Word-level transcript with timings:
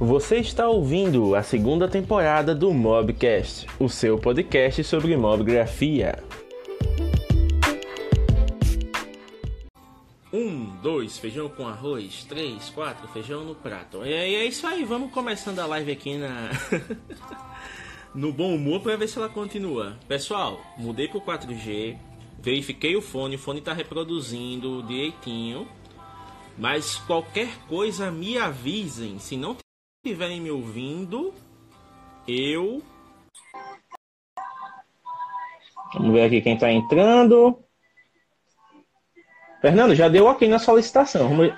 Você 0.00 0.36
está 0.36 0.68
ouvindo 0.68 1.34
a 1.34 1.42
segunda 1.42 1.88
temporada 1.88 2.54
do 2.54 2.72
Mobcast, 2.72 3.66
o 3.80 3.88
seu 3.88 4.16
podcast 4.16 4.84
sobre 4.84 5.16
mobgrafia. 5.16 6.22
Um, 10.32 10.66
dois, 10.80 11.18
feijão 11.18 11.48
com 11.48 11.66
arroz. 11.66 12.24
Três, 12.28 12.70
quatro, 12.70 13.08
feijão 13.08 13.42
no 13.42 13.56
prato. 13.56 14.06
E 14.06 14.12
é 14.12 14.44
isso 14.44 14.68
aí, 14.68 14.84
vamos 14.84 15.10
começando 15.10 15.58
a 15.58 15.66
live 15.66 15.90
aqui 15.90 16.16
na. 16.16 16.50
no 18.14 18.32
bom 18.32 18.54
humor 18.54 18.80
para 18.80 18.94
ver 18.94 19.08
se 19.08 19.18
ela 19.18 19.28
continua. 19.28 19.96
Pessoal, 20.06 20.60
mudei 20.76 21.08
pro 21.08 21.20
4G, 21.20 21.98
verifiquei 22.40 22.94
o 22.94 23.02
fone, 23.02 23.34
o 23.34 23.38
fone 23.38 23.58
está 23.58 23.72
reproduzindo 23.72 24.80
direitinho. 24.84 25.66
Mas 26.56 26.98
qualquer 26.98 27.48
coisa 27.68 28.12
me 28.12 28.38
avisem. 28.38 29.18
Se 29.18 29.36
não 29.36 29.56
estiverem 30.04 30.40
me 30.40 30.50
ouvindo, 30.50 31.34
eu. 32.26 32.80
Vamos 35.94 36.12
ver 36.12 36.24
aqui 36.24 36.40
quem 36.40 36.54
está 36.54 36.70
entrando. 36.70 37.58
Fernando, 39.60 39.94
já 39.94 40.08
deu 40.08 40.26
ok 40.26 40.48
na 40.48 40.58
solicitação. 40.58 41.28
Vamos... 41.28 41.52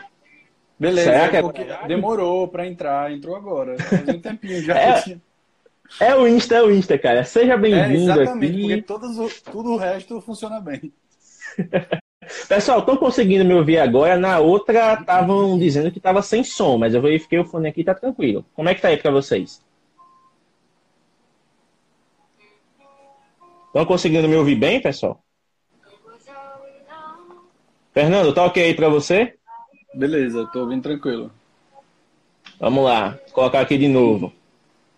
Beleza, 0.78 1.10
é 1.10 1.86
demorou 1.86 2.48
para 2.48 2.66
entrar, 2.66 3.12
entrou 3.12 3.36
agora. 3.36 3.76
Faz 3.78 4.08
um 4.08 4.20
tempinho 4.20 4.62
já. 4.62 4.74
é, 4.80 5.18
é 6.00 6.16
o 6.16 6.26
Insta, 6.26 6.54
é 6.56 6.62
o 6.62 6.70
Insta, 6.70 6.98
cara. 6.98 7.22
Seja 7.24 7.58
bem-vindo 7.58 8.10
é, 8.12 8.22
exatamente, 8.22 8.52
aqui. 8.52 8.62
porque 8.62 8.82
todos, 8.82 9.42
tudo 9.42 9.72
o 9.72 9.76
resto 9.76 10.20
funciona 10.22 10.60
bem. 10.60 10.90
Pessoal, 12.48 12.80
estão 12.80 12.96
conseguindo 12.96 13.44
me 13.44 13.54
ouvir 13.54 13.78
agora? 13.78 14.16
Na 14.16 14.38
outra 14.38 14.94
estavam 14.94 15.58
dizendo 15.58 15.90
que 15.90 15.98
estava 15.98 16.22
sem 16.22 16.44
som, 16.44 16.78
mas 16.78 16.94
eu 16.94 17.02
verifiquei 17.02 17.38
o 17.38 17.44
fone 17.44 17.68
aqui 17.68 17.84
tá 17.84 17.94
tranquilo. 17.94 18.44
Como 18.54 18.68
é 18.68 18.74
que 18.74 18.80
tá 18.80 18.88
aí 18.88 18.96
para 18.96 19.10
vocês? 19.10 19.62
Estão 23.66 23.84
conseguindo 23.84 24.28
me 24.28 24.36
ouvir 24.36 24.56
bem, 24.56 24.80
pessoal? 24.80 25.22
Fernando, 27.92 28.32
tá 28.32 28.44
ok 28.44 28.62
aí 28.62 28.74
para 28.74 28.88
você? 28.88 29.34
Beleza, 29.94 30.48
tô 30.52 30.60
ouvindo 30.60 30.82
tranquilo. 30.82 31.30
Vamos 32.58 32.84
lá, 32.84 33.18
colocar 33.32 33.60
aqui 33.60 33.78
de 33.78 33.88
novo. 33.88 34.32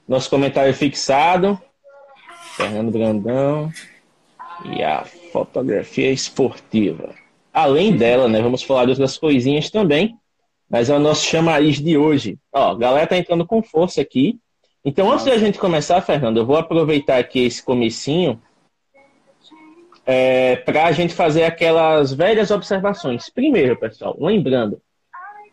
Nosso 0.06 0.28
comentário 0.28 0.74
fixado. 0.74 1.60
Fernando 2.56 2.90
Brandão. 2.90 3.70
E 4.64 4.82
a 4.82 5.04
fotografia 5.04 6.10
esportiva. 6.10 7.14
Além 7.52 7.96
dela, 7.96 8.28
né, 8.28 8.40
vamos 8.40 8.62
falar 8.62 8.86
de 8.86 8.90
outras 8.92 9.18
coisinhas 9.18 9.70
também, 9.70 10.16
mas 10.70 10.88
é 10.88 10.96
o 10.96 10.98
nosso 10.98 11.26
chamariz 11.26 11.78
de 11.78 11.98
hoje. 11.98 12.38
Ó, 12.52 12.70
a 12.70 12.74
galera 12.74 13.06
tá 13.06 13.16
entrando 13.16 13.46
com 13.46 13.62
força 13.62 14.00
aqui. 14.00 14.38
Então, 14.82 15.12
antes 15.12 15.26
da 15.26 15.36
gente 15.36 15.58
começar, 15.58 16.00
Fernando, 16.00 16.38
eu 16.38 16.46
vou 16.46 16.56
aproveitar 16.56 17.18
aqui 17.18 17.40
esse 17.40 17.62
comecinho 17.62 18.40
é, 20.06 20.56
para 20.56 20.86
a 20.86 20.92
gente 20.92 21.12
fazer 21.12 21.44
aquelas 21.44 22.12
velhas 22.12 22.50
observações. 22.50 23.28
Primeiro, 23.28 23.78
pessoal, 23.78 24.16
lembrando, 24.18 24.80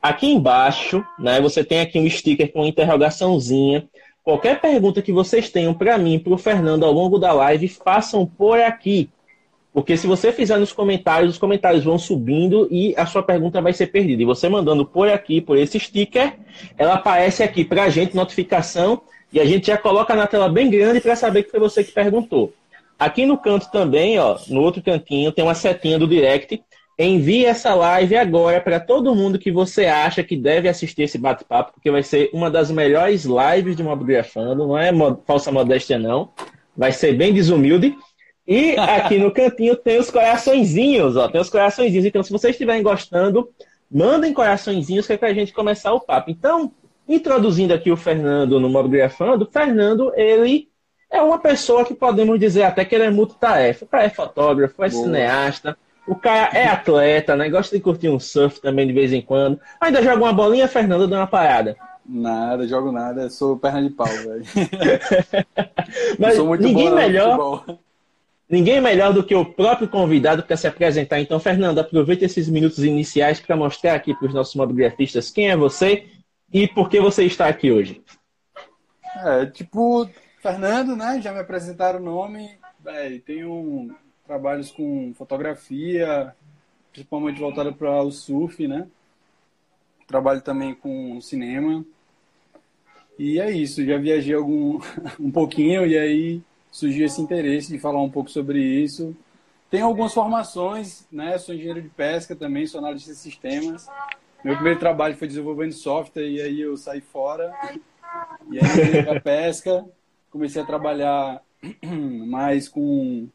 aqui 0.02 0.27
embaixo, 0.27 1.03
né, 1.20 1.42
você 1.42 1.64
tem 1.64 1.81
aqui 1.81 2.00
um 2.00 2.09
sticker 2.09 2.52
com 2.52 2.66
interrogaçãozinha. 2.66 3.88
Qualquer 4.23 4.61
pergunta 4.61 5.02
que 5.02 5.11
vocês 5.11 5.50
tenham 5.50 5.73
para 5.73 5.97
mim, 5.97 6.17
para 6.17 6.33
o 6.33 6.38
Fernando 6.38 6.86
ao 6.86 6.92
longo 6.92 7.20
da 7.20 7.33
live, 7.33 7.67
façam 7.67 8.25
por 8.25 8.59
aqui. 8.59 9.09
Porque 9.73 9.95
se 9.95 10.08
você 10.08 10.31
fizer 10.31 10.58
nos 10.58 10.72
comentários, 10.72 11.34
os 11.34 11.38
comentários 11.38 11.84
vão 11.84 11.98
subindo 11.98 12.67
e 12.72 12.94
a 12.98 13.06
sua 13.06 13.22
pergunta 13.22 13.62
vai 13.62 13.72
ser 13.72 13.88
perdida. 13.88 14.22
E 14.22 14.26
você 14.26 14.50
mandando 14.50 14.86
por 14.86 15.08
aqui, 15.08 15.39
por 15.39 15.58
esse 15.58 15.80
sticker, 15.80 16.34
ela 16.78 16.95
aparece 16.95 17.44
aqui 17.44 17.64
para 17.64 17.84
a 17.84 17.89
gente, 17.89 18.16
notificação, 18.16 19.02
e 19.31 19.39
a 19.39 19.45
gente 19.45 19.67
já 19.67 19.78
coloca 19.78 20.16
na 20.16 20.26
tela 20.26 20.50
bem 20.50 20.70
grande 20.70 20.99
para 20.99 21.16
saber 21.16 21.43
que 21.43 21.52
foi 21.52 21.60
você 21.60 21.83
que 21.83 21.92
perguntou. 21.92 22.52
Aqui 22.98 23.26
no 23.26 23.38
canto 23.38 23.71
também, 23.71 24.17
ó, 24.20 24.38
no 24.48 24.61
outro 24.61 24.82
cantinho, 24.82 25.32
tem 25.32 25.43
uma 25.43 25.54
setinha 25.54 25.99
do 25.99 26.08
direct. 26.08 26.61
Envie 26.98 27.45
essa 27.45 27.73
live 27.73 28.17
agora 28.17 28.60
para 28.60 28.77
todo 28.77 29.16
mundo 29.16 29.39
que 29.39 29.52
você 29.52 29.86
acha 29.86 30.22
que 30.22 30.36
deve 30.36 30.67
assistir 30.67 31.04
esse 31.04 31.17
bate-papo, 31.17 31.72
porque 31.73 31.89
vai 31.89 32.04
ser 32.04 32.30
uma 32.33 32.52
das 32.52 32.70
melhores 32.70 33.23
lives 33.23 33.77
de 33.77 33.83
Mobigrafando, 33.83 34.67
não 34.67 34.77
é 34.77 34.92
falsa 35.26 35.49
modéstia 35.49 35.98
não. 35.98 36.32
Vai 36.76 36.92
ser 36.92 37.14
bem 37.14 37.33
desumilde. 37.33 37.95
E 38.49 38.76
aqui 38.80 39.20
no 39.20 39.30
cantinho 39.30 39.76
tem 39.76 39.99
os 39.99 40.10
coraçõezinhos, 40.10 41.15
ó. 41.15 41.27
Tem 41.30 41.39
os 41.39 41.52
coraçõezinhos. 41.52 42.04
Então, 42.04 42.23
se 42.23 42.32
vocês 42.32 42.55
estiverem 42.55 42.82
gostando, 42.82 43.48
mandem 43.92 44.33
coraçõezinhos 44.33 45.05
que 45.05 45.14
é 45.14 45.17
pra 45.17 45.32
gente 45.32 45.54
começar 45.54 45.93
o 45.93 45.99
papo. 45.99 46.32
Então, 46.32 46.71
introduzindo 47.08 47.76
aqui 47.76 47.92
o 47.92 47.95
Fernando 47.95 48.60
no 48.60 48.67
Mobigrafando, 48.67 49.45
o 49.45 49.52
Fernando, 49.52 50.11
ele 50.15 50.67
é 51.11 51.21
uma 51.21 51.37
pessoa 51.37 51.86
que 51.86 51.93
podemos 51.93 52.39
dizer 52.39 52.64
até 52.64 52.83
que 52.83 52.95
ele 52.95 53.04
é 53.04 53.11
multitarefa. 53.11 53.86
O 53.86 53.87
cara 53.87 54.05
é 54.05 54.10
fotógrafo, 54.10 54.83
é 54.83 54.89
Boa. 54.89 55.04
cineasta, 55.04 55.77
o 56.08 56.16
cara 56.16 56.58
é 56.58 56.66
atleta, 56.66 57.36
né? 57.36 57.49
Gosta 57.49 57.76
de 57.76 57.83
curtir 57.83 58.10
um 58.10 58.20
surf 58.20 58.60
também 58.60 58.87
de 58.87 58.93
vez 58.93 59.14
em 59.14 59.21
quando. 59.21 59.60
Ainda 59.80 60.02
joga 60.02 60.23
uma 60.23 60.33
bolinha, 60.33 60.67
Fernando, 60.67 61.08
dá 61.08 61.17
uma 61.17 61.27
parada. 61.27 61.77
Nada, 62.04 62.67
jogo 62.67 62.92
nada, 62.92 63.30
sou 63.30 63.60
perna 63.60 63.83
de 63.83 63.92
pau, 63.92 64.08
velho. 64.08 64.43
Mas 66.17 66.39
ninguém 66.60 66.89
melhor. 66.89 67.64
Ninguém 68.49 68.82
melhor 68.82 69.14
do 69.14 69.23
que 69.23 69.36
o 69.36 69.45
próprio 69.45 69.87
convidado 69.87 70.42
para 70.42 70.58
se 70.58 70.67
apresentar. 70.67 71.20
Então, 71.20 71.39
Fernando, 71.39 71.77
aproveite 71.77 72.26
esses 72.26 72.49
minutos 72.49 72.83
iniciais 72.83 73.39
para 73.39 73.55
mostrar 73.55 73.93
aqui 73.93 74.15
para 74.15 74.27
os 74.27 74.33
nossos 74.33 74.55
mobigrafistas 74.55 75.30
quem 75.30 75.52
é 75.52 75.55
você 75.55 76.08
e 76.52 76.67
por 76.67 76.89
que 76.89 76.99
você 76.99 77.23
está 77.26 77.48
aqui 77.48 77.71
hoje. 77.71 78.02
É, 79.23 79.45
tipo, 79.45 80.10
Fernando, 80.42 80.95
né? 80.95 81.21
Já 81.21 81.32
me 81.32 81.39
apresentaram 81.39 81.99
o 81.99 82.04
nome. 82.04 82.58
É, 82.87 83.20
tenho 83.20 83.95
trabalhos 84.26 84.71
com 84.71 85.14
fotografia, 85.14 86.33
principalmente 86.92 87.39
voltado 87.39 87.71
para 87.73 88.02
o 88.02 88.11
surf, 88.11 88.67
né? 88.67 88.87
Trabalho 90.08 90.42
também 90.42 90.73
com 90.73 91.21
cinema. 91.21 91.86
E 93.20 93.39
é 93.39 93.52
isso, 93.52 93.86
já 93.86 93.98
viajei 93.99 94.33
algum, 94.33 94.80
um 95.20 95.30
pouquinho 95.30 95.86
e 95.86 95.95
aí 95.95 96.42
surgiu 96.71 97.05
esse 97.05 97.21
interesse 97.21 97.71
de 97.71 97.80
falar 97.80 98.02
um 98.02 98.09
pouco 98.09 98.30
sobre 98.30 98.61
isso. 98.61 99.15
Tenho 99.69 99.85
algumas 99.85 100.13
formações, 100.13 101.07
né? 101.11 101.37
Sou 101.37 101.53
engenheiro 101.53 101.81
de 101.81 101.89
pesca 101.89 102.35
também, 102.35 102.65
sou 102.65 102.80
analista 102.80 103.11
de 103.11 103.17
sistemas. 103.17 103.87
Meu 104.43 104.55
primeiro 104.55 104.80
trabalho 104.80 105.15
foi 105.15 105.27
desenvolvendo 105.27 105.73
software 105.73 106.27
e 106.27 106.41
aí 106.41 106.61
eu 106.61 106.75
saí 106.77 107.02
fora. 107.02 107.53
E 108.49 108.57
aí 108.57 109.09
a 109.09 109.19
pesca, 109.19 109.85
comecei 110.31 110.61
a 110.61 110.65
trabalhar 110.65 111.41
mais 112.27 112.67
com, 112.67 113.27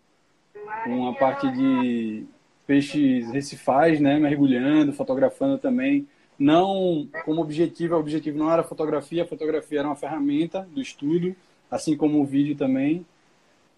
com 0.84 1.08
a 1.08 1.14
parte 1.14 1.50
de 1.52 2.24
peixes 2.66 3.30
recifais, 3.30 4.00
né? 4.00 4.18
Mergulhando, 4.18 4.92
fotografando 4.92 5.58
também. 5.58 6.08
Não 6.36 7.08
como 7.24 7.42
objetivo, 7.42 7.94
o 7.94 8.00
objetivo 8.00 8.38
não 8.38 8.50
era 8.50 8.64
fotografia, 8.64 9.22
a 9.22 9.26
fotografia 9.26 9.80
era 9.80 9.88
uma 9.88 9.94
ferramenta 9.94 10.66
do 10.72 10.80
estudo, 10.80 11.36
assim 11.70 11.96
como 11.96 12.20
o 12.20 12.24
vídeo 12.24 12.56
também. 12.56 13.06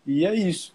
E 0.06 0.24
é 0.24 0.34
isso. 0.34 0.74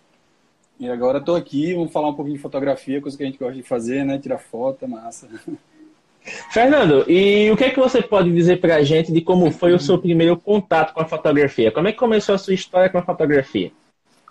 E 0.79 0.89
agora 0.89 1.19
estou 1.19 1.35
aqui, 1.35 1.73
vamos 1.73 1.93
falar 1.93 2.09
um 2.09 2.13
pouquinho 2.13 2.37
de 2.37 2.41
fotografia, 2.41 2.99
coisa 2.99 3.15
que 3.15 3.23
a 3.23 3.25
gente 3.25 3.37
gosta 3.37 3.53
de 3.53 3.63
fazer, 3.63 4.03
né? 4.03 4.17
Tirar 4.17 4.39
foto, 4.39 4.85
é 4.85 4.87
massa. 4.87 5.29
Fernando, 6.51 7.09
e 7.09 7.49
o 7.51 7.57
que 7.57 7.63
é 7.63 7.69
que 7.69 7.79
você 7.79 8.01
pode 8.01 8.31
dizer 8.31 8.59
para 8.59 8.75
a 8.75 8.83
gente 8.83 9.11
de 9.11 9.21
como 9.21 9.51
foi 9.51 9.73
o 9.73 9.79
seu 9.79 9.97
primeiro 9.97 10.37
contato 10.37 10.93
com 10.93 11.01
a 11.01 11.05
fotografia? 11.05 11.71
Como 11.71 11.87
é 11.87 11.91
que 11.91 11.97
começou 11.97 12.35
a 12.35 12.37
sua 12.37 12.53
história 12.53 12.89
com 12.89 12.97
a 12.97 13.03
fotografia? 13.03 13.71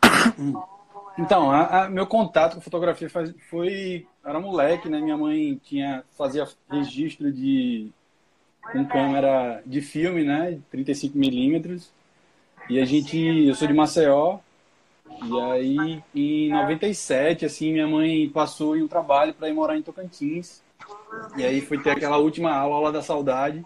Então, 1.18 1.50
a, 1.50 1.84
a, 1.84 1.90
meu 1.90 2.06
contato 2.06 2.54
com 2.54 2.62
fotografia 2.62 3.10
foi, 3.10 3.34
foi, 3.50 4.06
era 4.24 4.40
moleque, 4.40 4.88
né? 4.88 5.00
Minha 5.00 5.18
mãe 5.18 5.60
tinha 5.62 6.02
fazia 6.16 6.48
registro 6.70 7.30
de 7.30 7.90
com 8.72 8.86
câmera 8.86 9.62
de 9.66 9.82
filme, 9.82 10.24
né? 10.24 10.58
35 10.70 11.18
milímetros. 11.18 11.90
E 12.70 12.80
a 12.80 12.86
gente, 12.86 13.18
eu 13.18 13.54
sou 13.54 13.68
de 13.68 13.74
Maceió, 13.74 14.38
e 15.22 15.40
aí, 15.40 16.02
em 16.14 16.50
97, 16.50 17.44
assim, 17.44 17.72
minha 17.72 17.86
mãe 17.86 18.28
passou 18.28 18.76
em 18.76 18.82
um 18.82 18.88
trabalho 18.88 19.34
para 19.34 19.48
ir 19.48 19.52
morar 19.52 19.76
em 19.76 19.82
Tocantins. 19.82 20.62
E 21.36 21.44
aí 21.44 21.60
foi 21.60 21.78
ter 21.78 21.90
aquela 21.90 22.18
última 22.18 22.52
aula, 22.52 22.76
aula 22.76 22.92
da 22.92 23.02
saudade. 23.02 23.64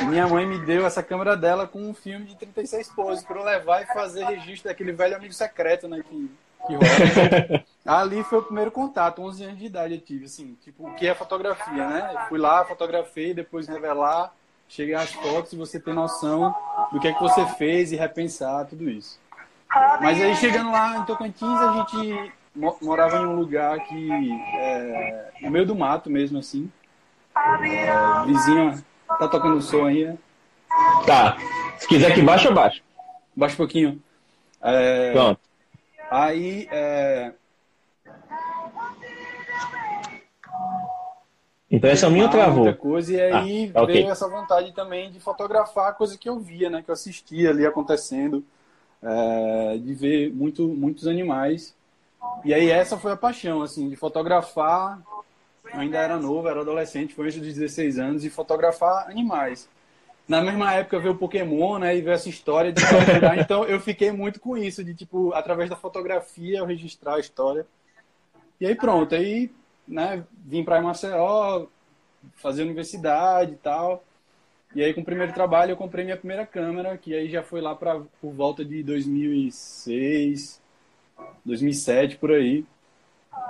E 0.00 0.04
minha 0.04 0.26
mãe 0.26 0.46
me 0.46 0.58
deu 0.58 0.86
essa 0.86 1.02
câmera 1.02 1.36
dela 1.36 1.66
com 1.66 1.80
um 1.80 1.94
filme 1.94 2.26
de 2.26 2.36
36 2.36 2.88
poses 2.90 3.24
para 3.24 3.38
eu 3.38 3.44
levar 3.44 3.82
e 3.82 3.86
fazer 3.86 4.24
registro 4.24 4.68
daquele 4.68 4.92
velho 4.92 5.16
amigo 5.16 5.32
secreto, 5.32 5.88
né, 5.88 6.02
que, 6.06 6.30
que 6.66 6.74
rola. 6.74 7.64
Ali 7.84 8.22
foi 8.22 8.38
o 8.38 8.42
primeiro 8.42 8.70
contato, 8.70 9.22
11 9.22 9.44
anos 9.44 9.58
de 9.58 9.66
idade 9.66 9.94
eu 9.94 10.00
tive, 10.00 10.26
assim, 10.26 10.56
tipo, 10.62 10.86
o 10.86 10.94
que 10.94 11.08
é 11.08 11.14
fotografia, 11.14 11.88
né? 11.88 12.10
Eu 12.14 12.20
fui 12.28 12.38
lá, 12.38 12.64
fotografei, 12.64 13.32
depois 13.32 13.66
revelar, 13.66 14.32
chegar 14.68 15.02
às 15.02 15.12
fotos 15.12 15.52
e 15.54 15.56
você 15.56 15.80
ter 15.80 15.94
noção 15.94 16.54
do 16.92 17.00
que 17.00 17.08
é 17.08 17.12
que 17.12 17.20
você 17.20 17.44
fez 17.56 17.90
e 17.90 17.96
repensar 17.96 18.66
tudo 18.66 18.88
isso. 18.88 19.18
Mas 20.00 20.20
aí 20.20 20.34
chegando 20.36 20.70
lá 20.70 20.98
em 20.98 21.04
Tocantins, 21.04 21.60
a 21.60 21.72
gente 21.72 22.32
morava 22.82 23.16
em 23.18 23.26
um 23.26 23.36
lugar 23.36 23.78
que 23.80 24.32
é, 24.56 25.30
no 25.42 25.50
meio 25.50 25.66
do 25.66 25.76
mato 25.76 26.10
mesmo 26.10 26.38
assim. 26.38 26.70
É, 27.36 28.26
vizinho 28.26 28.84
tá 29.06 29.28
tocando 29.28 29.62
som 29.62 29.86
aí. 29.86 30.06
Né? 30.06 30.18
Tá. 31.06 31.36
Se 31.78 31.86
quiser 31.86 32.14
que 32.14 32.22
baixe, 32.22 32.46
eu 32.46 32.54
baixo. 32.54 32.82
Baixa 33.34 33.54
um 33.54 33.58
pouquinho. 33.58 34.02
É... 34.60 35.12
Pronto. 35.12 35.40
Aí, 36.10 36.68
é... 36.70 37.32
Então 41.70 41.88
essa 41.88 42.10
minha 42.10 42.28
travou. 42.28 42.74
Coisa, 42.74 43.12
e 43.12 43.20
aí 43.20 43.72
ah, 43.72 43.82
okay. 43.82 43.94
veio 43.94 44.10
essa 44.10 44.28
vontade 44.28 44.72
também 44.72 45.10
de 45.10 45.20
fotografar 45.20 45.90
a 45.90 45.92
coisa 45.92 46.18
que 46.18 46.28
eu 46.28 46.40
via, 46.40 46.68
né? 46.68 46.82
Que 46.82 46.90
eu 46.90 46.92
assistia 46.92 47.50
ali 47.50 47.64
acontecendo, 47.64 48.44
é... 49.02 49.78
de 49.78 49.94
ver 49.94 50.32
muito, 50.32 50.66
muitos 50.68 51.06
animais. 51.06 51.74
E 52.44 52.54
aí 52.54 52.70
essa 52.70 52.96
foi 52.96 53.12
a 53.12 53.16
paixão, 53.16 53.62
assim, 53.62 53.88
de 53.88 53.96
fotografar. 53.96 55.00
Eu 55.72 55.80
ainda 55.80 55.98
era 55.98 56.18
novo, 56.18 56.48
era 56.48 56.60
adolescente, 56.60 57.14
foi 57.14 57.26
antes 57.26 57.40
dos 57.40 57.54
16 57.54 57.98
anos, 57.98 58.24
e 58.24 58.30
fotografar 58.30 59.08
animais. 59.08 59.68
Na 60.26 60.40
mesma 60.40 60.72
época 60.74 61.00
veio 61.00 61.14
o 61.14 61.18
Pokémon, 61.18 61.78
né? 61.78 61.96
E 61.96 62.00
veio 62.00 62.14
essa 62.14 62.28
história 62.28 62.72
de 62.72 62.80
capturar. 62.80 63.38
então 63.40 63.64
eu 63.64 63.80
fiquei 63.80 64.12
muito 64.12 64.38
com 64.38 64.56
isso, 64.56 64.84
de 64.84 64.94
tipo, 64.94 65.32
através 65.34 65.68
da 65.68 65.76
fotografia 65.76 66.58
eu 66.58 66.66
registrar 66.66 67.14
a 67.16 67.20
história. 67.20 67.66
E 68.60 68.66
aí 68.66 68.74
pronto, 68.74 69.14
aí, 69.14 69.50
né, 69.88 70.22
vim 70.44 70.62
para 70.62 70.80
Maceió, 70.80 71.66
fazer 72.36 72.62
universidade 72.62 73.52
e 73.52 73.56
tal. 73.56 74.04
E 74.74 74.82
aí 74.82 74.94
com 74.94 75.00
o 75.00 75.04
primeiro 75.04 75.32
trabalho 75.32 75.72
eu 75.72 75.76
comprei 75.76 76.04
minha 76.04 76.16
primeira 76.16 76.46
câmera, 76.46 76.96
que 76.96 77.14
aí 77.14 77.28
já 77.28 77.42
foi 77.42 77.60
lá 77.60 77.74
para 77.74 78.00
por 78.20 78.32
volta 78.32 78.64
de 78.64 78.82
2006, 78.82 80.60
2007 81.44 82.16
por 82.16 82.30
aí. 82.30 82.64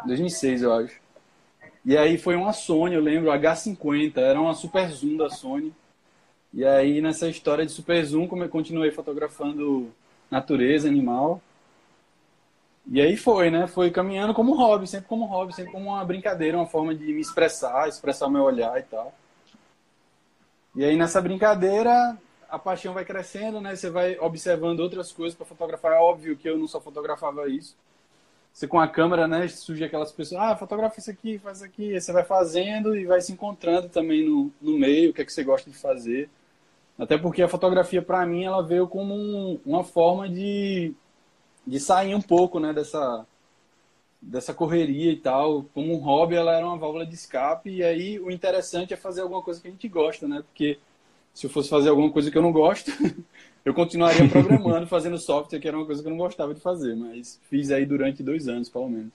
2006, 0.07 0.63
eu 0.63 0.73
acho. 0.73 1.01
E 1.85 1.97
aí 1.97 2.19
foi 2.19 2.37
uma 2.37 2.53
Sony, 2.53 2.95
eu 2.95 3.01
lembro, 3.01 3.31
H50, 3.31 4.19
era 4.19 4.41
uma 4.41 4.55
super 4.55 4.89
zoom 4.91 5.17
da 5.17 5.29
Sony. 5.31 5.75
E 6.53 6.65
aí 6.65 7.01
nessa 7.01 7.29
história 7.29 7.65
de 7.67 7.73
super 7.73 8.03
zoom, 8.05 8.27
como 8.27 8.43
eu 8.45 8.49
continuei 8.49 8.91
fotografando 8.91 9.93
natureza, 10.31 10.89
animal. 10.89 11.41
E 12.87 13.01
aí 13.01 13.17
foi, 13.17 13.51
né? 13.51 13.67
Foi 13.67 13.91
caminhando 13.91 14.35
como 14.35 14.55
hobby, 14.55 14.87
sempre 14.87 15.07
como 15.09 15.27
hobby, 15.27 15.55
sempre 15.55 15.73
como 15.73 15.91
uma 15.91 16.05
brincadeira, 16.05 16.57
uma 16.57 16.67
forma 16.67 16.95
de 16.95 17.13
me 17.13 17.21
expressar, 17.21 17.89
expressar 17.89 18.27
o 18.27 18.31
meu 18.31 18.43
olhar 18.43 18.79
e 18.79 18.83
tal. 18.85 19.15
E 20.75 20.85
aí 20.85 20.97
nessa 20.97 21.21
brincadeira, 21.21 22.17
a 22.49 22.59
paixão 22.59 22.93
vai 22.93 23.05
crescendo, 23.05 23.61
né? 23.61 23.75
Você 23.77 23.91
vai 23.91 24.19
observando 24.19 24.81
outras 24.81 25.13
coisas 25.13 25.37
para 25.37 25.47
fotografar. 25.47 25.93
É 25.93 25.99
óbvio 25.99 26.37
que 26.37 26.49
eu 26.49 26.59
não 26.59 26.69
só 26.69 26.81
fotografava 26.81 27.49
isso. 27.49 27.77
Você 28.53 28.67
com 28.67 28.81
a 28.81 28.89
câmera, 28.89 29.29
né? 29.29 29.47
Surge 29.49 29.85
aquelas 29.85 30.11
pessoas, 30.13 30.41
ah, 30.43 30.57
fotografa 30.57 30.99
isso 30.99 31.11
aqui, 31.11 31.39
faz 31.39 31.59
isso 31.59 31.67
aqui. 31.67 31.95
Aí 31.95 32.01
você 32.01 32.13
vai 32.13 32.25
fazendo 32.25 32.97
e 32.97 33.07
vai 33.07 33.21
se 33.21 33.33
encontrando 33.33 33.89
também 33.89 34.27
no, 34.29 34.51
no 34.61 34.79
meio, 34.79 35.11
o 35.11 35.15
que 35.15 35.23
é 35.23 35.25
que 35.25 35.33
você 35.33 35.45
gosta 35.45 35.71
de 35.71 35.77
fazer. 35.77 36.29
Até 36.99 37.17
porque 37.17 37.43
a 37.43 37.49
fotografia, 37.49 38.03
para 38.03 38.27
mim, 38.27 38.45
ela 38.45 38.63
veio 38.63 38.87
como 38.89 39.15
um, 39.15 39.61
uma 39.65 39.85
forma 39.85 40.29
de, 40.29 40.93
de 41.67 41.81
sair 41.81 42.15
um 42.15 42.21
pouco, 42.21 42.61
né? 42.61 42.73
Dessa, 42.73 43.25
dessa 44.21 44.53
correria 44.53 45.13
e 45.13 45.17
tal. 45.17 45.65
Como 45.75 45.93
um 45.93 45.99
hobby, 45.99 46.35
ela 46.35 46.55
era 46.55 46.67
uma 46.67 46.77
válvula 46.77 47.07
de 47.07 47.15
escape. 47.15 47.71
E 47.71 47.83
aí, 47.83 48.19
o 48.19 48.31
interessante 48.31 48.93
é 48.93 48.97
fazer 48.97 49.23
alguma 49.23 49.43
coisa 49.43 49.61
que 49.61 49.69
a 49.69 49.71
gente 49.71 49.89
gosta, 49.89 50.29
né? 50.29 50.43
Porque 50.43 50.79
se 51.33 51.47
eu 51.47 51.51
fosse 51.51 51.69
fazer 51.69 51.89
alguma 51.89 52.11
coisa 52.11 52.31
que 52.31 52.37
eu 52.37 52.43
não 52.43 52.53
gosto, 52.53 52.91
eu 53.65 53.73
continuaria 53.73 54.29
programando, 54.29 54.87
fazendo 54.89 55.19
software, 55.19 55.59
que 55.59 55.69
era 55.69 55.77
uma 55.77 55.87
coisa 55.87 56.03
que 56.03 56.09
eu 56.09 56.11
não 56.11 56.19
gostava 56.19 56.55
de 56.55 56.61
fazer, 56.61 56.95
mas 56.95 57.41
fiz 57.49 57.71
aí 57.71 57.87
durante 57.87 58.23
dois 58.23 58.49
anos, 58.49 58.69
pelo 58.69 58.89
menos. 58.89 59.13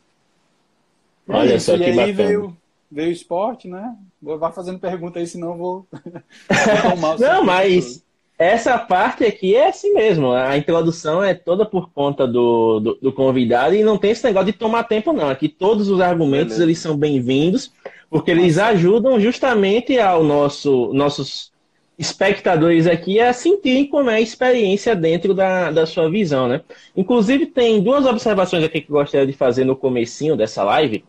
Olha 1.28 1.54
é 1.54 1.60
só 1.60 1.76
e 1.76 1.80
que 1.80 1.84
aí 1.86 1.96
bacana. 1.96 2.14
veio, 2.14 2.58
veio 2.90 3.10
o 3.10 3.14
esporte, 3.14 3.68
né? 3.68 3.96
Vá 4.22 4.52
fazendo 4.52 4.80
pergunta 4.80 5.20
aí, 5.20 5.28
senão 5.28 5.52
eu 5.52 5.58
vou. 5.58 5.88
não, 7.20 7.44
mas 7.44 8.04
essa 8.38 8.78
parte 8.78 9.24
aqui 9.24 9.56
é 9.56 9.70
assim 9.70 9.94
mesmo. 9.94 10.32
A 10.32 10.58
introdução 10.58 11.24
é 11.24 11.34
toda 11.34 11.66
por 11.66 11.90
conta 11.92 12.28
do, 12.28 12.80
do, 12.80 12.96
do, 13.02 13.14
convidado 13.14 13.76
e 13.76 13.84
não 13.84 13.98
tem 13.98 14.12
esse 14.12 14.26
negócio 14.26 14.52
de 14.52 14.58
tomar 14.58 14.84
tempo, 14.84 15.14
não. 15.14 15.30
Aqui 15.30 15.48
todos 15.48 15.90
os 15.90 16.02
argumentos 16.02 16.60
eles 16.60 16.80
são 16.80 16.98
bem-vindos, 16.98 17.72
porque 18.10 18.32
eles 18.32 18.58
ajudam 18.58 19.20
justamente 19.20 19.98
ao 20.00 20.24
nosso 20.24 20.92
nossos 20.94 21.54
espectadores 21.98 22.88
aqui 22.88 23.20
a 23.20 23.32
sentirem 23.32 23.88
como 23.88 24.10
é 24.10 24.16
a 24.16 24.22
experiência 24.22 24.96
dentro 24.96 25.34
da, 25.34 25.72
da 25.72 25.86
sua 25.86 26.10
visão, 26.10 26.48
né? 26.48 26.62
Inclusive, 26.96 27.46
tem 27.46 27.82
duas 27.82 28.06
observações 28.06 28.64
aqui 28.64 28.82
que 28.82 28.92
eu 28.92 28.96
gostaria 28.96 29.26
de 29.26 29.34
fazer 29.34 29.64
no 29.64 29.76
comecinho 29.76 30.36
dessa 30.36 30.64
live. 30.64 31.06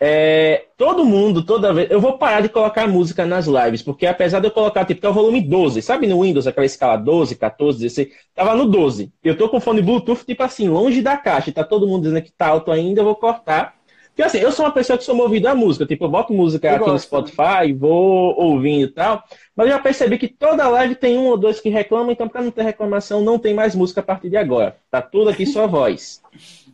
É, 0.00 0.66
todo 0.76 1.04
mundo, 1.04 1.42
toda 1.44 1.72
vez. 1.72 1.90
Eu 1.90 2.00
vou 2.00 2.18
parar 2.18 2.40
de 2.40 2.48
colocar 2.48 2.86
música 2.86 3.26
nas 3.26 3.46
lives, 3.46 3.82
porque 3.82 4.06
apesar 4.06 4.38
de 4.38 4.46
eu 4.46 4.50
colocar, 4.50 4.84
tipo, 4.84 5.00
tá 5.00 5.10
o 5.10 5.12
volume 5.12 5.40
12, 5.40 5.82
sabe 5.82 6.06
no 6.06 6.22
Windows, 6.22 6.46
aquela 6.46 6.66
escala 6.66 6.96
12, 6.96 7.34
14, 7.34 7.80
16, 7.80 8.08
tava 8.34 8.54
no 8.54 8.66
12. 8.66 9.12
Eu 9.24 9.36
tô 9.36 9.48
com 9.48 9.60
fone 9.60 9.82
Bluetooth, 9.82 10.24
tipo 10.24 10.42
assim, 10.42 10.68
longe 10.68 11.02
da 11.02 11.16
caixa, 11.16 11.50
tá 11.50 11.64
todo 11.64 11.86
mundo 11.86 12.04
dizendo 12.04 12.22
que 12.22 12.30
tá 12.30 12.46
alto 12.46 12.70
ainda, 12.70 13.00
eu 13.00 13.04
vou 13.04 13.16
cortar. 13.16 13.76
Porque 14.18 14.22
assim, 14.22 14.38
eu 14.38 14.50
sou 14.50 14.64
uma 14.64 14.72
pessoa 14.72 14.98
que 14.98 15.04
sou 15.04 15.14
movido 15.14 15.46
à 15.48 15.54
música, 15.54 15.86
tipo, 15.86 16.04
eu 16.04 16.08
boto 16.08 16.32
música 16.32 16.66
eu 16.66 16.74
aqui 16.74 16.80
gosto, 16.80 16.92
no 16.92 16.98
Spotify, 16.98 17.72
vou 17.72 18.36
ouvindo 18.36 18.84
e 18.84 18.88
tal, 18.88 19.22
mas 19.54 19.68
eu 19.68 19.74
já 19.74 19.78
percebi 19.78 20.18
que 20.18 20.26
toda 20.26 20.68
live 20.68 20.96
tem 20.96 21.16
um 21.16 21.26
ou 21.26 21.36
dois 21.36 21.60
que 21.60 21.68
reclamam, 21.68 22.10
então 22.10 22.28
para 22.28 22.42
não 22.42 22.50
ter 22.50 22.62
reclamação, 22.62 23.20
não 23.20 23.38
tem 23.38 23.54
mais 23.54 23.76
música 23.76 24.00
a 24.00 24.02
partir 24.02 24.28
de 24.28 24.36
agora. 24.36 24.76
Tá 24.90 25.00
tudo 25.00 25.30
aqui 25.30 25.46
só 25.46 25.68
voz. 25.68 26.20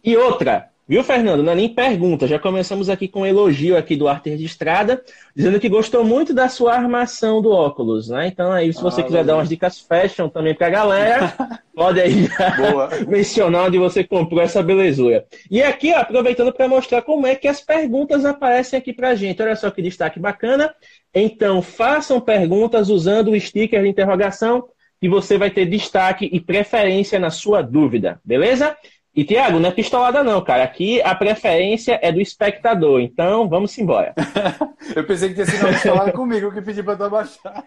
E 0.03 0.17
outra, 0.17 0.71
Viu, 0.87 1.03
Fernando? 1.03 1.43
Não 1.43 1.53
é 1.53 1.55
nem 1.55 1.69
pergunta. 1.75 2.27
Já 2.27 2.39
começamos 2.39 2.91
aqui 2.91 3.09
com 3.09 3.23
um 3.23 3.27
elogio 3.27 3.75
aqui 3.75 3.97
do 3.97 4.07
Arte 4.07 4.29
Registrada, 4.29 5.03
dizendo 5.35 5.59
que 5.59 5.67
gostou 5.67 6.05
muito 6.05 6.35
da 6.35 6.47
sua 6.47 6.75
armação 6.75 7.41
do 7.41 7.51
óculos, 7.51 8.11
né? 8.11 8.27
Então 8.27 8.53
aí, 8.53 8.71
se 8.71 8.83
você 8.83 9.01
ah, 9.01 9.05
quiser 9.05 9.25
dar 9.25 9.37
umas 9.37 9.49
dicas 9.49 9.81
fashion 9.81 10.29
também 10.29 10.55
pra 10.55 10.69
galera, 10.69 11.33
pode 11.75 12.03
aí 12.03 12.29
mencionar 13.09 13.69
onde 13.69 13.79
você 13.79 14.05
comprou 14.05 14.43
essa 14.43 14.63
belezura. 14.63 15.25
E 15.51 15.63
aqui, 15.63 15.91
ó, 15.95 16.01
aproveitando 16.01 16.53
para 16.53 16.69
mostrar 16.69 17.01
como 17.01 17.27
é 17.27 17.35
que 17.35 17.49
as 17.49 17.63
perguntas 17.63 18.27
aparecem 18.27 18.79
aqui 18.79 18.93
pra 18.93 19.15
gente. 19.15 19.41
Olha 19.41 19.57
só 19.57 19.71
que 19.71 19.81
destaque 19.81 20.21
bacana. 20.21 20.75
Então, 21.15 21.63
façam 21.63 22.21
perguntas 22.21 22.91
usando 22.91 23.31
o 23.31 23.41
sticker 23.41 23.83
de 23.83 23.89
interrogação 23.89 24.69
que 25.01 25.09
você 25.09 25.39
vai 25.39 25.51
ter 25.51 25.65
destaque 25.65 26.29
e 26.31 26.41
preferência 26.41 27.19
na 27.19 27.31
sua 27.31 27.63
dúvida, 27.63 28.21
beleza? 28.23 28.77
E, 29.15 29.23
Tiago, 29.25 29.61
não 29.61 29.69
é 29.69 29.73
pistolada 29.73 30.25
não, 30.25 30.43
cara. 30.43 30.65
Aqui 30.65 31.01
a 31.03 31.15
preferência 31.15 31.99
é 32.03 32.11
do 32.11 32.21
espectador. 32.21 33.01
Então, 33.01 33.49
vamos 33.49 33.77
embora. 33.79 34.13
eu 34.95 35.07
pensei 35.07 35.29
que 35.29 35.35
tinha 35.37 35.47
sido 35.47 35.61
uma 35.65 35.73
pistolada 35.73 36.11
comigo 36.13 36.51
que 36.51 36.61
pedi 36.61 36.83
para 36.83 36.97
tu 36.97 37.05
abaixar. 37.05 37.65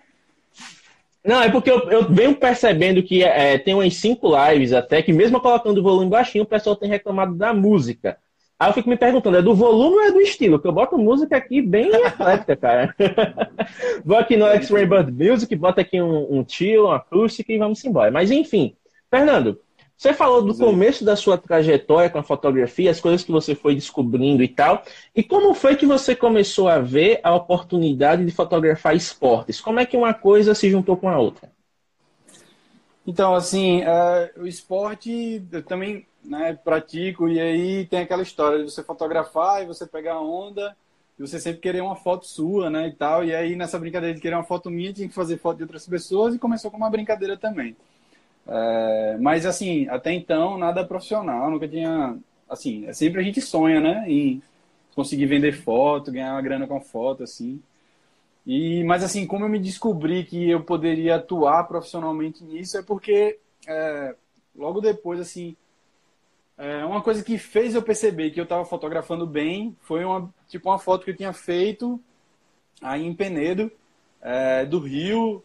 Não, 1.24 1.42
é 1.42 1.50
porque 1.50 1.72
eu, 1.72 1.90
eu 1.90 2.10
venho 2.10 2.36
percebendo 2.36 3.02
que 3.02 3.24
é, 3.24 3.58
tem 3.58 3.74
umas 3.74 3.96
cinco 3.96 4.30
lives 4.36 4.74
até 4.74 5.02
que, 5.02 5.14
mesmo 5.14 5.40
colocando 5.40 5.78
o 5.78 5.84
volume 5.84 6.10
baixinho, 6.10 6.44
o 6.44 6.48
pessoal 6.48 6.76
tem 6.76 6.90
reclamado 6.90 7.34
da 7.36 7.54
música. 7.54 8.18
Aí 8.60 8.70
eu 8.70 8.74
fico 8.74 8.90
me 8.90 8.98
perguntando, 8.98 9.38
é 9.38 9.42
do 9.42 9.54
volume 9.54 9.98
ou 9.98 10.02
é 10.02 10.12
do 10.12 10.20
estilo? 10.20 10.58
Porque 10.58 10.68
eu 10.68 10.74
boto 10.74 10.98
música 10.98 11.38
aqui 11.38 11.62
bem 11.62 11.90
eclética, 11.94 12.56
cara. 12.56 12.96
Vou 14.04 14.18
aqui 14.18 14.36
no 14.36 14.48
X-Ray 14.48 14.86
Bird 14.86 15.12
Music, 15.12 15.56
bota 15.56 15.82
aqui 15.82 16.02
um, 16.02 16.40
um 16.40 16.46
chill, 16.48 16.86
uma 16.86 16.96
acústica 16.96 17.54
e 17.54 17.58
vamos 17.58 17.84
embora. 17.86 18.10
Mas 18.10 18.32
enfim, 18.32 18.76
Fernando, 19.12 19.60
você 19.98 20.14
falou 20.14 20.44
do 20.44 20.56
começo 20.56 21.04
da 21.04 21.16
sua 21.16 21.40
trajetória 21.40 22.08
com 22.08 22.20
a 22.20 22.24
fotografia, 22.24 22.92
as 22.92 23.02
coisas 23.02 23.24
que 23.24 23.32
você 23.32 23.56
foi 23.56 23.74
descobrindo 23.74 24.44
e 24.44 24.48
tal. 24.48 24.84
E 25.16 25.24
como 25.24 25.56
foi 25.56 25.76
que 25.76 25.88
você 25.88 26.16
começou 26.16 26.68
a 26.68 26.78
ver 26.78 27.20
a 27.24 27.34
oportunidade 27.34 28.24
de 28.24 28.32
fotografar 28.32 28.96
esportes? 28.96 29.60
Como 29.60 29.80
é 29.80 29.88
que 29.88 29.98
uma 29.98 30.14
coisa 30.14 30.54
se 30.54 30.70
juntou 30.70 30.96
com 30.98 31.10
a 31.10 31.18
outra? 31.18 31.52
Então, 33.08 33.34
assim, 33.34 33.82
uh, 33.82 34.44
o 34.44 34.46
esporte 34.46 35.42
eu 35.52 35.64
também 35.64 36.06
né, 36.24 36.54
pratico, 36.54 37.28
e 37.28 37.40
aí 37.40 37.86
tem 37.88 38.02
aquela 38.02 38.22
história 38.22 38.60
de 38.60 38.70
você 38.70 38.84
fotografar 38.84 39.64
e 39.64 39.66
você 39.66 39.88
pegar 39.88 40.16
a 40.16 40.22
onda, 40.22 40.78
e 41.18 41.26
você 41.26 41.40
sempre 41.40 41.62
querer 41.62 41.82
uma 41.82 41.96
foto 41.96 42.28
sua, 42.28 42.70
né, 42.70 42.88
e 42.88 42.92
tal. 42.92 43.24
E 43.24 43.34
aí, 43.34 43.56
nessa 43.56 43.80
brincadeira 43.80 44.14
de 44.14 44.22
querer 44.22 44.36
uma 44.36 44.44
foto 44.44 44.70
minha, 44.70 44.94
tinha 44.94 45.08
que 45.08 45.16
fazer 45.16 45.38
foto 45.40 45.58
de 45.58 45.64
outras 45.64 45.88
pessoas, 45.88 46.36
e 46.36 46.40
começou 46.40 46.70
com 46.70 46.78
uma 46.78 46.90
brincadeira 46.90 47.36
também. 47.36 47.76
É, 48.48 49.18
mas 49.20 49.46
assim, 49.46 49.88
até 49.90 50.14
então 50.14 50.58
nada 50.58 50.86
profissional, 50.86 51.52
nunca 51.52 51.68
tinha, 51.68 52.18
assim, 52.50 52.86
é 52.86 52.94
sempre 52.94 53.20
a 53.22 53.24
gente 53.24 53.42
sonha, 53.42 53.82
né, 53.82 54.06
em 54.08 54.42
conseguir 54.96 55.26
vender 55.26 55.54
foto, 55.54 56.12
ganhar 56.12 56.34
uma 56.34 56.42
grana 56.42 56.66
com 56.68 56.80
foto, 56.82 57.24
assim. 57.24 57.62
E, 58.46 58.84
mas 58.86 59.04
assim, 59.04 59.28
como 59.28 59.46
eu 59.46 59.50
me 59.50 59.60
descobri 59.60 60.24
que 60.24 60.50
eu 60.50 60.64
poderia 60.64 61.18
atuar 61.18 61.66
profissionalmente 61.66 62.44
nisso 62.44 62.78
é 62.78 62.82
porque 62.82 63.40
é, 63.68 64.16
logo 64.56 64.80
depois, 64.82 65.20
assim, 65.20 65.56
é, 66.58 66.86
uma 66.86 67.02
coisa 67.02 67.24
que 67.24 67.38
fez 67.38 67.76
eu 67.76 67.82
perceber 67.84 68.32
que 68.32 68.40
eu 68.40 68.46
estava 68.46 68.66
fotografando 68.66 69.28
bem 69.28 69.76
foi 69.82 70.04
uma 70.06 70.34
tipo 70.48 70.70
uma 70.70 70.80
foto 70.80 71.06
que 71.06 71.12
eu 71.12 71.16
tinha 71.16 71.34
feito 71.34 72.02
aí 72.82 73.06
em 73.06 73.14
Penedo, 73.14 73.72
é, 74.22 74.66
do 74.66 74.80
Rio, 74.80 75.44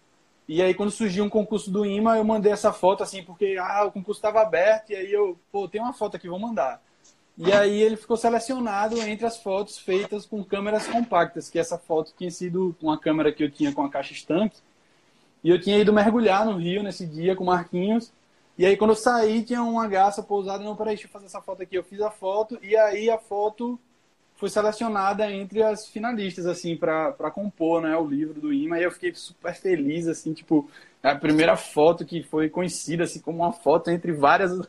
e 0.55 0.61
aí, 0.61 0.75
quando 0.75 0.91
surgiu 0.91 1.25
um 1.25 1.31
concurso 1.31 1.71
do 1.71 1.87
IMA, 1.87 2.19
eu 2.19 2.25
mandei 2.25 2.53
essa 2.53 2.75
foto 2.75 3.03
assim, 3.03 3.23
porque 3.23 3.57
ah, 3.59 3.85
o 3.87 3.91
concurso 3.91 4.19
estava 4.19 4.43
aberto, 4.43 4.91
e 4.91 4.95
aí 4.95 5.11
eu, 5.11 5.39
pô, 5.51 5.67
tem 5.67 5.81
uma 5.81 5.95
foto 5.95 6.17
aqui, 6.19 6.29
vou 6.29 6.39
mandar. 6.39 6.83
E 7.39 7.51
aí 7.51 7.81
ele 7.81 7.97
ficou 7.97 8.19
selecionado 8.19 9.01
entre 9.01 9.25
as 9.25 9.39
fotos 9.39 9.79
feitas 9.79 10.27
com 10.27 10.45
câmeras 10.45 10.87
compactas, 10.87 11.49
que 11.49 11.59
essa 11.59 11.79
foto 11.79 12.13
tinha 12.19 12.31
sido 12.31 12.77
uma 12.83 12.99
câmera 12.99 13.33
que 13.33 13.43
eu 13.43 13.51
tinha 13.51 13.73
com 13.73 13.83
a 13.83 13.89
caixa 13.89 14.13
estanque, 14.13 14.59
E 15.43 15.49
eu 15.49 15.59
tinha 15.59 15.79
ido 15.79 15.91
mergulhar 15.91 16.45
no 16.45 16.59
rio 16.59 16.83
nesse 16.83 17.07
dia 17.07 17.35
com 17.35 17.45
Marquinhos. 17.45 18.13
E 18.59 18.67
aí, 18.67 18.77
quando 18.77 18.91
eu 18.91 18.97
saí, 18.97 19.43
tinha 19.43 19.63
uma 19.63 19.89
garça 19.89 20.23
pousada. 20.23 20.63
Não, 20.63 20.77
peraí, 20.77 20.97
deixa 20.97 21.09
eu 21.09 21.13
fazer 21.13 21.27
essa 21.27 21.41
foto 21.41 21.63
aqui. 21.63 21.77
Eu 21.77 21.83
fiz 21.83 22.01
a 22.03 22.11
foto 22.11 22.59
e 22.63 22.77
aí 22.77 23.09
a 23.09 23.17
foto 23.19 23.81
foi 24.43 24.49
selecionada 24.49 25.31
entre 25.31 25.63
as 25.63 25.87
finalistas, 25.87 26.47
assim, 26.47 26.77
para 26.77 27.31
compor, 27.31 27.81
né, 27.81 27.97
o 27.97 28.05
livro 28.05 28.41
do 28.41 28.53
IMA. 28.53 28.77
E 28.77 28.83
eu 28.83 28.91
fiquei 28.91 29.15
super 29.15 29.55
feliz, 29.55 30.09
assim, 30.09 30.33
tipo, 30.33 30.69
a 31.01 31.15
primeira 31.15 31.57
foto 31.57 32.05
que 32.05 32.25
foi 32.25 32.49
conhecida, 32.49 33.05
assim, 33.05 33.21
como 33.21 33.39
uma 33.39 33.53
foto 33.53 33.89
entre 33.89 34.11
várias. 34.11 34.51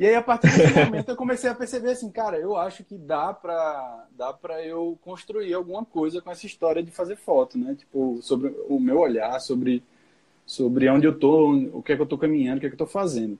E 0.00 0.06
aí, 0.06 0.14
a 0.14 0.22
partir 0.22 0.46
desse 0.46 0.78
momento, 0.78 1.08
eu 1.08 1.16
comecei 1.16 1.50
a 1.50 1.54
perceber, 1.56 1.90
assim, 1.90 2.08
cara, 2.08 2.38
eu 2.38 2.56
acho 2.56 2.84
que 2.84 2.96
dá 2.96 3.34
pra, 3.34 4.06
dá 4.16 4.32
pra 4.32 4.64
eu 4.64 4.96
construir 5.02 5.52
alguma 5.52 5.84
coisa 5.84 6.22
com 6.22 6.30
essa 6.30 6.46
história 6.46 6.80
de 6.84 6.92
fazer 6.92 7.16
foto, 7.16 7.58
né? 7.58 7.74
Tipo, 7.74 8.20
sobre 8.22 8.54
o 8.68 8.78
meu 8.78 9.00
olhar, 9.00 9.40
sobre 9.40 9.82
sobre 10.46 10.88
onde 10.88 11.04
eu 11.04 11.18
tô, 11.18 11.52
o 11.72 11.82
que 11.82 11.90
é 11.90 11.96
que 11.96 12.02
eu 12.02 12.06
tô 12.06 12.16
caminhando, 12.16 12.58
o 12.58 12.60
que 12.60 12.66
é 12.66 12.68
que 12.68 12.74
eu 12.76 12.78
tô 12.78 12.86
fazendo. 12.86 13.36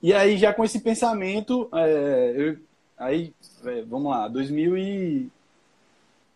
E 0.00 0.14
aí, 0.14 0.36
já 0.36 0.54
com 0.54 0.64
esse 0.64 0.78
pensamento, 0.78 1.68
é, 1.74 2.34
eu, 2.36 2.58
aí, 3.02 3.32
é, 3.64 3.82
vamos 3.82 4.10
lá, 4.10 4.28
2000 4.28 4.76
e, 4.76 5.30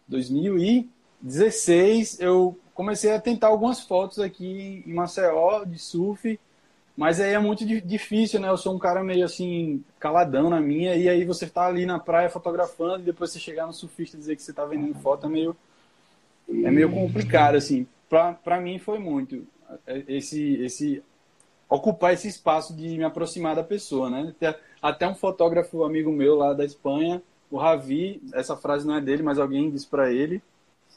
2016, 0.08 2.20
eu 2.20 2.58
comecei 2.74 3.12
a 3.12 3.20
tentar 3.20 3.48
algumas 3.48 3.80
fotos 3.80 4.18
aqui 4.18 4.82
em 4.86 4.92
Maceió, 4.92 5.64
de 5.64 5.78
surf, 5.78 6.38
mas 6.96 7.20
aí 7.20 7.34
é 7.34 7.38
muito 7.38 7.66
difícil, 7.66 8.40
né? 8.40 8.48
Eu 8.48 8.56
sou 8.56 8.74
um 8.74 8.78
cara 8.78 9.04
meio 9.04 9.24
assim, 9.24 9.84
caladão 9.98 10.48
na 10.48 10.60
minha, 10.60 10.94
e 10.94 11.08
aí 11.08 11.24
você 11.24 11.46
tá 11.46 11.66
ali 11.66 11.84
na 11.84 11.98
praia 11.98 12.30
fotografando, 12.30 13.00
e 13.00 13.06
depois 13.06 13.30
você 13.30 13.38
chegar 13.38 13.66
no 13.66 13.72
surfista 13.72 14.16
e 14.16 14.20
dizer 14.20 14.36
que 14.36 14.42
você 14.42 14.52
tá 14.52 14.64
vendendo 14.64 14.94
foto 14.94 15.26
é 15.26 15.28
meio, 15.28 15.56
é 16.48 16.70
meio 16.70 16.90
complicado, 16.90 17.56
assim 17.56 17.86
para 18.08 18.60
mim 18.60 18.78
foi 18.78 18.98
muito 18.98 19.46
é, 19.86 20.04
esse 20.08 20.54
esse 20.62 21.02
ocupar 21.68 22.14
esse 22.14 22.28
espaço 22.28 22.74
de 22.74 22.96
me 22.96 23.04
aproximar 23.04 23.56
da 23.56 23.64
pessoa, 23.64 24.08
né? 24.08 24.34
Até 24.86 25.08
um 25.08 25.16
fotógrafo 25.16 25.82
amigo 25.82 26.12
meu 26.12 26.36
lá 26.36 26.52
da 26.52 26.64
Espanha, 26.64 27.20
o 27.50 27.56
Ravi, 27.56 28.22
essa 28.32 28.56
frase 28.56 28.86
não 28.86 28.94
é 28.94 29.00
dele, 29.00 29.20
mas 29.20 29.36
alguém 29.36 29.68
disse 29.68 29.84
para 29.84 30.12
ele, 30.12 30.40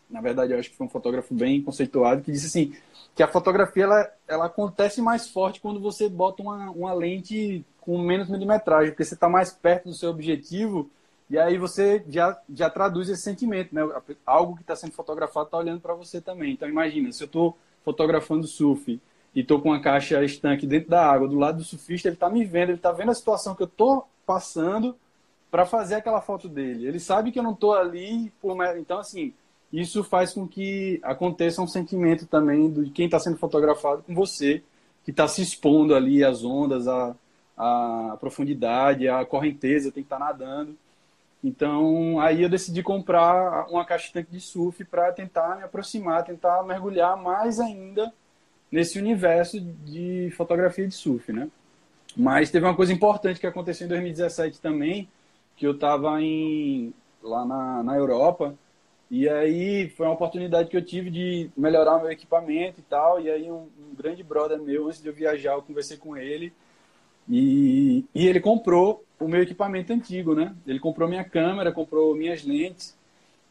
na 0.07 0.21
verdade 0.21 0.53
eu 0.53 0.59
acho 0.59 0.69
que 0.69 0.75
foi 0.75 0.85
um 0.85 0.89
fotógrafo 0.91 1.33
bem 1.33 1.59
conceituado, 1.59 2.21
que 2.21 2.31
disse 2.31 2.45
assim, 2.45 2.77
que 3.15 3.23
a 3.23 3.27
fotografia 3.27 3.85
ela, 3.85 4.13
ela 4.27 4.45
acontece 4.45 5.01
mais 5.01 5.27
forte 5.27 5.59
quando 5.59 5.79
você 5.79 6.07
bota 6.07 6.43
uma, 6.43 6.69
uma 6.69 6.93
lente 6.93 7.65
com 7.81 7.97
menos 7.97 8.29
milimetragem, 8.29 8.91
porque 8.91 9.03
você 9.03 9.15
está 9.15 9.27
mais 9.27 9.51
perto 9.51 9.85
do 9.85 9.95
seu 9.95 10.11
objetivo 10.11 10.87
e 11.27 11.39
aí 11.39 11.57
você 11.57 12.05
já, 12.09 12.39
já 12.53 12.69
traduz 12.69 13.09
esse 13.09 13.23
sentimento, 13.23 13.73
né? 13.73 13.81
Algo 14.23 14.55
que 14.55 14.61
está 14.61 14.75
sendo 14.75 14.91
fotografado 14.91 15.47
está 15.47 15.57
olhando 15.57 15.81
para 15.81 15.95
você 15.95 16.21
também. 16.21 16.53
Então 16.53 16.69
imagina, 16.69 17.11
se 17.11 17.23
eu 17.23 17.25
estou 17.25 17.57
fotografando 17.83 18.45
surf 18.45 19.01
e 19.35 19.41
estou 19.41 19.61
com 19.61 19.69
uma 19.69 19.81
caixa 19.81 20.23
estanque 20.23 20.65
dentro 20.65 20.89
da 20.89 21.05
água, 21.05 21.27
do 21.27 21.37
lado 21.37 21.57
do 21.57 21.63
surfista, 21.63 22.07
ele 22.07 22.15
está 22.15 22.29
me 22.29 22.43
vendo, 22.45 22.69
ele 22.69 22.77
está 22.77 22.91
vendo 22.91 23.11
a 23.11 23.15
situação 23.15 23.55
que 23.55 23.63
eu 23.63 23.67
estou 23.67 24.07
passando 24.25 24.95
para 25.51 25.65
fazer 25.65 25.95
aquela 25.95 26.21
foto 26.21 26.47
dele. 26.47 26.87
Ele 26.87 26.99
sabe 26.99 27.31
que 27.31 27.39
eu 27.39 27.43
não 27.43 27.53
estou 27.53 27.73
ali 27.73 28.31
por 28.41 28.55
então 28.77 28.99
assim 28.99 29.33
isso 29.71 30.03
faz 30.03 30.33
com 30.33 30.47
que 30.47 30.99
aconteça 31.03 31.61
um 31.61 31.67
sentimento 31.67 32.25
também 32.25 32.71
de 32.71 32.89
quem 32.89 33.05
está 33.05 33.19
sendo 33.19 33.37
fotografado 33.37 34.01
com 34.01 34.15
você, 34.15 34.63
que 35.05 35.11
está 35.11 35.27
se 35.27 35.41
expondo 35.41 35.93
ali 35.93 36.23
às 36.23 36.43
ondas, 36.43 36.87
à, 36.87 37.15
à 37.55 38.17
profundidade, 38.19 39.07
à 39.07 39.23
correnteza, 39.25 39.91
tem 39.91 40.03
que 40.03 40.07
estar 40.07 40.17
tá 40.17 40.25
nadando. 40.25 40.75
Então, 41.43 42.19
aí 42.19 42.41
eu 42.41 42.49
decidi 42.49 42.81
comprar 42.83 43.67
uma 43.69 43.85
caixa 43.85 44.07
de 44.07 44.13
tanque 44.13 44.31
de 44.31 44.41
surf 44.41 44.83
para 44.85 45.11
tentar 45.13 45.55
me 45.55 45.63
aproximar, 45.63 46.25
tentar 46.25 46.63
mergulhar 46.63 47.15
mais 47.15 47.59
ainda 47.59 48.11
nesse 48.71 48.99
universo 48.99 49.59
de 49.59 50.31
fotografia 50.35 50.87
de 50.87 50.93
surf, 50.93 51.31
né? 51.31 51.49
Mas 52.15 52.51
teve 52.51 52.65
uma 52.65 52.75
coisa 52.75 52.93
importante 52.93 53.39
que 53.39 53.47
aconteceu 53.47 53.85
em 53.85 53.89
2017 53.89 54.59
também, 54.59 55.07
que 55.55 55.65
eu 55.65 55.71
estava 55.71 56.21
em 56.21 56.93
lá 57.21 57.45
na, 57.45 57.83
na 57.83 57.95
Europa, 57.95 58.55
e 59.11 59.27
aí 59.27 59.89
foi 59.89 60.05
uma 60.05 60.13
oportunidade 60.13 60.69
que 60.69 60.77
eu 60.77 60.85
tive 60.85 61.09
de 61.09 61.49
melhorar 61.57 61.99
meu 61.99 62.11
equipamento 62.11 62.79
e 62.79 62.83
tal, 62.83 63.19
e 63.19 63.29
aí 63.29 63.51
um, 63.51 63.67
um 63.77 63.95
grande 63.97 64.23
brother 64.23 64.61
meu, 64.61 64.87
antes 64.87 65.01
de 65.01 65.07
eu 65.07 65.13
viajar, 65.13 65.53
eu 65.53 65.61
conversei 65.61 65.97
com 65.97 66.15
ele, 66.15 66.53
e, 67.29 68.05
e 68.13 68.27
ele 68.27 68.39
comprou 68.39 69.03
o 69.19 69.27
meu 69.27 69.41
equipamento 69.43 69.93
antigo, 69.93 70.33
né? 70.33 70.55
Ele 70.65 70.79
comprou 70.79 71.07
minha 71.07 71.23
câmera, 71.23 71.71
comprou 71.71 72.15
minhas 72.15 72.43
lentes. 72.43 72.97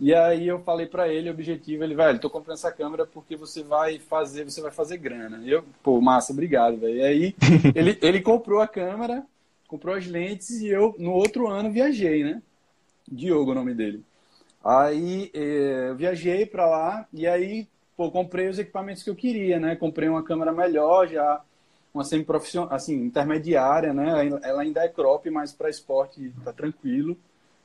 E 0.01 0.15
aí 0.15 0.47
eu 0.47 0.61
falei 0.61 0.87
para 0.87 1.09
ele, 1.09 1.29
o 1.29 1.33
objetivo, 1.33 1.83
ele, 1.83 1.95
velho, 1.95 2.21
tô 2.21 2.31
comprando 2.31 2.57
essa 2.57 2.71
câmera 2.71 3.05
porque 3.05 3.35
você 3.35 3.65
vai 3.65 3.99
fazer, 3.99 4.45
você 4.45 4.61
vai 4.61 4.71
fazer 4.71 4.97
grana. 4.97 5.41
E 5.43 5.51
eu, 5.51 5.65
pô, 5.83 6.01
massa, 6.01 6.33
obrigado, 6.33 6.77
velho. 6.79 6.97
E 6.97 7.03
aí 7.03 7.37
ele, 7.75 7.99
ele 8.01 8.21
comprou 8.21 8.61
a 8.61 8.69
câmera, 8.69 9.27
comprou 9.67 9.97
as 9.97 10.07
lentes 10.07 10.61
e 10.61 10.69
eu 10.69 10.95
no 10.99 11.13
outro 11.13 11.49
ano 11.49 11.73
viajei, 11.73 12.23
né? 12.23 12.41
Diogo, 13.11 13.51
o 13.51 13.55
nome 13.55 13.75
dele. 13.75 14.05
Aí 14.65 15.31
eh, 15.35 15.87
eu 15.89 15.97
viajei 15.97 16.47
para 16.47 16.67
lá 16.67 17.07
e 17.13 17.27
aí, 17.27 17.67
pô, 17.97 18.11
comprei 18.11 18.49
os 18.49 18.59
equipamentos 18.59 19.03
que 19.03 19.11
eu 19.11 19.17
queria, 19.17 19.59
né? 19.59 19.75
Comprei 19.75 20.09
uma 20.09 20.23
câmera 20.23 20.53
melhor, 20.53 21.09
já 21.09 21.43
uma 21.93 22.05
semi-profissional, 22.05 22.73
assim, 22.73 22.95
intermediária, 22.95 23.93
né? 23.93 24.29
Ela 24.43 24.63
ainda 24.63 24.85
é 24.85 24.89
crop, 24.89 25.29
mas 25.31 25.53
para 25.53 25.71
esporte 25.71 26.33
tá 26.45 26.53
tranquilo. 26.53 27.17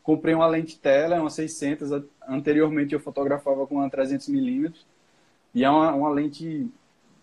Comprei 0.03 0.35
uma 0.35 0.47
lente 0.47 0.77
tela, 0.77 1.19
uma 1.19 1.29
600. 1.29 1.89
Anteriormente 2.27 2.93
eu 2.93 2.99
fotografava 2.99 3.65
com 3.65 3.75
uma 3.75 3.89
300 3.89 4.27
milímetros. 4.27 4.85
E 5.55 5.63
é 5.63 5.69
uma, 5.69 5.93
uma 5.93 6.09
lente 6.09 6.69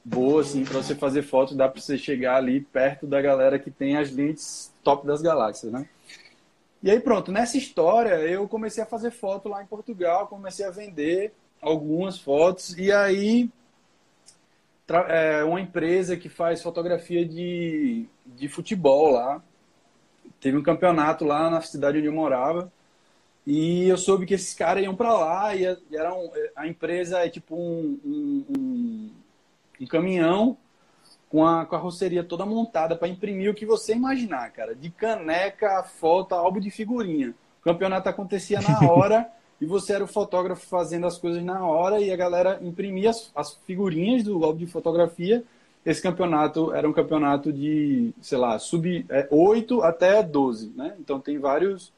boa, 0.04 0.40
assim, 0.40 0.64
para 0.64 0.82
você 0.82 0.94
fazer 0.94 1.22
foto, 1.22 1.54
dá 1.54 1.68
para 1.68 1.80
você 1.80 1.98
chegar 1.98 2.36
ali 2.36 2.60
perto 2.60 3.06
da 3.06 3.20
galera 3.20 3.58
que 3.58 3.70
tem 3.70 3.96
as 3.96 4.10
lentes 4.10 4.72
top 4.82 5.06
das 5.06 5.20
galáxias, 5.20 5.72
né? 5.72 5.86
E 6.82 6.90
aí 6.90 6.98
pronto, 6.98 7.30
nessa 7.30 7.58
história 7.58 8.14
eu 8.20 8.48
comecei 8.48 8.82
a 8.82 8.86
fazer 8.86 9.10
foto 9.10 9.48
lá 9.48 9.62
em 9.62 9.66
Portugal, 9.66 10.26
comecei 10.26 10.64
a 10.64 10.70
vender 10.70 11.32
algumas 11.60 12.18
fotos 12.18 12.74
e 12.78 12.90
aí 12.90 13.50
é 15.08 15.44
uma 15.44 15.60
empresa 15.60 16.16
que 16.16 16.28
faz 16.28 16.62
fotografia 16.62 17.24
de, 17.24 18.06
de 18.24 18.48
futebol 18.48 19.10
lá. 19.10 19.42
Teve 20.40 20.56
um 20.56 20.62
campeonato 20.62 21.24
lá 21.24 21.50
na 21.50 21.60
cidade 21.60 21.98
onde 21.98 22.06
eu 22.06 22.12
morava. 22.12 22.72
E 23.46 23.88
eu 23.88 23.96
soube 23.96 24.26
que 24.26 24.34
esses 24.34 24.54
caras 24.54 24.82
iam 24.82 24.94
para 24.94 25.12
lá 25.12 25.54
e 25.54 25.64
era 25.64 26.14
um, 26.14 26.30
a 26.54 26.66
empresa 26.66 27.18
é 27.18 27.28
tipo 27.28 27.56
um, 27.56 27.98
um, 28.04 28.44
um, 28.56 29.10
um 29.80 29.86
caminhão 29.86 30.56
com 31.28 31.46
a 31.46 31.64
carroceria 31.64 32.24
toda 32.24 32.44
montada 32.44 32.96
para 32.96 33.08
imprimir 33.08 33.50
o 33.50 33.54
que 33.54 33.64
você 33.64 33.94
imaginar, 33.94 34.50
cara. 34.50 34.74
De 34.74 34.90
caneca, 34.90 35.82
foto, 35.84 36.34
álbum 36.34 36.58
de 36.58 36.70
figurinha. 36.70 37.34
O 37.60 37.64
campeonato 37.64 38.08
acontecia 38.08 38.60
na 38.60 38.80
hora 38.90 39.30
e 39.60 39.64
você 39.64 39.92
era 39.92 40.04
o 40.04 40.08
fotógrafo 40.08 40.66
fazendo 40.66 41.06
as 41.06 41.18
coisas 41.18 41.42
na 41.42 41.64
hora 41.64 42.00
e 42.00 42.10
a 42.10 42.16
galera 42.16 42.58
imprimia 42.62 43.10
as, 43.10 43.30
as 43.34 43.54
figurinhas 43.66 44.24
do 44.24 44.44
álbum 44.44 44.58
de 44.58 44.66
fotografia. 44.66 45.44
Esse 45.84 46.02
campeonato 46.02 46.74
era 46.74 46.88
um 46.88 46.92
campeonato 46.92 47.52
de, 47.52 48.12
sei 48.20 48.36
lá, 48.36 48.58
sub 48.58 49.06
é, 49.08 49.26
8 49.30 49.82
até 49.82 50.22
12, 50.22 50.72
né? 50.76 50.94
Então 51.00 51.18
tem 51.18 51.38
vários, 51.38 51.92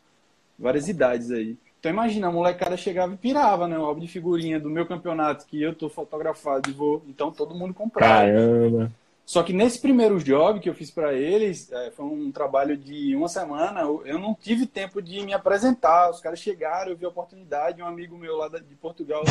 várias 0.58 0.88
idades 0.88 1.30
aí. 1.30 1.56
Então 1.80 1.90
imagina, 1.90 2.28
a 2.28 2.32
molecada 2.32 2.76
chegava 2.76 3.12
e 3.12 3.16
pirava, 3.16 3.66
né? 3.66 3.76
O 3.76 3.84
álbum 3.84 4.00
de 4.00 4.06
figurinha 4.06 4.60
do 4.60 4.70
meu 4.70 4.86
campeonato 4.86 5.46
que 5.46 5.60
eu 5.60 5.74
tô 5.74 5.88
fotografado 5.88 6.70
e 6.70 6.72
vou. 6.72 7.02
Então 7.08 7.32
todo 7.32 7.56
mundo 7.56 7.74
comprava. 7.74 8.22
Caramba! 8.22 8.92
Só 9.24 9.42
que 9.42 9.52
nesse 9.52 9.80
primeiro 9.80 10.22
job 10.22 10.60
que 10.60 10.68
eu 10.68 10.74
fiz 10.74 10.90
para 10.90 11.12
eles, 11.12 11.70
é, 11.72 11.90
foi 11.90 12.06
um 12.06 12.30
trabalho 12.30 12.76
de 12.76 13.16
uma 13.16 13.28
semana, 13.28 13.80
eu 13.80 14.18
não 14.18 14.34
tive 14.34 14.66
tempo 14.66 15.00
de 15.00 15.24
me 15.24 15.32
apresentar. 15.32 16.10
Os 16.10 16.20
caras 16.20 16.38
chegaram, 16.38 16.90
eu 16.90 16.96
vi 16.96 17.04
a 17.04 17.08
oportunidade, 17.08 17.82
um 17.82 17.86
amigo 17.86 18.16
meu 18.16 18.36
lá 18.36 18.48
de 18.48 18.74
Portugal 18.80 19.24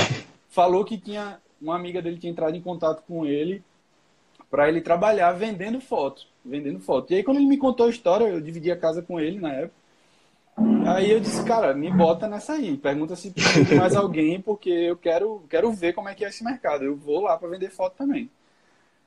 falou 0.52 0.84
que 0.84 0.98
tinha 0.98 1.40
uma 1.62 1.76
amiga 1.76 2.02
dele 2.02 2.18
tinha 2.18 2.32
entrado 2.32 2.56
em 2.56 2.62
contato 2.62 3.04
com 3.08 3.26
ele 3.26 3.64
para 4.52 4.70
ele 4.70 4.82
trabalhar 4.82 5.32
vendendo 5.32 5.82
fotos, 5.82 6.28
vendendo 6.46 6.80
fotos. 6.80 7.10
E 7.10 7.16
aí 7.16 7.24
quando 7.24 7.38
ele 7.38 7.48
me 7.48 7.58
contou 7.58 7.88
a 7.88 7.90
história, 7.90 8.26
eu 8.26 8.40
dividi 8.40 8.72
a 8.72 8.78
casa 8.78 9.02
com 9.02 9.20
ele 9.20 9.40
na 9.40 9.54
época. 9.54 9.82
Aí 10.86 11.10
eu 11.10 11.20
disse, 11.20 11.44
cara, 11.46 11.74
me 11.74 11.90
bota 11.90 12.28
nessa 12.28 12.54
aí. 12.54 12.78
Pergunta 12.78 13.16
se 13.16 13.32
tem 13.32 13.80
mais 13.80 13.96
alguém, 13.96 14.40
porque 14.40 14.70
eu 14.70 14.98
quero, 14.98 15.44
quero 15.50 15.72
ver 15.72 15.94
como 15.94 16.10
é 16.10 16.14
que 16.14 16.26
é 16.26 16.30
esse 16.30 16.44
mercado. 16.44 16.84
Eu 16.84 16.96
vou 16.96 17.22
lá 17.22 17.38
para 17.38 17.50
vender 17.50 17.72
foto 17.72 17.96
também. 17.96 18.30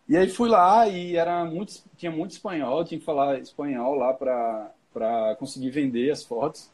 E 0.08 0.16
aí 0.16 0.28
fui 0.28 0.48
lá 0.48 0.88
e 0.88 1.16
era 1.16 1.44
muito, 1.44 1.74
tinha 1.96 2.10
muito 2.10 2.32
espanhol, 2.32 2.84
tinha 2.84 2.98
que 2.98 3.04
falar 3.04 3.38
espanhol 3.38 3.94
lá 3.94 4.12
para 4.12 4.70
para 4.94 5.34
conseguir 5.34 5.70
vender 5.70 6.12
as 6.12 6.22
fotos. 6.22 6.70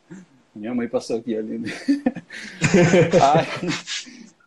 Minha 0.54 0.74
mãe 0.74 0.86
passou 0.86 1.16
aqui 1.16 1.34
ali. 1.34 1.58
Né? 1.58 1.70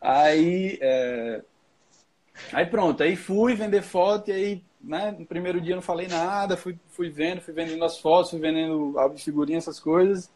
aí, 0.00 0.78
é... 0.80 1.42
aí, 2.52 2.66
pronto, 2.66 3.02
aí 3.02 3.16
fui 3.16 3.54
vender 3.54 3.82
foto 3.82 4.30
e 4.30 4.32
aí, 4.32 4.62
né, 4.80 5.14
no 5.18 5.26
primeiro 5.26 5.60
dia 5.60 5.74
não 5.74 5.82
falei 5.82 6.08
nada, 6.08 6.56
fui, 6.56 6.78
fui 6.88 7.10
vendo, 7.10 7.40
fui 7.40 7.54
vendendo 7.54 7.84
as 7.84 7.98
fotos, 7.98 8.30
fui 8.30 8.40
vendendo 8.40 8.98
álbum 8.98 9.14
de 9.14 9.24
figurinha, 9.24 9.58
essas 9.58 9.80
coisas. 9.80 10.30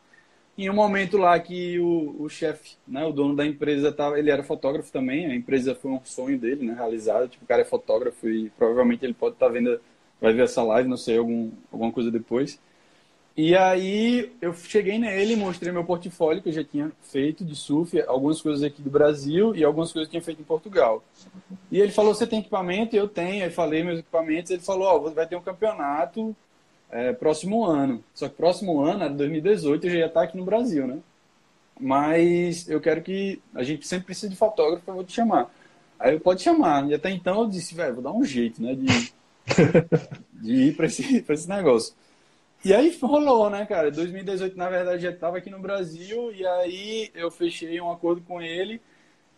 Em 0.57 0.69
um 0.69 0.75
momento 0.75 1.17
lá 1.17 1.39
que 1.39 1.79
o, 1.79 2.17
o 2.21 2.29
chefe, 2.29 2.77
né, 2.87 3.05
o 3.05 3.13
dono 3.13 3.37
da 3.37 3.47
empresa, 3.47 3.93
tava, 3.93 4.19
ele 4.19 4.31
era 4.31 4.43
fotógrafo 4.43 4.91
também, 4.91 5.27
a 5.27 5.35
empresa 5.35 5.75
foi 5.75 5.93
um 5.93 6.01
sonho 6.05 6.37
dele, 6.39 6.67
né, 6.67 6.75
realizado. 6.75 7.29
Tipo, 7.29 7.45
o 7.45 7.49
cara 7.49 7.63
é 7.63 7.65
fotógrafo 7.65 8.29
e 8.29 8.51
provavelmente 8.51 9.05
ele 9.05 9.15
pode 9.15 9.37
estar 9.37 9.47
tá 9.47 9.53
vendo, 9.53 9.81
vai 10.21 10.33
ver 10.33 10.43
essa 10.43 10.63
live, 10.63 10.89
não 10.89 10.97
sei, 10.97 11.19
algum, 11.19 11.53
alguma 11.71 11.93
coisa 11.93 12.11
depois. 12.11 12.61
E 13.39 13.55
aí 13.55 14.33
eu 14.43 14.53
cheguei 14.53 14.99
nele, 14.99 15.37
mostrei 15.37 15.71
meu 15.71 15.85
portfólio 15.85 16.43
que 16.43 16.49
eu 16.49 16.53
já 16.53 16.65
tinha 16.65 16.91
feito 17.03 17.45
de 17.45 17.55
surf, 17.55 18.03
algumas 18.09 18.43
coisas 18.43 18.65
aqui 18.65 18.83
do 18.83 18.91
Brasil 18.91 19.55
e 19.55 19.63
algumas 19.63 19.93
coisas 19.93 20.11
que 20.11 20.17
eu 20.17 20.21
tinha 20.21 20.25
feito 20.25 20.43
em 20.43 20.45
Portugal. 20.45 21.05
E 21.71 21.81
ele 21.81 21.93
falou: 21.93 22.13
Você 22.13 22.27
tem 22.27 22.41
equipamento? 22.41 22.97
Eu 22.97 23.07
tenho. 23.07 23.45
Aí 23.45 23.51
falei 23.51 23.85
meus 23.85 24.01
equipamentos. 24.01 24.51
Ele 24.51 24.61
falou: 24.61 24.89
Ó, 24.89 24.97
oh, 24.97 25.11
vai 25.13 25.25
ter 25.25 25.37
um 25.37 25.41
campeonato 25.41 26.35
é, 26.91 27.13
próximo 27.13 27.65
ano. 27.65 28.03
Só 28.13 28.29
que 28.29 28.35
próximo 28.35 28.81
ano, 28.81 29.05
era 29.05 29.15
2018, 29.15 29.87
eu 29.87 29.91
já 29.93 29.99
ia 29.99 30.07
estar 30.07 30.23
aqui 30.25 30.37
no 30.37 30.45
Brasil, 30.45 30.89
né? 30.89 30.99
Mas 31.79 32.69
eu 32.69 32.81
quero 32.81 33.03
que. 33.03 33.41
A 33.55 33.63
gente 33.63 33.87
sempre 33.87 34.07
precisa 34.07 34.29
de 34.29 34.35
fotógrafo, 34.35 34.83
eu 34.85 34.95
vou 34.95 35.05
te 35.05 35.13
chamar. 35.13 35.49
Aí 35.97 36.15
eu 36.15 36.19
pode 36.21 36.43
chamar. 36.43 36.89
E 36.91 36.95
até 36.95 37.09
então 37.09 37.43
eu 37.43 37.49
disse: 37.49 37.73
Velho, 37.73 37.95
vou 37.95 38.03
dar 38.03 38.13
um 38.13 38.25
jeito, 38.25 38.61
né? 38.61 38.75
De, 38.75 39.13
de 40.43 40.55
ir 40.55 40.75
para 40.75 40.87
esse, 40.87 41.25
esse 41.29 41.49
negócio. 41.49 41.95
E 42.65 42.75
aí 42.75 42.97
rolou, 43.01 43.49
né, 43.49 43.65
cara? 43.67 43.91
2018, 43.91 44.57
na 44.57 44.69
verdade, 44.69 45.03
já 45.03 45.11
estava 45.11 45.39
aqui 45.39 45.49
no 45.49 45.61
Brasil, 45.61 46.33
e 46.33 46.45
aí 46.47 47.11
eu 47.15 47.31
fechei 47.31 47.81
um 47.81 47.91
acordo 47.91 48.21
com 48.23 48.43
ele 48.43 48.81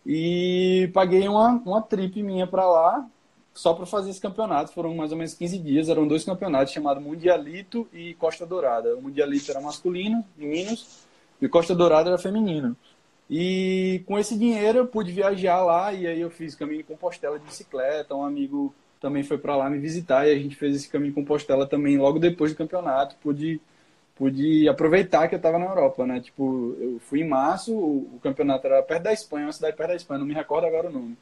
e 0.05 0.89
paguei 0.93 1.27
uma, 1.27 1.49
uma 1.65 1.81
trip 1.81 2.21
minha 2.23 2.47
para 2.47 2.67
lá, 2.67 3.07
só 3.53 3.73
para 3.73 3.85
fazer 3.85 4.09
esse 4.09 4.19
campeonato. 4.19 4.73
Foram 4.73 4.95
mais 4.95 5.11
ou 5.11 5.17
menos 5.17 5.35
15 5.35 5.59
dias, 5.59 5.89
eram 5.89 6.07
dois 6.07 6.25
campeonatos 6.25 6.73
chamados 6.73 7.03
Mundialito 7.03 7.87
e 7.93 8.15
Costa 8.15 8.45
Dourada. 8.45 8.95
O 8.95 9.01
Mundialito 9.01 9.51
era 9.51 9.61
masculino, 9.61 10.25
meninos, 10.35 11.05
e 11.39 11.47
Costa 11.47 11.75
Dourada 11.75 12.09
era 12.09 12.17
feminino. 12.17 12.75
E 13.29 14.03
com 14.07 14.19
esse 14.19 14.37
dinheiro 14.37 14.79
eu 14.79 14.87
pude 14.87 15.11
viajar 15.11 15.63
lá, 15.63 15.93
e 15.93 16.07
aí 16.07 16.19
eu 16.19 16.29
fiz 16.29 16.55
caminho 16.55 16.79
de 16.79 16.83
Compostela 16.85 17.39
de 17.39 17.45
bicicleta, 17.45 18.15
um 18.15 18.23
amigo 18.25 18.73
também 19.01 19.23
foi 19.23 19.39
para 19.39 19.57
lá 19.57 19.69
me 19.69 19.79
visitar 19.79 20.27
e 20.27 20.31
a 20.31 20.37
gente 20.37 20.55
fez 20.55 20.75
esse 20.75 20.87
caminho 20.87 21.13
com 21.13 21.21
Compostela 21.21 21.67
também 21.67 21.97
logo 21.97 22.19
depois 22.19 22.51
do 22.51 22.57
campeonato. 22.57 23.15
Pude, 23.19 23.59
pude 24.15 24.69
aproveitar 24.69 25.27
que 25.27 25.33
eu 25.33 25.37
estava 25.37 25.57
na 25.57 25.65
Europa, 25.65 26.05
né? 26.05 26.21
Tipo, 26.21 26.77
eu 26.79 26.99
fui 26.99 27.21
em 27.21 27.27
março, 27.27 27.75
o, 27.75 28.15
o, 28.15 28.19
campeonato 28.21 28.67
era 28.67 28.81
perto 28.83 29.03
da 29.03 29.11
Espanha, 29.11 29.47
uma 29.47 29.51
cidade 29.51 29.75
perto 29.75 29.89
da 29.89 29.95
Espanha, 29.95 30.19
não 30.19 30.27
me 30.27 30.35
recordo 30.35 30.67
agora 30.67 30.87
o 30.87 30.93
nome. 30.93 31.17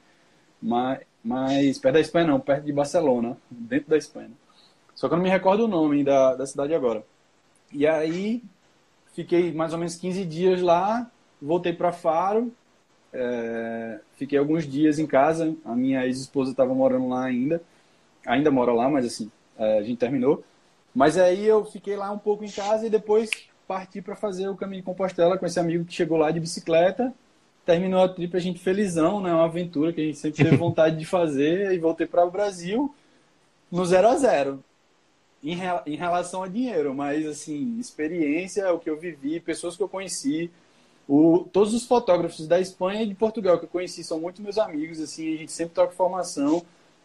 Mas, 0.62 1.00
mas 1.24 1.80
perto 1.80 1.94
da 1.94 2.02
Espanha 2.02 2.28
não, 2.28 2.40
perto 2.40 2.66
de 2.66 2.74
Barcelona, 2.74 3.38
dentro 3.50 3.90
da 3.90 3.98
Espanha. 3.98 4.32
Só 4.94 5.08
que 5.08 5.14
eu 5.14 5.18
não 5.18 5.24
me 5.24 5.30
recordo 5.30 5.64
o 5.64 5.68
nome 5.68 6.04
da, 6.04 6.36
da 6.36 6.46
cidade 6.46 6.74
agora. 6.74 7.02
E 7.72 7.88
aí 7.88 8.44
fiquei 9.14 9.54
mais 9.54 9.72
ou 9.72 9.80
menos 9.80 9.96
15 9.96 10.26
dias 10.26 10.62
lá, 10.62 11.10
voltei 11.42 11.72
para 11.72 11.94
Faro, 11.94 12.52
é, 13.14 14.00
fiquei 14.16 14.38
alguns 14.38 14.68
dias 14.68 15.00
em 15.00 15.08
casa. 15.08 15.56
A 15.66 15.76
minha 15.76 16.06
ex-esposa 16.06 16.52
estava 16.52 16.74
morando 16.74 17.10
lá 17.10 17.26
ainda. 17.26 17.62
Ainda 18.26 18.52
mora 18.52 18.72
lá, 18.72 18.90
mas 18.90 19.06
assim, 19.06 19.32
é, 19.58 19.80
a 19.80 19.84
gente 19.84 19.98
terminou. 19.98 20.44
Mas 20.94 21.18
aí 21.18 21.46
eu 21.46 21.64
fiquei 21.66 21.96
lá 21.96 22.12
um 22.12 22.18
pouco 22.18 22.44
em 22.44 22.52
casa 22.52 22.86
e 22.86 22.90
depois 22.90 23.30
parti 23.68 24.02
para 24.02 24.16
fazer 24.16 24.48
o 24.48 24.56
caminho 24.56 24.82
de 24.82 24.86
Compostela 24.86 25.38
com 25.38 25.46
esse 25.46 25.60
amigo 25.60 25.86
que 25.86 25.94
chegou 25.94 26.18
lá 26.18 26.32
de 26.32 26.40
bicicleta. 26.40 27.14
Terminou 27.66 28.04
a 28.04 28.10
trip, 28.10 28.36
a 28.36 28.40
gente 28.40 28.60
felizão, 28.60 29.22
né? 29.22 29.32
Uma 29.32 29.46
aventura 29.46 29.94
que 29.94 30.02
a 30.02 30.04
gente 30.04 30.18
sempre 30.18 30.44
teve 30.44 30.56
vontade 30.58 30.98
de 30.98 31.06
fazer. 31.06 31.72
E 31.72 31.78
voltei 31.78 32.08
para 32.08 32.26
o 32.26 32.32
Brasil 32.32 32.94
no 33.72 33.86
zero 33.86 34.08
a 34.08 34.16
zero 34.16 34.64
em, 35.44 35.58
em 35.86 35.96
relação 35.96 36.44
a 36.44 36.48
dinheiro, 36.48 36.94
mas 36.94 37.26
assim, 37.26 37.78
experiência, 37.80 38.72
o 38.74 38.80
que 38.80 38.90
eu 38.90 38.98
vivi, 38.98 39.40
pessoas 39.40 39.76
que 39.76 39.84
eu 39.84 39.90
conheci, 39.90 40.52
o, 41.10 41.48
todos 41.52 41.74
os 41.74 41.88
fotógrafos 41.88 42.48
da 42.48 42.60
Espanha 42.60 43.02
e 43.02 43.08
de 43.08 43.16
Portugal 43.16 43.58
que 43.58 43.66
eu 43.66 43.70
conheci 43.70 44.04
são 44.04 44.20
muito 44.20 44.44
meus 44.44 44.60
amigos, 44.60 45.00
assim, 45.00 45.34
a 45.34 45.38
gente 45.38 45.52
sempre 45.52 45.74
toca 45.74 45.92
formação 45.92 46.62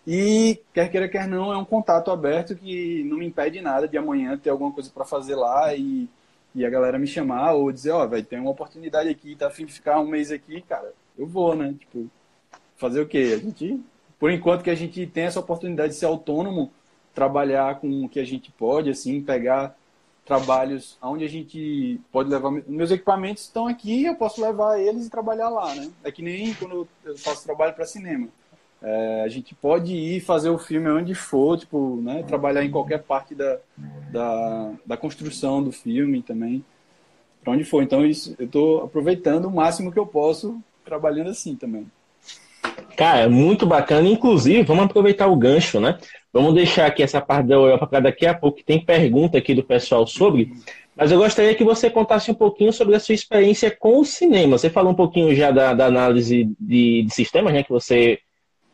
e 0.06 0.60
quer 0.74 0.90
queira 0.90 1.08
quer 1.08 1.26
não 1.26 1.50
é 1.50 1.56
um 1.56 1.64
contato 1.64 2.10
aberto 2.10 2.54
que 2.54 3.02
não 3.04 3.16
me 3.16 3.26
impede 3.26 3.62
nada 3.62 3.88
de 3.88 3.96
amanhã 3.96 4.36
ter 4.36 4.50
alguma 4.50 4.70
coisa 4.70 4.90
para 4.90 5.06
fazer 5.06 5.34
lá 5.36 5.74
e, 5.74 6.06
e 6.54 6.66
a 6.66 6.68
galera 6.68 6.98
me 6.98 7.06
chamar 7.06 7.54
ou 7.54 7.72
dizer, 7.72 7.92
ó, 7.92 8.04
oh, 8.04 8.08
vai 8.08 8.22
ter 8.22 8.38
uma 8.38 8.50
oportunidade 8.50 9.08
aqui, 9.08 9.34
tá 9.34 9.46
afim 9.46 9.64
de 9.64 9.72
ficar 9.72 9.98
um 9.98 10.06
mês 10.06 10.30
aqui, 10.30 10.60
cara, 10.60 10.92
eu 11.18 11.26
vou, 11.26 11.56
né? 11.56 11.74
Tipo, 11.80 12.06
fazer 12.76 13.00
o 13.00 13.08
quê? 13.08 13.32
A 13.34 13.38
gente, 13.38 13.80
por 14.18 14.30
enquanto 14.30 14.62
que 14.62 14.70
a 14.70 14.74
gente 14.74 15.06
tem 15.06 15.24
essa 15.24 15.40
oportunidade 15.40 15.94
de 15.94 15.98
ser 15.98 16.04
autônomo, 16.04 16.70
trabalhar 17.14 17.80
com 17.80 18.04
o 18.04 18.08
que 18.08 18.20
a 18.20 18.24
gente 18.24 18.52
pode, 18.52 18.90
assim, 18.90 19.22
pegar 19.22 19.74
trabalhos 20.24 20.96
onde 21.02 21.24
a 21.24 21.28
gente 21.28 22.00
pode 22.10 22.30
levar. 22.30 22.50
Meus 22.50 22.90
equipamentos 22.90 23.44
estão 23.44 23.66
aqui, 23.66 24.04
eu 24.04 24.14
posso 24.14 24.40
levar 24.40 24.80
eles 24.80 25.06
e 25.06 25.10
trabalhar 25.10 25.48
lá, 25.48 25.74
né? 25.74 25.90
É 26.02 26.10
que 26.10 26.22
nem 26.22 26.54
quando 26.54 26.88
eu 27.04 27.18
faço 27.18 27.44
trabalho 27.44 27.74
para 27.74 27.84
cinema. 27.84 28.28
É, 28.82 29.22
a 29.22 29.28
gente 29.28 29.54
pode 29.54 29.94
ir 29.94 30.20
fazer 30.20 30.50
o 30.50 30.58
filme 30.58 30.90
onde 30.90 31.14
for, 31.14 31.58
tipo, 31.58 32.00
né? 32.02 32.22
Trabalhar 32.22 32.64
em 32.64 32.70
qualquer 32.70 33.02
parte 33.02 33.34
da, 33.34 33.58
da, 34.10 34.72
da 34.84 34.96
construção 34.96 35.62
do 35.62 35.72
filme 35.72 36.22
também, 36.22 36.64
para 37.42 37.52
onde 37.52 37.64
for. 37.64 37.82
Então, 37.82 38.04
isso, 38.04 38.34
eu 38.38 38.46
estou 38.46 38.84
aproveitando 38.84 39.46
o 39.46 39.50
máximo 39.50 39.92
que 39.92 39.98
eu 39.98 40.06
posso 40.06 40.60
trabalhando 40.84 41.30
assim 41.30 41.56
também. 41.56 41.90
Cara, 42.96 43.20
é 43.20 43.28
muito 43.28 43.66
bacana. 43.66 44.08
Inclusive, 44.08 44.62
vamos 44.62 44.84
aproveitar 44.84 45.26
o 45.26 45.36
gancho, 45.36 45.80
né? 45.80 45.98
Vamos 46.32 46.54
deixar 46.54 46.86
aqui 46.86 47.02
essa 47.02 47.20
parte 47.20 47.46
da 47.46 47.54
Europa 47.54 47.86
para 47.86 48.00
daqui 48.00 48.26
a 48.26 48.34
pouco, 48.34 48.58
que 48.58 48.64
tem 48.64 48.84
pergunta 48.84 49.38
aqui 49.38 49.54
do 49.54 49.62
pessoal 49.62 50.06
sobre. 50.06 50.52
Mas 50.96 51.10
eu 51.10 51.18
gostaria 51.18 51.54
que 51.54 51.64
você 51.64 51.90
contasse 51.90 52.30
um 52.30 52.34
pouquinho 52.34 52.72
sobre 52.72 52.94
a 52.94 53.00
sua 53.00 53.14
experiência 53.14 53.70
com 53.70 53.98
o 53.98 54.04
cinema. 54.04 54.56
Você 54.56 54.70
falou 54.70 54.92
um 54.92 54.96
pouquinho 54.96 55.34
já 55.34 55.50
da, 55.50 55.74
da 55.74 55.86
análise 55.86 56.44
de, 56.58 57.02
de, 57.02 57.14
sistemas, 57.14 57.52
né? 57.52 57.62
Que 57.62 57.70
você 57.70 58.18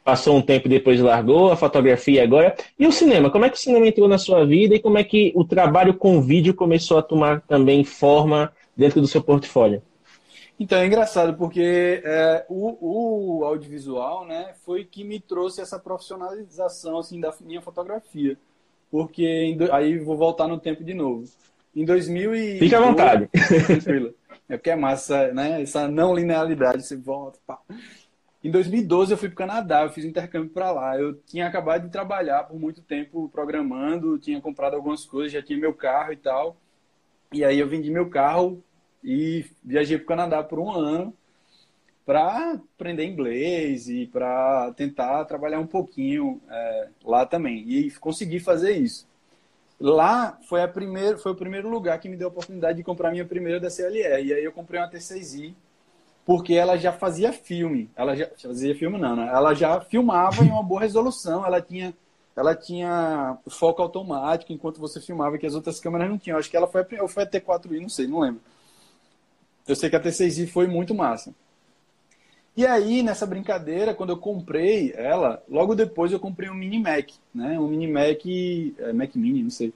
passou 0.04 0.36
um 0.36 0.42
tempo 0.42 0.68
depois 0.68 1.00
largou, 1.00 1.50
a 1.50 1.56
fotografia 1.56 2.22
agora. 2.22 2.54
E 2.78 2.86
o 2.86 2.92
cinema? 2.92 3.30
Como 3.30 3.44
é 3.44 3.50
que 3.50 3.56
o 3.56 3.60
cinema 3.60 3.86
entrou 3.86 4.08
na 4.08 4.18
sua 4.18 4.44
vida 4.44 4.74
e 4.74 4.80
como 4.80 4.98
é 4.98 5.04
que 5.04 5.32
o 5.34 5.44
trabalho 5.44 5.94
com 5.94 6.20
vídeo 6.20 6.54
começou 6.54 6.98
a 6.98 7.02
tomar 7.02 7.40
também 7.42 7.84
forma 7.84 8.52
dentro 8.76 9.00
do 9.00 9.06
seu 9.06 9.22
portfólio? 9.22 9.82
Então, 10.60 10.78
é 10.78 10.86
engraçado, 10.86 11.38
porque 11.38 12.02
é, 12.04 12.44
o, 12.46 13.38
o, 13.38 13.44
audiovisual 13.46 14.26
né, 14.26 14.52
foi 14.62 14.84
que 14.84 15.02
me 15.02 15.18
trouxe 15.18 15.62
essa 15.62 15.78
profissionalização 15.78 16.98
assim, 16.98 17.18
da 17.18 17.34
minha 17.40 17.62
fotografia. 17.62 18.36
Porque, 18.90 19.56
aí 19.72 19.98
vou 19.98 20.18
voltar 20.18 20.46
no 20.46 20.60
tempo 20.60 20.84
de 20.84 20.92
novo. 20.92 21.24
Em 21.74 21.82
2000 21.82 22.34
e... 22.34 22.58
Fique 22.58 22.74
à 22.74 22.80
vontade. 22.80 23.26
Tranquilo. 23.66 24.14
É 24.50 24.58
porque 24.58 24.68
é 24.68 24.76
massa, 24.76 25.32
né? 25.32 25.62
Essa 25.62 25.88
não 25.88 26.14
linearidade, 26.14 26.82
você 26.82 26.94
volta, 26.94 27.38
pá. 27.46 27.58
Em 28.44 28.50
2012 28.50 29.12
eu 29.12 29.16
fui 29.16 29.28
para 29.30 29.34
o 29.34 29.38
Canadá, 29.38 29.82
eu 29.84 29.90
fiz 29.90 30.04
um 30.04 30.08
intercâmbio 30.08 30.50
para 30.50 30.70
lá. 30.72 30.98
Eu 30.98 31.14
tinha 31.22 31.46
acabado 31.46 31.84
de 31.84 31.90
trabalhar 31.90 32.44
por 32.44 32.60
muito 32.60 32.82
tempo 32.82 33.30
programando, 33.30 34.18
tinha 34.18 34.38
comprado 34.42 34.74
algumas 34.74 35.06
coisas, 35.06 35.32
já 35.32 35.42
tinha 35.42 35.58
meu 35.58 35.72
carro 35.72 36.12
e 36.12 36.16
tal. 36.16 36.58
E 37.32 37.44
aí 37.44 37.58
eu 37.58 37.68
vendi 37.68 37.90
meu 37.90 38.10
carro 38.10 38.62
e 39.02 39.44
viajei 39.62 39.96
para 39.96 40.04
o 40.04 40.08
Canadá 40.08 40.42
por 40.42 40.58
um 40.58 40.70
ano 40.70 41.14
para 42.04 42.54
aprender 42.54 43.04
inglês 43.04 43.88
e 43.88 44.06
para 44.06 44.72
tentar 44.72 45.24
trabalhar 45.26 45.60
um 45.60 45.66
pouquinho 45.66 46.40
é, 46.50 46.88
lá 47.04 47.24
também. 47.24 47.64
E 47.68 47.90
consegui 47.92 48.40
fazer 48.40 48.72
isso. 48.72 49.06
Lá 49.80 50.36
foi, 50.48 50.62
a 50.62 50.68
primeiro, 50.68 51.18
foi 51.18 51.32
o 51.32 51.36
primeiro 51.36 51.70
lugar 51.70 51.98
que 52.00 52.08
me 52.08 52.16
deu 52.16 52.28
a 52.28 52.30
oportunidade 52.30 52.78
de 52.78 52.82
comprar 52.82 53.10
minha 53.10 53.24
primeira 53.24 53.60
DSLR. 53.60 54.24
E 54.24 54.34
aí 54.34 54.44
eu 54.44 54.52
comprei 54.52 54.80
uma 54.80 54.90
T6i, 54.90 55.54
porque 56.26 56.54
ela 56.54 56.76
já 56.76 56.92
fazia 56.92 57.32
filme. 57.32 57.88
Ela 57.94 58.16
já 58.16 58.28
fazia 58.36 58.74
filme, 58.74 58.98
não, 58.98 59.16
né? 59.16 59.30
Ela 59.32 59.54
já 59.54 59.80
filmava 59.80 60.44
em 60.44 60.50
uma 60.50 60.62
boa 60.62 60.80
resolução. 60.80 61.46
Ela 61.46 61.62
tinha, 61.62 61.94
ela 62.36 62.56
tinha 62.56 63.38
foco 63.48 63.80
automático 63.80 64.52
enquanto 64.52 64.80
você 64.80 65.00
filmava, 65.00 65.38
que 65.38 65.46
as 65.46 65.54
outras 65.54 65.78
câmeras 65.78 66.10
não 66.10 66.18
tinham. 66.18 66.38
Acho 66.38 66.50
que 66.50 66.56
ela 66.56 66.66
foi 66.66 66.82
a, 66.82 67.08
foi 67.08 67.22
a 67.22 67.26
T4i, 67.26 67.80
não 67.80 67.88
sei, 67.88 68.06
não 68.06 68.18
lembro. 68.18 68.40
Eu 69.70 69.76
sei 69.76 69.88
que 69.88 69.96
a 69.96 70.00
T6i 70.00 70.48
foi 70.48 70.66
muito 70.66 70.94
massa. 70.94 71.32
E 72.56 72.66
aí, 72.66 73.02
nessa 73.02 73.24
brincadeira, 73.24 73.94
quando 73.94 74.10
eu 74.10 74.16
comprei 74.16 74.92
ela, 74.96 75.42
logo 75.48 75.74
depois 75.74 76.12
eu 76.12 76.18
comprei 76.18 76.50
um 76.50 76.54
Mini 76.54 76.78
Mac, 76.78 77.08
né? 77.34 77.58
Um 77.58 77.68
Mini 77.68 77.86
Mac, 77.86 78.20
é, 78.78 78.92
Mac 78.92 79.14
Mini, 79.14 79.44
não 79.44 79.50
sei, 79.50 79.72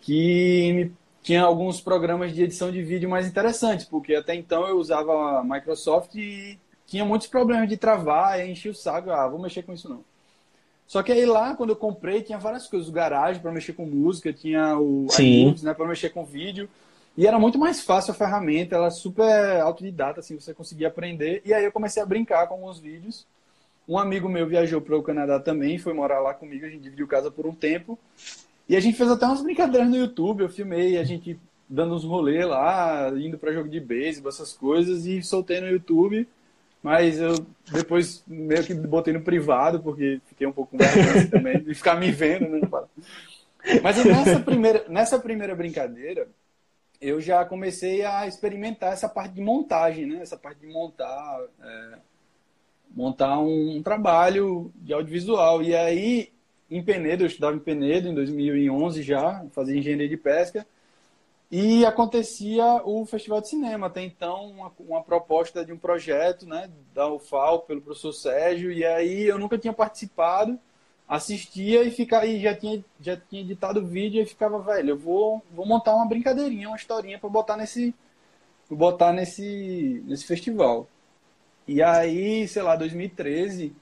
que 0.00 0.90
tinha 1.22 1.42
alguns 1.42 1.80
programas 1.80 2.34
de 2.34 2.42
edição 2.42 2.70
de 2.70 2.82
vídeo 2.82 3.10
mais 3.10 3.26
interessantes, 3.26 3.84
porque 3.84 4.14
até 4.14 4.34
então 4.34 4.66
eu 4.66 4.78
usava 4.78 5.40
a 5.40 5.44
Microsoft 5.44 6.14
e 6.14 6.58
tinha 6.86 7.04
muitos 7.04 7.26
problemas 7.26 7.68
de 7.68 7.76
travar, 7.76 8.40
enchia 8.48 8.70
o 8.70 8.74
saco, 8.74 9.10
ah, 9.10 9.28
vou 9.28 9.38
mexer 9.38 9.62
com 9.62 9.72
isso 9.72 9.88
não. 9.88 10.02
Só 10.86 11.02
que 11.02 11.12
aí 11.12 11.26
lá, 11.26 11.54
quando 11.54 11.70
eu 11.70 11.76
comprei, 11.76 12.22
tinha 12.22 12.38
várias 12.38 12.68
coisas, 12.68 12.88
o 12.88 12.92
garagem 12.92 13.42
para 13.42 13.52
mexer 13.52 13.72
com 13.72 13.84
música, 13.84 14.32
tinha 14.32 14.78
o 14.78 15.06
iMovies, 15.18 15.62
né, 15.64 15.74
para 15.74 15.86
mexer 15.86 16.10
com 16.10 16.24
vídeo. 16.24 16.68
E 17.16 17.26
era 17.26 17.38
muito 17.38 17.58
mais 17.58 17.80
fácil 17.80 18.12
a 18.12 18.14
ferramenta, 18.14 18.76
ela 18.76 18.88
é 18.88 18.90
super 18.90 19.60
autodidata, 19.60 20.20
assim, 20.20 20.38
você 20.38 20.52
conseguia 20.52 20.88
aprender. 20.88 21.40
E 21.44 21.54
aí 21.54 21.64
eu 21.64 21.72
comecei 21.72 22.02
a 22.02 22.06
brincar 22.06 22.46
com 22.46 22.54
alguns 22.54 22.78
vídeos. 22.78 23.26
Um 23.88 23.98
amigo 23.98 24.28
meu 24.28 24.46
viajou 24.46 24.80
para 24.80 24.96
o 24.96 25.02
Canadá 25.02 25.40
também, 25.40 25.78
foi 25.78 25.94
morar 25.94 26.20
lá 26.20 26.34
comigo, 26.34 26.66
a 26.66 26.68
gente 26.68 26.82
dividiu 26.82 27.06
casa 27.06 27.30
por 27.30 27.46
um 27.46 27.54
tempo. 27.54 27.98
E 28.68 28.76
a 28.76 28.80
gente 28.80 28.98
fez 28.98 29.10
até 29.10 29.24
umas 29.24 29.42
brincadeiras 29.42 29.88
no 29.88 29.96
YouTube, 29.96 30.42
eu 30.42 30.48
filmei, 30.48 30.98
a 30.98 31.04
gente 31.04 31.38
dando 31.68 31.94
uns 31.94 32.04
rolês 32.04 32.44
lá, 32.46 33.10
indo 33.16 33.38
para 33.38 33.52
jogo 33.52 33.68
de 33.68 33.80
beisebol, 33.80 34.28
essas 34.28 34.52
coisas, 34.52 35.06
e 35.06 35.22
soltei 35.22 35.60
no 35.60 35.68
YouTube. 35.68 36.28
Mas 36.82 37.18
eu 37.18 37.34
depois 37.72 38.22
meio 38.26 38.62
que 38.62 38.74
botei 38.74 39.12
no 39.12 39.22
privado, 39.22 39.80
porque 39.80 40.20
fiquei 40.26 40.46
um 40.46 40.52
pouco 40.52 40.76
mais 40.76 41.30
também, 41.30 41.60
de 41.60 41.74
ficar 41.74 41.96
me 41.96 42.10
vendo, 42.12 42.48
né? 42.48 42.60
Mas 43.82 44.04
nessa 44.04 44.38
primeira, 44.38 44.84
nessa 44.88 45.18
primeira 45.18 45.54
brincadeira, 45.54 46.28
eu 47.00 47.20
já 47.20 47.44
comecei 47.44 48.04
a 48.04 48.26
experimentar 48.26 48.92
essa 48.92 49.08
parte 49.08 49.34
de 49.34 49.40
montagem, 49.40 50.06
né? 50.06 50.20
Essa 50.22 50.36
parte 50.36 50.60
de 50.60 50.66
montar, 50.66 51.40
é, 51.62 51.98
montar 52.90 53.38
um, 53.38 53.76
um, 53.76 53.82
trabalho 53.82 54.72
de 54.76 54.92
audiovisual. 54.92 55.62
E 55.62 55.74
aí, 55.74 56.32
em 56.70 56.82
Penedo, 56.82 57.24
eu 57.24 57.26
estudava 57.26 57.56
em 57.56 57.60
Penedo 57.60 58.08
em 58.08 58.14
2011 58.14 59.02
já, 59.02 59.44
fazia 59.52 59.78
engenharia 59.78 60.08
de 60.08 60.16
pesca. 60.16 60.66
E 61.50 61.84
acontecia 61.84 62.82
o 62.84 63.06
Festival 63.06 63.40
de 63.40 63.48
Cinema, 63.48 63.86
até 63.86 64.02
então 64.02 64.50
uma, 64.50 64.72
uma, 64.80 65.02
proposta 65.02 65.64
de 65.64 65.72
um 65.72 65.78
projeto 65.78 66.44
né, 66.44 66.68
da 66.92 67.08
UFAL 67.08 67.60
pelo 67.60 67.80
professor 67.80 68.12
Sérgio, 68.12 68.72
e 68.72 68.84
aí 68.84 69.22
eu 69.22 69.38
nunca 69.38 69.56
tinha 69.56 69.72
participado, 69.72 70.58
assistia 71.08 71.84
e, 71.84 71.90
ficava, 71.90 72.26
e 72.26 72.40
já, 72.40 72.54
tinha, 72.54 72.84
já 73.00 73.16
tinha 73.16 73.42
editado 73.42 73.80
o 73.80 73.86
vídeo 73.86 74.22
e 74.22 74.26
ficava, 74.26 74.58
velho, 74.60 74.90
eu 74.90 74.98
vou, 74.98 75.42
vou 75.52 75.66
montar 75.66 75.94
uma 75.94 76.06
brincadeirinha, 76.06 76.68
uma 76.68 76.76
historinha 76.76 77.18
para 77.18 77.28
botar 77.28 77.56
nesse 77.56 77.94
botar 78.68 79.12
nesse, 79.12 80.02
nesse 80.06 80.24
festival. 80.24 80.88
E 81.68 81.82
aí, 81.82 82.46
sei 82.48 82.62
lá, 82.62 82.76
2013, 82.76 83.74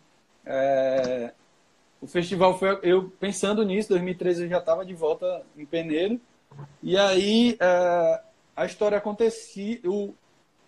é, 0.44 1.32
o 2.00 2.06
festival 2.06 2.58
foi 2.58 2.78
eu 2.82 3.10
pensando 3.18 3.64
nisso, 3.64 3.88
2013 3.90 4.44
eu 4.44 4.48
já 4.48 4.58
estava 4.58 4.84
de 4.84 4.94
volta 4.94 5.42
em 5.56 5.64
Peneiro, 5.64 6.20
e 6.82 6.96
aí 6.96 7.56
é, 7.60 8.20
a 8.56 8.66
história 8.66 8.98
acontecia, 8.98 9.80
o, 9.84 10.14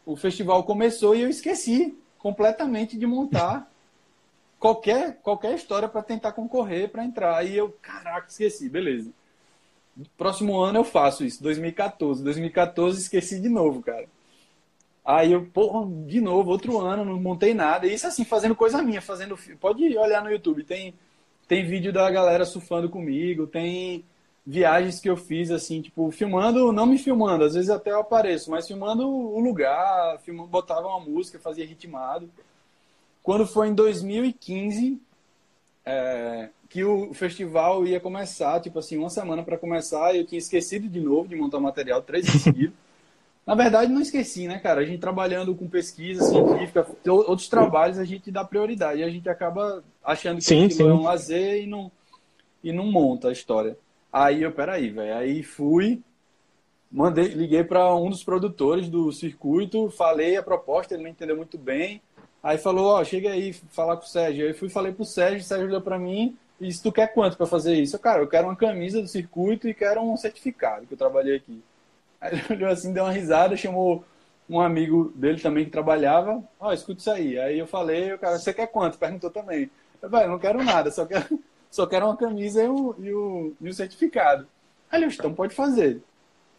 o 0.05 0.17
festival 0.17 0.65
começou 0.65 1.15
e 1.15 1.23
eu 1.23 1.29
esqueci 1.29 1.97
completamente 2.19 2.99
de 2.99 3.07
montar 3.07 3.71
qualquer, 4.59 5.21
qualquer 5.23 5.55
história 5.55 5.89
para 5.89 6.03
tentar 6.03 6.33
concorrer, 6.33 6.89
para 6.89 7.05
entrar. 7.05 7.37
Aí 7.37 7.57
eu, 7.57 7.71
caraca, 7.81 8.29
esqueci, 8.29 8.69
beleza. 8.69 9.11
Próximo 10.17 10.59
ano 10.59 10.79
eu 10.81 10.85
faço 10.85 11.25
isso, 11.25 11.43
2014. 11.43 12.23
2014 12.23 13.01
esqueci 13.01 13.41
de 13.41 13.49
novo, 13.49 13.83
cara. 13.83 14.07
Aí 15.05 15.33
eu, 15.33 15.47
porra, 15.47 15.89
de 16.07 16.21
novo, 16.21 16.51
outro 16.51 16.79
ano, 16.81 17.05
não 17.05 17.21
montei 17.21 17.55
nada. 17.55 17.87
Isso 17.87 18.07
assim, 18.07 18.25
fazendo 18.25 18.57
coisa 18.57 18.83
minha, 18.83 19.01
fazendo. 19.01 19.39
Pode 19.61 19.97
olhar 19.97 20.23
no 20.23 20.31
YouTube, 20.31 20.65
tem, 20.65 20.95
tem 21.47 21.65
vídeo 21.65 21.93
da 21.93 22.11
galera 22.11 22.45
surfando 22.45 22.91
comigo, 22.91 23.47
tem 23.47 24.05
viagens 24.45 25.01
que 25.01 25.09
eu 25.09 25.17
fiz, 25.17 25.51
assim, 25.51 25.81
tipo, 25.83 26.11
filmando, 26.11 26.73
não 26.73 26.87
me 26.87 26.99
filmando, 26.99 27.45
às 27.45 27.55
vezes 27.55 27.71
até 27.71 27.91
eu 27.91 28.01
apareço, 28.01 28.51
mas 28.51 28.67
filmando 28.67 29.09
o 29.09 29.41
lugar, 29.41 30.21
filmando, 30.21 30.49
botava 30.49 30.87
uma 30.87 31.01
música, 31.01 31.39
fazia 31.39 31.67
ritmado. 31.67 32.31
Quando 33.27 33.45
foi 33.45 33.67
em 33.67 33.75
2015, 33.75 35.01
é, 35.85 36.49
que 36.69 36.85
o 36.85 37.13
festival 37.13 37.85
ia 37.85 37.99
começar, 37.99 38.61
tipo 38.61 38.79
assim, 38.79 38.97
uma 38.97 39.11
semana 39.11 39.43
para 39.43 39.59
começar, 39.59 40.15
eu 40.15 40.25
tinha 40.25 40.39
esquecido 40.39 40.89
de 40.89 41.01
novo 41.01 41.29
de 41.29 41.35
montar 41.35 41.59
o 41.59 41.61
material 41.61 42.01
três 42.01 42.25
dias 42.25 42.41
seguidos. 42.41 42.77
Na 43.45 43.57
verdade, 43.57 43.91
não 43.91 44.01
esqueci, 44.01 44.47
né, 44.47 44.61
cara? 44.61 44.81
A 44.81 44.85
gente 44.85 45.01
trabalhando 45.01 45.57
com 45.57 45.67
pesquisa 45.67 46.23
científica, 46.23 46.87
outros 47.05 47.49
trabalhos, 47.49 47.99
a 47.99 48.05
gente 48.05 48.31
dá 48.31 48.45
prioridade. 48.45 49.01
E 49.01 49.05
a 49.05 49.11
gente 49.11 49.29
acaba 49.29 49.83
achando 50.05 50.37
que 50.37 50.45
sim, 50.45 50.71
sim. 50.71 50.85
é 50.85 50.95
um 50.95 51.03
lazer 51.03 51.65
e 51.65 51.67
não, 51.67 51.91
e 52.63 52.73
não 52.73 52.87
monta 52.87 53.29
a 53.29 53.33
história. 53.33 53.77
Aí 54.13 54.45
eu, 54.45 54.53
peraí, 54.53 54.89
velho. 54.89 55.17
Aí 55.17 55.43
fui, 55.43 56.01
mandei, 56.93 57.27
liguei 57.27 57.65
para 57.65 57.93
um 57.93 58.09
dos 58.09 58.23
produtores 58.23 58.89
do 58.89 59.11
circuito, 59.11 59.91
falei 59.91 60.37
a 60.37 60.45
proposta, 60.45 60.95
ele 60.95 61.03
não 61.03 61.11
entendeu 61.11 61.37
muito 61.37 61.59
bem. 61.59 62.01
Aí 62.47 62.59
falou, 62.59 62.93
ó, 62.93 63.03
chega 63.03 63.33
aí 63.33 63.53
falar 63.53 63.97
com 63.97 64.05
o 64.05 64.07
Sérgio. 64.07 64.47
Aí 64.47 64.55
fui 64.55 64.69
falei 64.69 64.93
pro 64.93 65.05
Sérgio, 65.05 65.41
o 65.41 65.43
Sérgio 65.43 65.67
olhou 65.67 65.81
para 65.81 65.99
mim 65.99 66.39
e 66.61 66.69
disse, 66.69 66.81
tu 66.81 66.93
quer 66.93 67.13
quanto 67.13 67.37
para 67.37 67.45
fazer 67.45 67.75
isso? 67.75 67.97
Eu, 67.97 67.99
cara, 67.99 68.23
eu 68.23 68.29
quero 68.29 68.47
uma 68.47 68.55
camisa 68.55 69.03
do 69.03 69.09
circuito 69.09 69.69
e 69.69 69.75
quero 69.75 70.01
um 70.01 70.17
certificado 70.17 70.87
que 70.87 70.95
eu 70.95 70.97
trabalhei 70.97 71.35
aqui. 71.35 71.61
Aí 72.21 72.35
ele 72.35 72.45
olhou 72.55 72.71
assim, 72.71 72.93
deu 72.93 73.03
uma 73.03 73.11
risada, 73.11 73.57
chamou 73.57 74.05
um 74.49 74.61
amigo 74.61 75.13
dele 75.17 75.41
também 75.41 75.65
que 75.65 75.73
trabalhava, 75.73 76.41
ó, 76.61 76.69
oh, 76.69 76.73
escuta 76.73 77.01
isso 77.01 77.11
aí. 77.11 77.37
Aí 77.37 77.59
eu 77.59 77.67
falei, 77.67 78.13
o 78.13 78.19
cara, 78.19 78.39
você 78.39 78.55
quer 78.55 78.69
quanto? 78.69 78.97
Perguntou 78.97 79.29
também. 79.29 79.69
Eu 80.01 80.09
falei, 80.09 80.29
não 80.29 80.39
quero 80.39 80.63
nada, 80.63 80.89
só 80.93 81.05
quero, 81.05 81.43
só 81.69 81.85
quero 81.85 82.07
uma 82.07 82.17
camisa 82.17 82.63
e 82.63 82.69
o, 82.69 82.95
e 83.01 83.13
o, 83.13 83.55
e 83.61 83.69
o 83.69 83.75
certificado. 83.75 84.47
Aí 84.89 85.03
ele, 85.03 85.13
então 85.13 85.35
pode 85.35 85.53
fazer. 85.53 86.01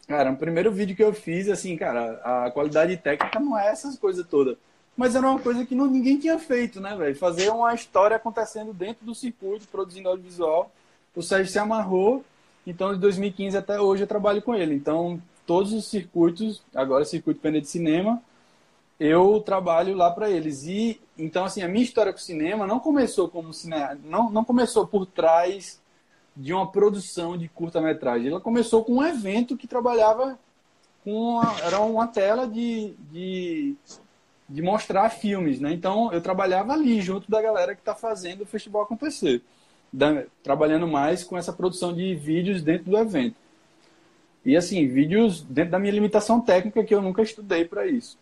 Cara, 0.05 0.31
o 0.31 0.35
primeiro 0.35 0.69
vídeo 0.69 0.97
que 0.97 1.03
eu 1.03 1.13
fiz, 1.13 1.47
assim, 1.47 1.77
cara, 1.77 2.19
a 2.25 2.51
qualidade 2.51 2.97
técnica 2.97 3.39
não 3.39 3.57
é 3.57 3.69
essas 3.69 3.97
coisas 3.97 4.27
todas 4.27 4.57
mas 4.97 5.15
era 5.15 5.29
uma 5.29 5.39
coisa 5.39 5.63
que 5.63 5.75
não, 5.75 5.85
ninguém 5.85 6.17
tinha 6.17 6.39
feito, 6.39 6.81
né, 6.81 6.95
velho? 6.95 7.15
Fazer 7.15 7.49
uma 7.49 7.71
história 7.75 8.17
acontecendo 8.17 8.73
dentro 8.73 9.05
do 9.05 9.13
circuito, 9.13 9.67
produzindo 9.67 10.09
audiovisual. 10.09 10.71
O 11.15 11.21
Sérgio 11.21 11.51
se 11.51 11.59
amarrou, 11.59 12.25
então 12.65 12.93
de 12.93 12.99
2015 12.99 13.55
até 13.55 13.79
hoje 13.79 14.03
eu 14.03 14.07
trabalho 14.07 14.41
com 14.41 14.55
ele. 14.55 14.73
Então, 14.73 15.21
todos 15.45 15.71
os 15.71 15.85
circuitos, 15.87 16.63
agora 16.73 17.05
circuito 17.05 17.39
Pena 17.39 17.61
de 17.61 17.67
Cinema, 17.67 18.21
eu 18.99 19.39
trabalho 19.39 19.95
lá 19.95 20.09
para 20.09 20.31
eles. 20.31 20.63
E 20.65 20.99
então 21.15 21.45
assim, 21.45 21.61
a 21.61 21.67
minha 21.67 21.83
história 21.83 22.11
com 22.11 22.19
o 22.19 22.21
cinema 22.21 22.65
não 22.65 22.79
começou 22.79 23.29
como 23.29 23.53
cinema, 23.53 23.97
não, 24.03 24.31
não 24.31 24.43
começou 24.43 24.87
por 24.87 25.05
trás 25.05 25.79
de 26.35 26.53
uma 26.53 26.71
produção 26.71 27.37
de 27.37 27.47
curta-metragem. 27.47 28.29
Ela 28.29 28.41
começou 28.41 28.83
com 28.83 28.95
um 28.95 29.03
evento 29.03 29.55
que 29.55 29.67
trabalhava 29.67 30.39
com 31.03 31.11
uma, 31.11 31.59
era 31.61 31.79
uma 31.79 32.07
tela 32.07 32.47
de, 32.47 32.95
de 33.11 33.75
de 34.49 34.61
mostrar 34.61 35.09
filmes, 35.09 35.59
né? 35.59 35.73
Então 35.73 36.11
eu 36.13 36.21
trabalhava 36.21 36.73
ali 36.73 37.01
junto 37.01 37.29
da 37.29 37.41
galera 37.41 37.75
que 37.75 37.81
está 37.81 37.93
fazendo 37.93 38.41
o 38.41 38.45
festival 38.45 38.83
acontecer, 38.83 39.41
da, 39.91 40.23
trabalhando 40.41 40.87
mais 40.87 41.23
com 41.23 41.37
essa 41.37 41.51
produção 41.51 41.93
de 41.93 42.15
vídeos 42.15 42.61
dentro 42.61 42.89
do 42.89 42.97
evento. 42.97 43.35
E 44.45 44.55
assim, 44.55 44.87
vídeos 44.87 45.41
dentro 45.41 45.71
da 45.71 45.79
minha 45.79 45.91
limitação 45.91 46.39
técnica 46.39 46.83
que 46.83 46.95
eu 46.95 47.01
nunca 47.01 47.21
estudei 47.21 47.65
para 47.65 47.85
isso. 47.85 48.17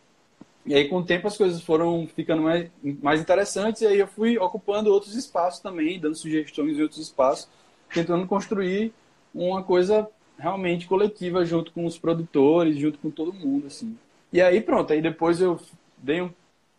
E 0.66 0.74
aí 0.74 0.88
com 0.88 0.98
o 0.98 1.06
tempo 1.06 1.28
as 1.28 1.38
coisas 1.38 1.62
foram 1.62 2.08
ficando 2.08 2.42
mais, 2.42 2.72
mais 3.02 3.22
interessantes 3.22 3.84
e 3.84 3.88
aí 3.88 4.00
eu 4.00 4.08
fui 4.08 4.38
ocupando 4.40 4.92
outros 4.92 5.16
espaços 5.16 5.60
também, 5.60 6.00
dando 6.00 6.16
sugestões 6.16 6.78
em 6.78 6.82
outros 6.82 7.00
espaços, 7.00 7.48
tentando 7.94 8.26
construir 8.26 8.92
uma 9.34 9.62
coisa 9.62 10.10
realmente 10.40 10.88
coletiva 10.88 11.46
junto 11.46 11.72
com 11.72 11.86
os 11.86 12.00
produtores, 12.00 12.78
junto 12.78 12.98
com 12.98 13.12
todo 13.12 13.32
mundo, 13.32 13.68
assim. 13.68 13.96
E 14.34 14.42
aí 14.42 14.60
pronto, 14.60 14.92
aí 14.92 15.02
depois 15.04 15.40
eu 15.40 15.60
dei 16.06 16.22
um, 16.22 16.30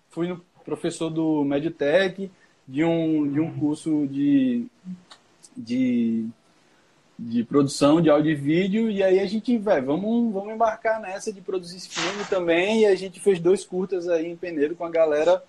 fui 0.09 0.29
no 0.29 0.41
professor 0.65 1.11
do 1.11 1.45
Meditech, 1.45 2.31
de 2.67 2.85
um, 2.85 3.31
de 3.31 3.41
um 3.41 3.59
curso 3.59 4.07
de, 4.07 4.67
de, 5.57 6.27
de 7.19 7.45
produção 7.45 8.01
de 8.01 8.09
áudio 8.09 8.31
e 8.31 8.35
vídeo, 8.35 8.89
e 8.89 9.03
aí 9.03 9.19
a 9.19 9.27
gente, 9.27 9.59
vai 9.59 9.81
vamos, 9.81 10.33
vamos 10.33 10.55
embarcar 10.55 11.01
nessa 11.01 11.33
de 11.33 11.41
produzir 11.41 11.77
esse 11.77 11.89
filme 11.89 12.25
também, 12.31 12.83
e 12.83 12.87
a 12.87 12.95
gente 12.95 13.21
fez 13.21 13.41
dois 13.41 13.65
curtas 13.65 14.09
aí 14.09 14.27
em 14.27 14.37
Peneiro 14.37 14.77
com 14.77 14.85
a 14.85 14.91
galera, 14.91 15.43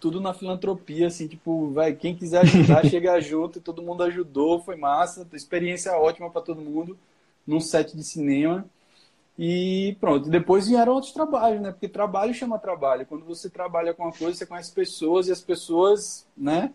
tudo 0.00 0.20
na 0.20 0.32
filantropia, 0.32 1.08
assim, 1.08 1.26
tipo, 1.26 1.70
vai, 1.72 1.92
quem 1.92 2.14
quiser 2.14 2.42
ajudar, 2.42 2.86
chega 2.88 3.20
junto, 3.20 3.60
todo 3.60 3.82
mundo 3.82 4.04
ajudou, 4.04 4.60
foi 4.60 4.76
massa, 4.76 5.26
experiência 5.32 5.92
ótima 5.92 6.30
para 6.30 6.42
todo 6.42 6.60
mundo, 6.60 6.96
num 7.44 7.60
set 7.60 7.96
de 7.96 8.04
cinema, 8.04 8.64
e 9.38 9.96
pronto, 10.00 10.28
depois 10.28 10.68
vieram 10.68 10.94
outros 10.94 11.12
trabalhos, 11.12 11.60
né? 11.60 11.72
Porque 11.72 11.88
trabalho 11.88 12.32
chama 12.32 12.58
trabalho. 12.58 13.04
Quando 13.06 13.24
você 13.24 13.50
trabalha 13.50 13.92
com 13.92 14.04
uma 14.04 14.12
coisa, 14.12 14.38
você 14.38 14.46
conhece 14.46 14.72
pessoas 14.72 15.26
e 15.26 15.32
as 15.32 15.40
pessoas, 15.40 16.26
né? 16.36 16.72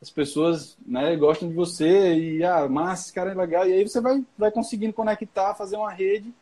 As 0.00 0.10
pessoas 0.10 0.76
né, 0.84 1.16
gostam 1.16 1.48
de 1.48 1.54
você 1.54 2.14
e, 2.14 2.44
ah, 2.44 2.68
massa, 2.68 3.04
esse 3.04 3.12
cara 3.12 3.30
é 3.30 3.34
legal. 3.34 3.66
E 3.66 3.72
aí 3.72 3.88
você 3.88 4.00
vai, 4.00 4.22
vai 4.36 4.50
conseguindo 4.50 4.92
conectar, 4.92 5.54
fazer 5.54 5.76
uma 5.76 5.92
rede 5.92 6.32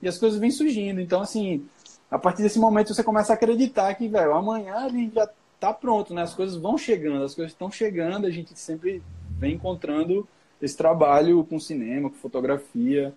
e 0.00 0.08
as 0.08 0.18
coisas 0.18 0.40
vêm 0.40 0.50
surgindo. 0.50 1.00
Então, 1.00 1.20
assim, 1.20 1.64
a 2.10 2.18
partir 2.18 2.42
desse 2.42 2.58
momento 2.58 2.92
você 2.92 3.04
começa 3.04 3.32
a 3.32 3.36
acreditar 3.36 3.94
que, 3.94 4.08
velho, 4.08 4.34
amanhã 4.34 4.86
ele 4.86 5.10
já 5.14 5.28
tá 5.60 5.72
pronto, 5.72 6.12
né? 6.12 6.22
As 6.22 6.34
coisas 6.34 6.56
vão 6.56 6.76
chegando, 6.76 7.24
as 7.24 7.34
coisas 7.34 7.52
estão 7.52 7.70
chegando, 7.70 8.26
a 8.26 8.30
gente 8.30 8.58
sempre 8.58 9.00
vem 9.38 9.54
encontrando 9.54 10.26
esse 10.60 10.76
trabalho 10.76 11.44
com 11.44 11.60
cinema, 11.60 12.10
com 12.10 12.16
fotografia. 12.16 13.14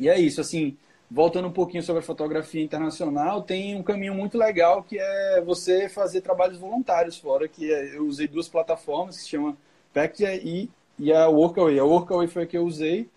E 0.00 0.08
é 0.08 0.18
isso, 0.18 0.40
assim, 0.40 0.76
voltando 1.10 1.48
um 1.48 1.52
pouquinho 1.52 1.82
sobre 1.82 2.00
a 2.00 2.04
fotografia 2.04 2.62
internacional, 2.62 3.42
tem 3.42 3.76
um 3.76 3.82
caminho 3.82 4.14
muito 4.14 4.36
legal 4.36 4.82
que 4.82 4.98
é 4.98 5.40
você 5.40 5.88
fazer 5.88 6.20
trabalhos 6.20 6.58
voluntários 6.58 7.16
fora, 7.16 7.48
que 7.48 7.72
é, 7.72 7.96
eu 7.96 8.06
usei 8.06 8.26
duas 8.26 8.48
plataformas 8.48 9.16
que 9.16 9.22
se 9.22 9.28
chama 9.28 9.56
Pactia 9.94 10.34
e, 10.34 10.68
e 10.98 11.12
a 11.12 11.28
Workaway. 11.28 11.78
A 11.78 11.84
Workaway 11.84 12.26
foi 12.26 12.42
a 12.42 12.46
que 12.46 12.58
eu 12.58 12.64
usei, 12.64 13.08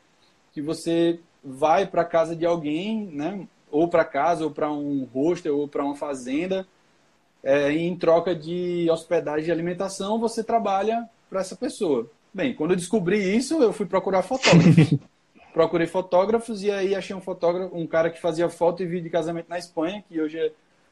que 0.53 0.61
você 0.61 1.19
vai 1.43 1.87
para 1.87 2.05
casa 2.05 2.35
de 2.35 2.45
alguém, 2.45 3.05
né, 3.07 3.47
ou 3.71 3.87
para 3.87 4.05
casa, 4.05 4.43
ou 4.43 4.51
para 4.51 4.71
um 4.71 5.07
hostel, 5.13 5.57
ou 5.57 5.67
para 5.67 5.83
uma 5.83 5.95
fazenda, 5.95 6.67
é, 7.43 7.71
em 7.71 7.95
troca 7.95 8.35
de 8.35 8.87
hospedagem 8.91 9.47
e 9.47 9.51
alimentação, 9.51 10.19
você 10.19 10.43
trabalha 10.43 11.09
para 11.29 11.41
essa 11.41 11.55
pessoa. 11.55 12.09
Bem, 12.33 12.53
quando 12.53 12.71
eu 12.71 12.77
descobri 12.77 13.35
isso, 13.35 13.61
eu 13.61 13.73
fui 13.73 13.85
procurar 13.85 14.21
fotógrafo. 14.21 14.99
procurei 15.53 15.87
fotógrafos 15.87 16.63
e 16.63 16.71
aí 16.71 16.95
achei 16.95 17.15
um 17.15 17.21
fotógrafo, 17.21 17.75
um 17.75 17.87
cara 17.87 18.09
que 18.09 18.19
fazia 18.19 18.49
foto 18.49 18.83
e 18.83 18.85
vídeo 18.85 19.03
de 19.03 19.09
casamento 19.09 19.49
na 19.49 19.57
Espanha, 19.57 20.03
que 20.07 20.19
hoje 20.19 20.37
é 20.37 20.51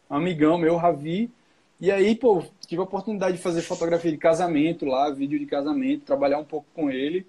um 0.09 0.15
amigão 0.15 0.57
meu, 0.57 0.75
Ravi. 0.75 1.31
E 1.79 1.91
aí, 1.91 2.15
pô, 2.15 2.43
tive 2.61 2.81
a 2.81 2.85
oportunidade 2.85 3.37
de 3.37 3.43
fazer 3.43 3.61
fotografia 3.61 4.11
de 4.11 4.17
casamento 4.17 4.85
lá, 4.85 5.09
vídeo 5.11 5.37
de 5.37 5.45
casamento, 5.45 6.05
trabalhar 6.05 6.39
um 6.39 6.43
pouco 6.43 6.65
com 6.73 6.89
ele 6.89 7.25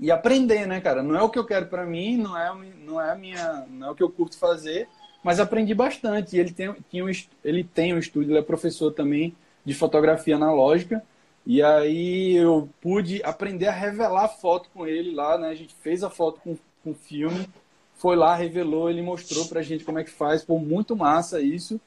e 0.00 0.10
aprender, 0.10 0.66
né, 0.66 0.80
cara? 0.80 1.02
Não 1.02 1.16
é 1.16 1.22
o 1.22 1.28
que 1.28 1.38
eu 1.38 1.44
quero 1.44 1.66
para 1.66 1.84
mim, 1.84 2.16
não 2.16 2.36
é, 2.38 2.54
não 2.84 3.00
é 3.00 3.10
a 3.10 3.14
minha, 3.14 3.66
não 3.68 3.88
é 3.88 3.90
o 3.90 3.94
que 3.94 4.02
eu 4.02 4.10
curto 4.10 4.38
fazer, 4.38 4.88
mas 5.22 5.40
aprendi 5.40 5.74
bastante. 5.74 6.36
E 6.36 6.40
ele 6.40 6.52
tem, 6.52 6.74
tinha 6.88 7.04
um, 7.04 7.10
ele 7.44 7.64
tem 7.64 7.94
um 7.94 7.98
estúdio, 7.98 8.30
ele 8.30 8.38
é 8.38 8.42
professor 8.42 8.92
também 8.92 9.36
de 9.64 9.74
fotografia 9.74 10.36
analógica. 10.36 11.04
E 11.48 11.62
aí 11.62 12.36
eu 12.36 12.68
pude 12.78 13.22
aprender 13.22 13.68
a 13.68 13.72
revelar 13.72 14.28
foto 14.28 14.68
com 14.68 14.86
ele 14.86 15.14
lá, 15.14 15.38
né? 15.38 15.48
A 15.48 15.54
gente 15.54 15.74
fez 15.76 16.04
a 16.04 16.10
foto 16.10 16.38
com, 16.42 16.58
com 16.84 16.92
filme, 16.92 17.48
foi 17.94 18.16
lá, 18.16 18.34
revelou, 18.34 18.90
ele 18.90 19.00
mostrou 19.00 19.46
pra 19.46 19.62
gente 19.62 19.82
como 19.82 19.98
é 19.98 20.04
que 20.04 20.10
faz, 20.10 20.44
foi 20.44 20.58
muito 20.58 20.94
massa 20.94 21.40
isso. 21.40 21.80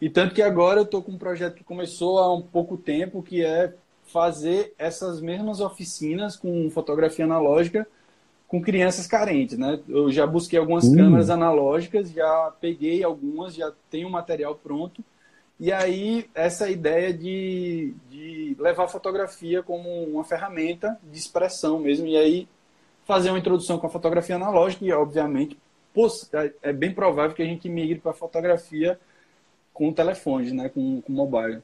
E 0.00 0.08
tanto 0.08 0.32
que 0.32 0.40
agora 0.40 0.78
eu 0.78 0.86
tô 0.86 1.02
com 1.02 1.10
um 1.10 1.18
projeto 1.18 1.56
que 1.56 1.64
começou 1.64 2.20
há 2.20 2.32
um 2.32 2.40
pouco 2.40 2.76
tempo, 2.76 3.20
que 3.20 3.44
é 3.44 3.74
fazer 4.04 4.72
essas 4.78 5.20
mesmas 5.20 5.60
oficinas 5.60 6.36
com 6.36 6.70
fotografia 6.70 7.24
analógica 7.24 7.84
com 8.46 8.62
crianças 8.62 9.08
carentes, 9.08 9.58
né? 9.58 9.80
Eu 9.88 10.10
já 10.10 10.24
busquei 10.24 10.58
algumas 10.58 10.84
hum. 10.84 10.94
câmeras 10.94 11.30
analógicas, 11.30 12.12
já 12.12 12.52
peguei 12.60 13.02
algumas, 13.02 13.54
já 13.56 13.72
tenho 13.90 14.06
o 14.06 14.10
material 14.10 14.54
pronto. 14.54 15.04
E 15.60 15.70
aí, 15.70 16.24
essa 16.34 16.70
ideia 16.70 17.12
de, 17.12 17.92
de 18.10 18.56
levar 18.58 18.84
a 18.84 18.88
fotografia 18.88 19.62
como 19.62 20.04
uma 20.04 20.24
ferramenta 20.24 20.98
de 21.12 21.18
expressão 21.18 21.78
mesmo. 21.78 22.06
E 22.06 22.16
aí, 22.16 22.48
fazer 23.04 23.28
uma 23.28 23.38
introdução 23.38 23.78
com 23.78 23.86
a 23.86 23.90
fotografia 23.90 24.36
analógica 24.36 24.84
e, 24.84 24.90
obviamente, 24.90 25.58
é, 26.32 26.52
é 26.62 26.72
bem 26.72 26.94
provável 26.94 27.36
que 27.36 27.42
a 27.42 27.46
gente 27.46 27.68
migre 27.68 27.98
para 27.98 28.12
a 28.12 28.14
fotografia 28.14 28.98
com 29.74 29.92
telefones, 29.92 30.50
né? 30.50 30.70
Com, 30.70 31.02
com 31.02 31.12
mobile 31.12 31.60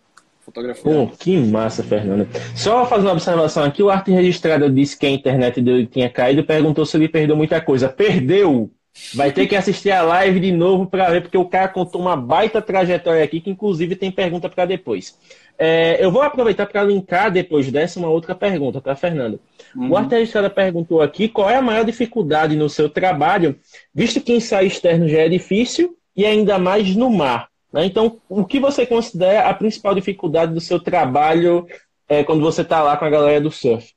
fotografia. 0.47 0.85
Pô, 0.85 1.09
que 1.19 1.37
massa, 1.39 1.83
Fernando. 1.83 2.29
Só 2.55 2.87
fazendo 2.87 3.07
uma 3.07 3.15
observação 3.15 3.65
aqui, 3.65 3.83
o 3.83 3.91
arte 3.91 4.13
registrado 4.13 4.71
disse 4.71 4.97
que 4.97 5.05
a 5.05 5.11
internet 5.11 5.61
dele 5.61 5.87
tinha 5.87 6.09
caído 6.09 6.45
perguntou 6.45 6.87
se 6.87 6.97
ele 6.97 7.09
perdeu 7.09 7.37
muita 7.37 7.61
coisa. 7.61 7.89
Perdeu! 7.89 8.71
Vai 9.15 9.31
ter 9.31 9.47
que 9.47 9.55
assistir 9.55 9.91
a 9.91 10.03
live 10.03 10.41
de 10.41 10.53
novo 10.53 10.87
para 10.87 11.11
ver, 11.11 11.23
porque 11.23 11.39
o 11.39 11.45
cara 11.45 11.69
contou 11.69 12.01
uma 12.01 12.17
baita 12.17 12.61
trajetória 12.63 13.23
aqui, 13.23 13.41
que 13.41 13.51
inclusive 13.51 13.95
tem 13.95 14.11
pergunta 14.11 14.49
para 14.49 14.65
depois. 14.65 15.17
É, 15.59 16.05
eu 16.05 16.11
vou 16.11 16.23
aproveitar 16.23 16.67
para 16.67 16.83
linkar 16.83 17.31
depois 17.31 17.71
dessa 17.71 17.99
uma 17.99 18.09
outra 18.09 18.35
pergunta 18.35 18.81
para 18.81 18.97
Fernando. 18.97 19.41
Uhum. 19.75 19.91
O 19.91 19.95
registrado 19.95 20.51
perguntou 20.51 21.01
aqui 21.01 21.29
qual 21.29 21.49
é 21.49 21.57
a 21.57 21.63
maior 21.63 21.85
dificuldade 21.85 22.57
no 22.57 22.69
seu 22.69 22.89
trabalho, 22.89 23.57
visto 23.95 24.21
que 24.21 24.33
ensaio 24.33 24.67
externo 24.67 25.09
já 25.09 25.21
é 25.21 25.29
difícil 25.29 25.97
e 26.15 26.25
ainda 26.27 26.59
mais 26.59 26.95
no 26.95 27.11
mar. 27.11 27.49
Né? 27.73 27.87
Então, 27.87 28.19
o 28.29 28.45
que 28.45 28.59
você 28.61 28.87
considera 28.87 29.49
a 29.49 29.55
principal 29.55 29.95
dificuldade 29.95 30.53
do 30.53 30.61
seu 30.61 30.81
trabalho 30.81 31.67
é, 32.09 32.23
quando 32.25 32.41
você 32.41 32.63
está 32.63 32.83
lá 32.83 32.97
com 32.97 33.05
a 33.05 33.11
galera 33.11 33.41
do 33.41 33.51
surf? 33.51 33.95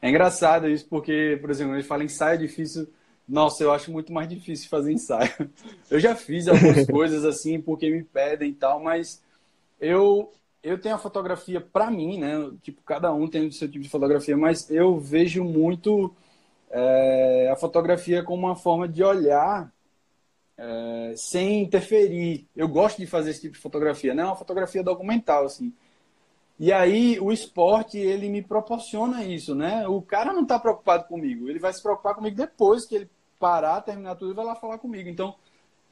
É 0.00 0.10
engraçado 0.10 0.68
isso, 0.68 0.86
porque, 0.88 1.38
por 1.40 1.50
exemplo, 1.50 1.74
ele 1.74 1.82
fala 1.82 2.04
ensaio 2.04 2.34
é 2.34 2.38
difícil. 2.38 2.86
Nossa, 3.26 3.62
eu 3.64 3.72
acho 3.72 3.90
muito 3.90 4.12
mais 4.12 4.28
difícil 4.28 4.68
fazer 4.68 4.92
ensaio. 4.92 5.30
Eu 5.90 5.98
já 5.98 6.14
fiz 6.14 6.46
algumas 6.48 6.84
coisas 6.88 7.24
assim, 7.24 7.60
porque 7.60 7.90
me 7.90 8.02
pedem 8.04 8.50
e 8.50 8.54
tal, 8.54 8.80
mas 8.82 9.22
eu 9.80 10.32
eu 10.62 10.80
tenho 10.80 10.94
a 10.96 10.98
fotografia 10.98 11.60
para 11.60 11.90
mim, 11.90 12.18
né? 12.20 12.34
Tipo, 12.62 12.82
cada 12.82 13.12
um 13.14 13.28
tem 13.28 13.46
o 13.48 13.52
seu 13.52 13.70
tipo 13.70 13.84
de 13.84 13.90
fotografia, 13.90 14.36
mas 14.36 14.70
eu 14.70 14.98
vejo 14.98 15.44
muito 15.44 16.14
é, 16.70 17.50
a 17.50 17.56
fotografia 17.56 18.22
como 18.24 18.46
uma 18.46 18.56
forma 18.56 18.88
de 18.88 19.02
olhar 19.04 19.72
é, 20.80 21.14
sem 21.16 21.62
interferir. 21.62 22.46
Eu 22.54 22.68
gosto 22.68 22.98
de 22.98 23.06
fazer 23.06 23.30
esse 23.30 23.42
tipo 23.42 23.54
de 23.54 23.60
fotografia, 23.60 24.14
não 24.14 24.24
é 24.24 24.26
uma 24.26 24.36
fotografia 24.36 24.82
documental, 24.82 25.44
assim. 25.46 25.72
E 26.58 26.72
aí 26.72 27.18
o 27.20 27.32
esporte, 27.32 27.98
ele 27.98 28.28
me 28.28 28.42
proporciona 28.42 29.24
isso, 29.24 29.54
né? 29.54 29.86
O 29.88 30.02
cara 30.02 30.32
não 30.32 30.42
está 30.42 30.58
preocupado 30.58 31.06
comigo, 31.06 31.48
ele 31.50 31.58
vai 31.58 31.72
se 31.72 31.82
preocupar 31.82 32.14
comigo 32.14 32.36
depois 32.36 32.86
que 32.86 32.96
ele 32.96 33.10
parar, 33.44 33.82
terminar 33.82 34.14
tudo 34.14 34.30
e 34.30 34.34
vai 34.34 34.42
lá 34.42 34.54
falar 34.54 34.78
comigo. 34.78 35.06
Então, 35.06 35.34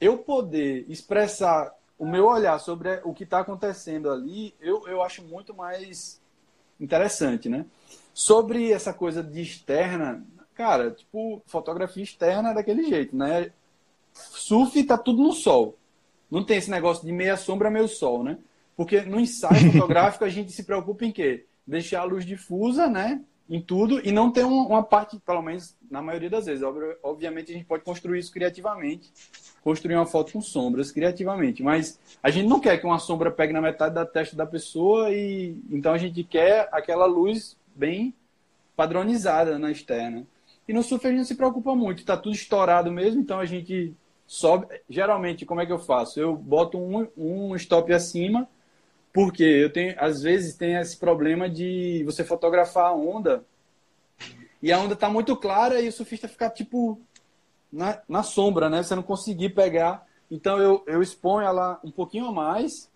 eu 0.01 0.17
poder 0.17 0.89
expressar 0.89 1.71
o 1.99 2.05
meu 2.07 2.25
olhar 2.25 2.57
sobre 2.57 2.99
o 3.03 3.13
que 3.13 3.25
está 3.25 3.41
acontecendo 3.41 4.09
ali, 4.09 4.55
eu, 4.59 4.87
eu 4.87 5.03
acho 5.03 5.21
muito 5.21 5.53
mais 5.53 6.19
interessante, 6.79 7.47
né? 7.47 7.63
Sobre 8.11 8.71
essa 8.71 8.91
coisa 8.91 9.21
de 9.21 9.39
externa, 9.39 10.25
cara, 10.55 10.89
tipo, 10.89 11.43
fotografia 11.45 12.01
externa 12.01 12.49
é 12.49 12.53
daquele 12.55 12.85
jeito, 12.85 13.15
né? 13.15 13.51
surf 14.11 14.83
tá 14.85 14.97
tudo 14.97 15.21
no 15.21 15.31
sol. 15.31 15.77
Não 16.31 16.43
tem 16.43 16.57
esse 16.57 16.71
negócio 16.71 17.05
de 17.05 17.11
meia 17.11 17.37
sombra, 17.37 17.69
meio 17.69 17.87
sol, 17.87 18.23
né? 18.23 18.39
Porque 18.75 19.01
no 19.01 19.19
ensaio 19.19 19.69
fotográfico 19.73 20.25
a 20.25 20.29
gente 20.29 20.51
se 20.51 20.63
preocupa 20.63 21.05
em 21.05 21.11
quê? 21.11 21.45
Deixar 21.67 22.01
a 22.01 22.05
luz 22.05 22.25
difusa, 22.25 22.87
né? 22.89 23.21
Em 23.49 23.61
tudo 23.61 23.99
e 24.07 24.11
não 24.11 24.31
ter 24.31 24.43
uma 24.45 24.81
parte, 24.81 25.19
pelo 25.19 25.41
menos 25.41 25.75
na 25.91 26.01
maioria 26.01 26.29
das 26.29 26.45
vezes. 26.45 26.63
Obviamente 27.03 27.51
a 27.51 27.55
gente 27.55 27.65
pode 27.65 27.83
construir 27.83 28.19
isso 28.19 28.31
criativamente, 28.31 29.11
construir 29.61 29.95
uma 29.95 30.05
foto 30.05 30.31
com 30.31 30.41
sombras 30.41 30.91
criativamente, 30.91 31.61
mas 31.61 31.99
a 32.21 32.29
gente 32.29 32.47
não 32.47 32.59
quer 32.59 32.77
que 32.77 32.85
uma 32.85 32.99
sombra 32.99 33.29
pegue 33.29 33.53
na 33.53 33.61
metade 33.61 33.95
da 33.95 34.05
testa 34.05 34.35
da 34.35 34.45
pessoa 34.45 35.11
e 35.11 35.57
então 35.69 35.93
a 35.93 35.97
gente 35.97 36.23
quer 36.23 36.69
aquela 36.71 37.05
luz 37.05 37.57
bem 37.75 38.13
padronizada 38.75 39.59
na 39.59 39.71
externa. 39.71 40.25
E 40.67 40.73
no 40.73 40.81
surf 40.81 41.05
a 41.05 41.11
gente 41.11 41.25
se 41.25 41.35
preocupa 41.35 41.75
muito, 41.75 41.99
está 41.99 42.15
tudo 42.15 42.35
estourado 42.35 42.91
mesmo, 42.91 43.21
então 43.21 43.39
a 43.39 43.45
gente 43.45 43.93
sobe. 44.25 44.67
Geralmente, 44.89 45.45
como 45.45 45.61
é 45.61 45.65
que 45.65 45.71
eu 45.71 45.79
faço? 45.79 46.19
Eu 46.19 46.35
boto 46.35 46.77
um, 46.77 47.07
um 47.17 47.55
stop 47.55 47.91
acima, 47.91 48.47
porque 49.13 49.43
eu 49.43 49.71
tenho, 49.71 49.95
às 49.99 50.23
vezes, 50.23 50.55
tem 50.55 50.75
esse 50.75 50.97
problema 50.97 51.47
de 51.47 52.03
você 52.03 52.23
fotografar 52.23 52.87
a 52.87 52.93
onda 52.93 53.45
e 54.63 54.71
a 54.71 54.79
onda 54.79 54.93
está 54.93 55.09
muito 55.09 55.35
clara 55.35 55.81
e 55.81 55.89
o 55.89 55.91
surfista 55.91 56.25
ficar 56.25 56.49
tipo 56.49 56.99
na, 57.69 58.01
na 58.07 58.23
sombra, 58.23 58.69
né? 58.69 58.81
Você 58.81 58.95
não 58.95 59.03
conseguir 59.03 59.49
pegar. 59.49 60.07
Então 60.31 60.57
eu, 60.57 60.81
eu 60.87 61.01
exponho 61.01 61.45
ela 61.45 61.79
um 61.83 61.91
pouquinho 61.91 62.27
a 62.27 62.31
mais 62.31 62.89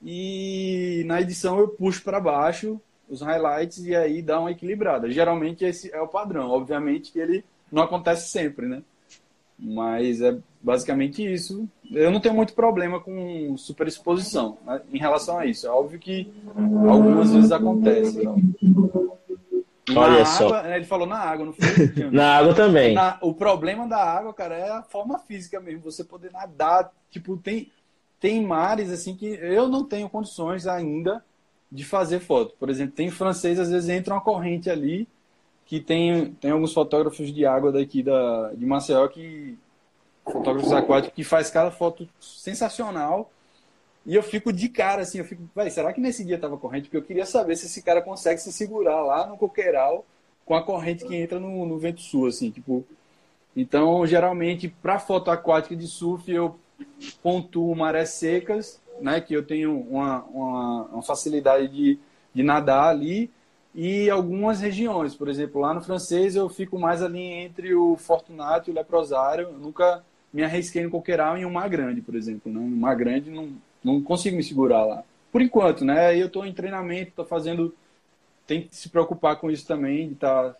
e 0.00 1.02
na 1.06 1.20
edição 1.20 1.58
eu 1.58 1.68
puxo 1.68 2.04
para 2.04 2.20
baixo 2.20 2.80
os 3.08 3.20
highlights 3.20 3.78
e 3.84 3.96
aí 3.96 4.22
dá 4.22 4.38
uma 4.38 4.52
equilibrada. 4.52 5.10
Geralmente 5.10 5.64
esse 5.64 5.92
é 5.92 6.00
o 6.00 6.06
padrão. 6.06 6.50
Obviamente 6.50 7.10
que 7.10 7.18
ele 7.18 7.44
não 7.70 7.82
acontece 7.82 8.30
sempre, 8.30 8.66
né? 8.66 8.82
Mas 9.58 10.20
é 10.20 10.38
basicamente 10.62 11.22
isso. 11.22 11.68
Eu 11.90 12.10
não 12.10 12.20
tenho 12.20 12.34
muito 12.34 12.54
problema 12.54 13.00
com 13.00 13.56
superexposição 13.56 14.58
né, 14.64 14.80
em 14.92 14.98
relação 14.98 15.38
a 15.38 15.46
isso. 15.46 15.66
É 15.66 15.70
óbvio 15.70 15.98
que 15.98 16.32
algumas 16.88 17.32
vezes 17.32 17.50
acontece. 17.50 18.20
Então. 18.62 19.18
Olha 19.96 20.24
só. 20.24 20.46
Água, 20.46 20.62
né, 20.62 20.76
ele 20.76 20.84
falou 20.84 21.06
na 21.06 21.18
água, 21.18 21.46
não 21.46 21.52
foi? 21.52 21.66
na 22.12 22.36
água 22.36 22.54
também. 22.54 22.94
Na, 22.94 23.18
o 23.20 23.34
problema 23.34 23.88
da 23.88 23.98
água, 23.98 24.32
cara, 24.32 24.54
é 24.54 24.70
a 24.70 24.82
forma 24.82 25.18
física 25.18 25.58
mesmo. 25.58 25.82
Você 25.82 26.04
poder 26.04 26.30
nadar. 26.30 26.92
Tipo, 27.10 27.36
tem, 27.36 27.72
tem 28.20 28.44
mares 28.44 28.92
assim 28.92 29.16
que 29.16 29.26
eu 29.26 29.66
não 29.66 29.82
tenho 29.82 30.08
condições 30.08 30.66
ainda 30.66 31.24
de 31.70 31.84
fazer 31.84 32.20
foto. 32.20 32.54
Por 32.58 32.70
exemplo, 32.70 32.94
tem 32.94 33.10
francês, 33.10 33.58
às 33.58 33.70
vezes 33.70 33.88
entra 33.88 34.14
uma 34.14 34.20
corrente 34.20 34.70
ali 34.70 35.08
que 35.68 35.78
tem, 35.78 36.32
tem 36.40 36.50
alguns 36.50 36.72
fotógrafos 36.72 37.30
de 37.32 37.44
água 37.44 37.70
daqui 37.70 38.02
da, 38.02 38.54
de 38.54 38.64
Maceió 38.64 39.06
que 39.06 39.56
fotógrafos 40.24 40.72
aquáticos 40.72 41.14
que 41.14 41.22
faz 41.22 41.50
cada 41.50 41.70
foto 41.70 42.08
sensacional. 42.18 43.30
E 44.06 44.14
eu 44.14 44.22
fico 44.22 44.50
de 44.50 44.70
cara 44.70 45.02
assim, 45.02 45.18
eu 45.18 45.26
fico, 45.26 45.42
vai, 45.54 45.68
será 45.68 45.92
que 45.92 46.00
nesse 46.00 46.24
dia 46.24 46.38
tava 46.38 46.56
corrente? 46.56 46.84
Porque 46.84 46.96
eu 46.96 47.02
queria 47.02 47.26
saber 47.26 47.54
se 47.54 47.66
esse 47.66 47.82
cara 47.82 48.00
consegue 48.00 48.40
se 48.40 48.50
segurar 48.50 49.02
lá 49.02 49.26
no 49.26 49.36
coqueiral 49.36 50.06
com 50.46 50.54
a 50.54 50.62
corrente 50.62 51.04
que 51.04 51.14
entra 51.14 51.38
no, 51.38 51.66
no 51.66 51.78
vento 51.78 52.00
sul, 52.00 52.26
assim, 52.26 52.50
tipo. 52.50 52.82
Então, 53.54 54.06
geralmente, 54.06 54.68
para 54.68 54.98
foto 54.98 55.30
aquática 55.30 55.76
de 55.76 55.86
surf, 55.86 56.32
eu 56.32 56.58
pontuo 57.22 57.76
marés 57.76 58.10
secas, 58.10 58.80
né? 59.02 59.20
Que 59.20 59.34
eu 59.34 59.44
tenho 59.44 59.78
uma, 59.78 60.24
uma, 60.24 60.82
uma 60.84 61.02
facilidade 61.02 61.68
de, 61.68 61.98
de 62.32 62.42
nadar 62.42 62.88
ali 62.88 63.30
e 63.80 64.10
algumas 64.10 64.60
regiões. 64.60 65.14
Por 65.14 65.28
exemplo, 65.28 65.60
lá 65.60 65.72
no 65.72 65.80
francês 65.80 66.34
eu 66.34 66.48
fico 66.48 66.76
mais 66.76 67.00
ali 67.00 67.22
entre 67.22 67.76
o 67.76 67.96
Fortunato 67.96 68.68
e 68.68 68.72
o 68.72 68.74
Leprosário. 68.74 69.44
Eu 69.44 69.52
nunca 69.52 70.02
me 70.32 70.42
arrisquei 70.42 70.82
no 70.82 70.90
coqueiral 70.90 71.38
em 71.38 71.44
um 71.44 71.50
mar 71.50 71.68
grande, 71.68 72.00
por 72.00 72.16
exemplo. 72.16 72.52
Né? 72.52 72.58
Mar 72.58 72.96
grande 72.96 73.30
não, 73.30 73.52
não 73.84 74.02
consigo 74.02 74.36
me 74.36 74.42
segurar 74.42 74.84
lá. 74.84 75.04
Por 75.30 75.40
enquanto, 75.40 75.84
né? 75.84 76.20
Eu 76.20 76.26
estou 76.26 76.44
em 76.44 76.52
treinamento, 76.52 77.10
estou 77.10 77.24
fazendo. 77.24 77.72
Tem 78.48 78.62
que 78.62 78.74
se 78.74 78.88
preocupar 78.88 79.36
com 79.36 79.48
isso 79.48 79.64
também, 79.64 80.08
de 80.08 80.14
estar 80.14 80.54
tá, 80.54 80.56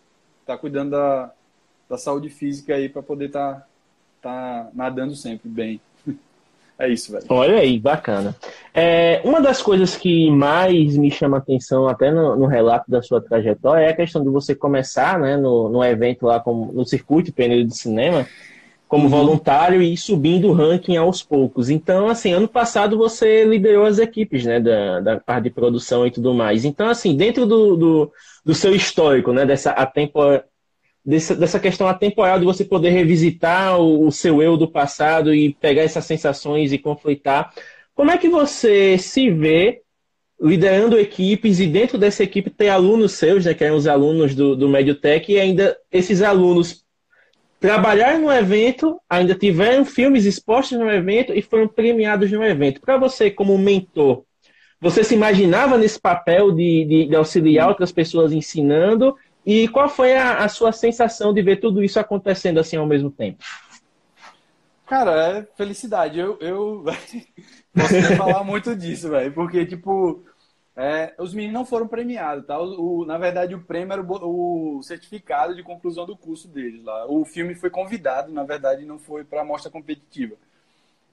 tá 0.46 0.56
cuidando 0.56 0.90
da, 0.90 1.32
da 1.88 1.98
saúde 1.98 2.30
física 2.30 2.76
aí 2.76 2.88
para 2.88 3.02
poder 3.02 3.26
estar 3.26 3.66
tá, 4.22 4.62
tá 4.62 4.70
nadando 4.72 5.16
sempre 5.16 5.48
bem. 5.48 5.80
É 6.78 6.88
isso, 6.88 7.10
velho. 7.10 7.24
Olha 7.28 7.58
aí, 7.58 7.78
bacana. 7.78 8.36
É, 8.72 9.20
uma 9.24 9.40
das 9.40 9.60
coisas 9.60 9.96
que 9.96 10.30
mais 10.30 10.96
me 10.96 11.10
chama 11.10 11.38
atenção, 11.38 11.88
até 11.88 12.10
no, 12.10 12.36
no, 12.36 12.46
relato 12.46 12.88
da 12.88 13.02
sua 13.02 13.20
trajetória, 13.20 13.86
é 13.86 13.90
a 13.90 13.96
questão 13.96 14.22
de 14.22 14.28
você 14.28 14.54
começar 14.54 15.18
né, 15.18 15.36
no, 15.36 15.68
no 15.68 15.84
evento 15.84 16.26
lá, 16.26 16.38
como, 16.38 16.72
no 16.72 16.86
circuito 16.86 17.32
pioneiro 17.32 17.66
de 17.66 17.76
cinema, 17.76 18.24
como 18.86 19.04
uhum. 19.04 19.10
voluntário 19.10 19.82
e 19.82 19.96
subindo 19.96 20.48
o 20.48 20.52
ranking 20.52 20.96
aos 20.96 21.20
poucos. 21.20 21.68
Então, 21.68 22.08
assim, 22.08 22.32
ano 22.32 22.46
passado 22.46 22.96
você 22.96 23.44
liderou 23.44 23.84
as 23.84 23.98
equipes, 23.98 24.44
né, 24.44 24.60
da, 24.60 25.00
da 25.00 25.20
parte 25.20 25.44
de 25.44 25.50
produção 25.50 26.06
e 26.06 26.12
tudo 26.12 26.32
mais. 26.32 26.64
Então, 26.64 26.88
assim, 26.88 27.16
dentro 27.16 27.44
do, 27.44 27.76
do, 27.76 28.12
do 28.44 28.54
seu 28.54 28.72
histórico, 28.72 29.32
né, 29.32 29.44
dessa, 29.44 29.72
atempor, 29.72 30.44
dessa, 31.08 31.34
dessa 31.34 31.58
questão 31.58 31.88
atemporal 31.88 32.38
de 32.38 32.44
você 32.44 32.64
poder 32.64 32.90
revisitar 32.90 33.80
o, 33.80 34.06
o 34.06 34.12
seu 34.12 34.42
eu 34.42 34.58
do 34.58 34.70
passado 34.70 35.34
e 35.34 35.54
pegar 35.54 35.82
essas 35.82 36.04
sensações 36.04 36.70
e 36.70 36.78
conflitar, 36.78 37.50
como 37.94 38.10
é 38.10 38.18
que 38.18 38.28
você 38.28 38.98
se 38.98 39.30
vê 39.30 39.80
liderando 40.38 40.98
equipes 40.98 41.60
e 41.60 41.66
dentro 41.66 41.96
dessa 41.96 42.22
equipe 42.22 42.50
ter 42.50 42.68
alunos 42.68 43.12
seus, 43.12 43.46
né, 43.46 43.54
que 43.54 43.64
eram 43.64 43.76
os 43.76 43.86
alunos 43.86 44.34
do, 44.34 44.54
do 44.54 44.68
Mediotech, 44.68 45.32
e 45.32 45.40
ainda 45.40 45.76
esses 45.90 46.20
alunos 46.20 46.84
trabalharam 47.58 48.20
no 48.20 48.30
evento, 48.30 49.00
ainda 49.08 49.34
tiveram 49.34 49.84
filmes 49.84 50.26
expostos 50.26 50.78
no 50.78 50.90
evento 50.90 51.32
e 51.32 51.40
foram 51.40 51.66
premiados 51.66 52.30
no 52.30 52.44
evento. 52.44 52.80
Para 52.82 52.98
você, 52.98 53.30
como 53.30 53.58
mentor, 53.58 54.24
você 54.80 55.02
se 55.02 55.14
imaginava 55.14 55.76
nesse 55.76 55.98
papel 55.98 56.52
de, 56.52 56.84
de, 56.84 57.06
de, 57.06 57.16
auxiliar 57.16 57.68
outras 57.68 57.90
pessoas 57.90 58.32
ensinando? 58.32 59.16
E 59.48 59.66
qual 59.68 59.88
foi 59.88 60.14
a, 60.14 60.44
a, 60.44 60.48
sua 60.50 60.72
sensação 60.72 61.32
de 61.32 61.40
ver 61.40 61.56
tudo 61.56 61.82
isso 61.82 61.98
acontecendo 61.98 62.60
assim 62.60 62.76
ao 62.76 62.84
mesmo 62.84 63.10
tempo? 63.10 63.42
Cara, 64.84 65.38
é 65.38 65.42
felicidade. 65.56 66.18
Eu, 66.18 66.36
eu 66.38 66.84
posso 67.72 68.16
falar 68.18 68.44
muito 68.44 68.76
disso, 68.76 69.08
velho. 69.08 69.32
Porque, 69.32 69.64
tipo, 69.64 70.22
é, 70.76 71.14
os 71.18 71.32
meninos 71.32 71.54
não 71.54 71.64
foram 71.64 71.88
premiados, 71.88 72.44
tá? 72.46 72.60
O, 72.60 72.98
o, 72.98 73.06
na 73.06 73.16
verdade, 73.16 73.54
o 73.54 73.62
prêmio 73.62 73.94
era 73.94 74.02
o, 74.02 74.76
o, 74.76 74.82
certificado 74.82 75.54
de 75.56 75.62
conclusão 75.62 76.04
do 76.04 76.14
curso 76.14 76.46
deles 76.46 76.84
lá. 76.84 77.06
O 77.10 77.24
filme 77.24 77.54
foi 77.54 77.70
convidado, 77.70 78.30
na 78.30 78.44
verdade, 78.44 78.84
não 78.84 78.98
foi 78.98 79.24
para 79.24 79.40
a 79.40 79.46
mostra 79.46 79.72
competitiva. 79.72 80.36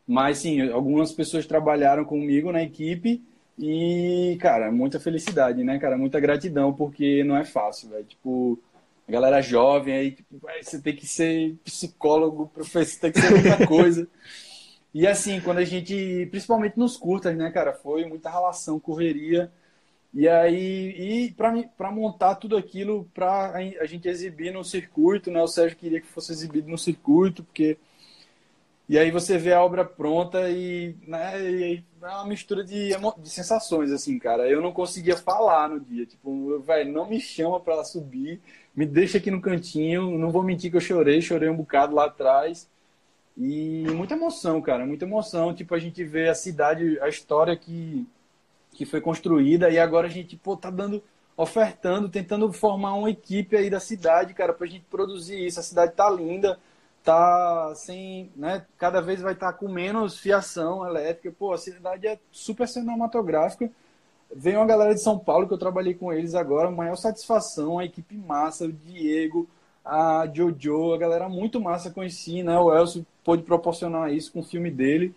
Mas, 0.06 0.40
sim, 0.40 0.70
algumas 0.72 1.14
pessoas 1.14 1.46
trabalharam 1.46 2.04
comigo 2.04 2.52
na 2.52 2.62
equipe 2.62 3.24
e, 3.58 4.38
cara, 4.42 4.72
muita 4.72 5.00
felicidade, 5.00 5.64
né, 5.64 5.80
cara? 5.80 5.98
Muita 5.98 6.20
gratidão, 6.20 6.74
porque 6.74 7.24
não 7.24 7.38
é 7.38 7.46
fácil, 7.46 7.90
velho. 7.90 8.04
Tipo, 8.04 8.60
a 9.08 9.12
galera 9.12 9.42
jovem 9.42 9.94
aí, 9.94 10.12
tipo, 10.12 10.42
você 10.62 10.82
tem 10.82 10.96
que 10.96 11.08
ser 11.08 11.56
psicólogo, 11.64 12.48
professor, 12.54 13.00
tem 13.00 13.12
que 13.12 13.22
ser 13.22 13.32
muita 13.32 13.66
coisa. 13.68 14.08
E 14.94 15.08
assim, 15.08 15.40
quando 15.42 15.60
a 15.60 15.64
gente, 15.66 16.28
principalmente 16.32 16.78
nos 16.78 16.98
curtas, 16.98 17.36
né, 17.36 17.52
cara, 17.52 17.74
foi 17.74 18.06
muita 18.06 18.30
relação, 18.30 18.80
correria. 18.80 19.52
E 20.14 20.28
aí, 20.30 21.26
e 21.28 21.32
para 21.78 21.92
montar 21.92 22.36
tudo 22.36 22.56
aquilo 22.56 23.10
para 23.14 23.52
a 23.54 23.86
gente 23.86 24.08
exibir 24.08 24.54
no 24.54 24.64
circuito, 24.64 25.30
né? 25.30 25.42
O 25.42 25.48
Sérgio 25.48 25.78
queria 25.78 26.00
que 26.00 26.08
fosse 26.08 26.32
exibido 26.32 26.70
no 26.70 26.78
circuito, 26.78 27.44
porque 27.44 27.78
e 28.88 29.00
aí 29.00 29.10
você 29.10 29.38
vê 29.38 29.52
a 29.54 29.64
obra 29.64 29.84
pronta 29.84 30.50
e, 30.50 30.96
né, 31.08 31.42
e 31.42 31.84
é 32.02 32.08
uma 32.08 32.26
mistura 32.28 32.64
de, 32.64 32.90
de 33.18 33.30
sensações, 33.30 33.92
assim, 33.92 34.20
cara. 34.20 34.48
Eu 34.48 34.62
não 34.62 34.72
conseguia 34.72 35.18
falar 35.18 35.70
no 35.70 35.80
dia, 35.80 36.06
tipo, 36.06 36.60
velho, 36.60 36.92
não 36.92 37.10
me 37.10 37.20
chama 37.20 37.60
para 37.60 37.84
subir, 37.84 38.40
me 38.76 38.86
deixa 38.86 39.18
aqui 39.18 39.32
no 39.32 39.42
cantinho, 39.42 40.18
não 40.18 40.32
vou 40.32 40.44
mentir 40.44 40.70
que 40.70 40.78
eu 40.78 40.82
chorei, 40.82 41.22
chorei 41.22 41.50
um 41.50 41.56
bocado 41.56 41.96
lá 41.96 42.06
atrás. 42.06 42.70
E 43.38 43.86
muita 43.94 44.14
emoção, 44.16 44.62
cara, 44.62 44.86
muita 44.86 45.06
emoção. 45.06 45.54
Tipo, 45.54 45.76
a 45.76 45.80
gente 45.80 46.04
vê 46.04 46.30
a 46.30 46.36
cidade, 46.36 47.00
a 47.02 47.10
história 47.10 47.56
que, 47.58 48.08
que 48.72 48.86
foi 48.86 49.02
construída 49.02 49.70
e 49.70 49.80
agora 49.80 50.08
a 50.08 50.10
gente, 50.10 50.38
pô, 50.38 50.56
tá 50.56 50.70
dando, 50.70 51.04
ofertando, 51.36 52.10
tentando 52.10 52.52
formar 52.54 52.94
uma 52.94 53.10
equipe 53.10 53.58
aí 53.58 53.70
da 53.70 53.80
cidade, 53.80 54.34
cara, 54.34 54.54
pra 54.54 54.68
gente 54.68 54.86
produzir 54.90 55.46
isso. 55.46 55.60
A 55.60 55.64
cidade 55.64 55.94
tá 55.94 56.10
linda, 56.10 56.60
tá 57.06 57.74
sem, 57.76 58.32
né, 58.36 58.66
cada 58.78 59.00
vez 59.00 59.22
vai 59.22 59.34
estar 59.34 59.54
tá 59.54 59.58
com 59.58 59.70
menos 59.70 60.18
fiação 60.18 60.86
elétrica. 60.86 61.34
Pô, 61.38 61.54
a 61.54 61.58
cidade 61.58 62.08
é 62.08 62.20
super 62.32 62.68
cinematográfica. 62.68 63.70
Vem 64.36 64.58
uma 64.58 64.66
galera 64.66 64.94
de 64.94 65.02
São 65.02 65.18
Paulo 65.20 65.48
que 65.48 65.54
eu 65.54 65.58
trabalhei 65.58 65.94
com 65.94 66.12
eles 66.12 66.34
agora, 66.36 66.72
maior 66.72 66.96
satisfação, 66.96 67.80
a 67.80 67.86
equipe 67.86 68.16
massa, 68.16 68.66
o 68.66 68.74
Diego, 68.74 69.48
a 69.86 70.28
Jojo, 70.34 70.94
a 70.94 70.98
galera 70.98 71.30
muito 71.30 71.62
massa 71.62 71.92
conheci, 71.92 72.42
né? 72.42 72.58
O 72.58 72.76
Elcio 72.76 73.06
pôde 73.24 73.44
proporcionar 73.44 74.12
isso 74.12 74.32
com 74.32 74.40
o 74.40 74.44
filme 74.44 74.72
dele. 74.72 75.14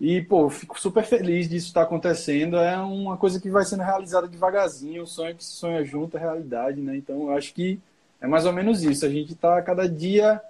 E, 0.00 0.22
pô, 0.22 0.48
fico 0.50 0.78
super 0.78 1.04
feliz 1.04 1.48
disso 1.48 1.68
estar 1.68 1.82
acontecendo. 1.82 2.56
É 2.58 2.76
uma 2.78 3.16
coisa 3.16 3.40
que 3.40 3.50
vai 3.50 3.64
sendo 3.64 3.82
realizada 3.82 4.28
devagarzinho, 4.28 5.02
o 5.02 5.06
sonho 5.06 5.34
que 5.34 5.44
se 5.44 5.52
sonha 5.52 5.84
junto 5.84 6.16
é 6.16 6.20
realidade, 6.20 6.80
né? 6.80 6.96
Então, 6.96 7.22
eu 7.22 7.32
acho 7.32 7.52
que 7.54 7.80
é 8.20 8.26
mais 8.26 8.44
ou 8.46 8.52
menos 8.52 8.82
isso. 8.84 9.06
A 9.06 9.08
gente 9.08 9.32
está 9.32 9.60
cada 9.62 9.88
dia 9.88 10.40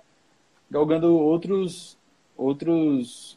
galgando 0.71 1.17
outros 1.17 1.97
outros 2.37 3.37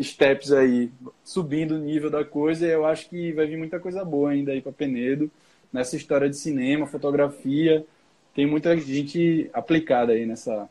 steps 0.00 0.52
aí, 0.52 0.90
subindo 1.24 1.74
o 1.74 1.78
nível 1.78 2.10
da 2.10 2.24
coisa. 2.24 2.66
Eu 2.66 2.84
acho 2.86 3.08
que 3.08 3.32
vai 3.32 3.46
vir 3.46 3.56
muita 3.56 3.80
coisa 3.80 4.04
boa 4.04 4.30
ainda 4.30 4.52
aí 4.52 4.60
para 4.60 4.72
Penedo, 4.72 5.30
nessa 5.72 5.96
história 5.96 6.28
de 6.28 6.36
cinema, 6.36 6.86
fotografia, 6.86 7.84
tem 8.34 8.46
muita 8.46 8.76
gente 8.76 9.50
aplicada 9.52 10.12
aí 10.12 10.24
nessa, 10.24 10.68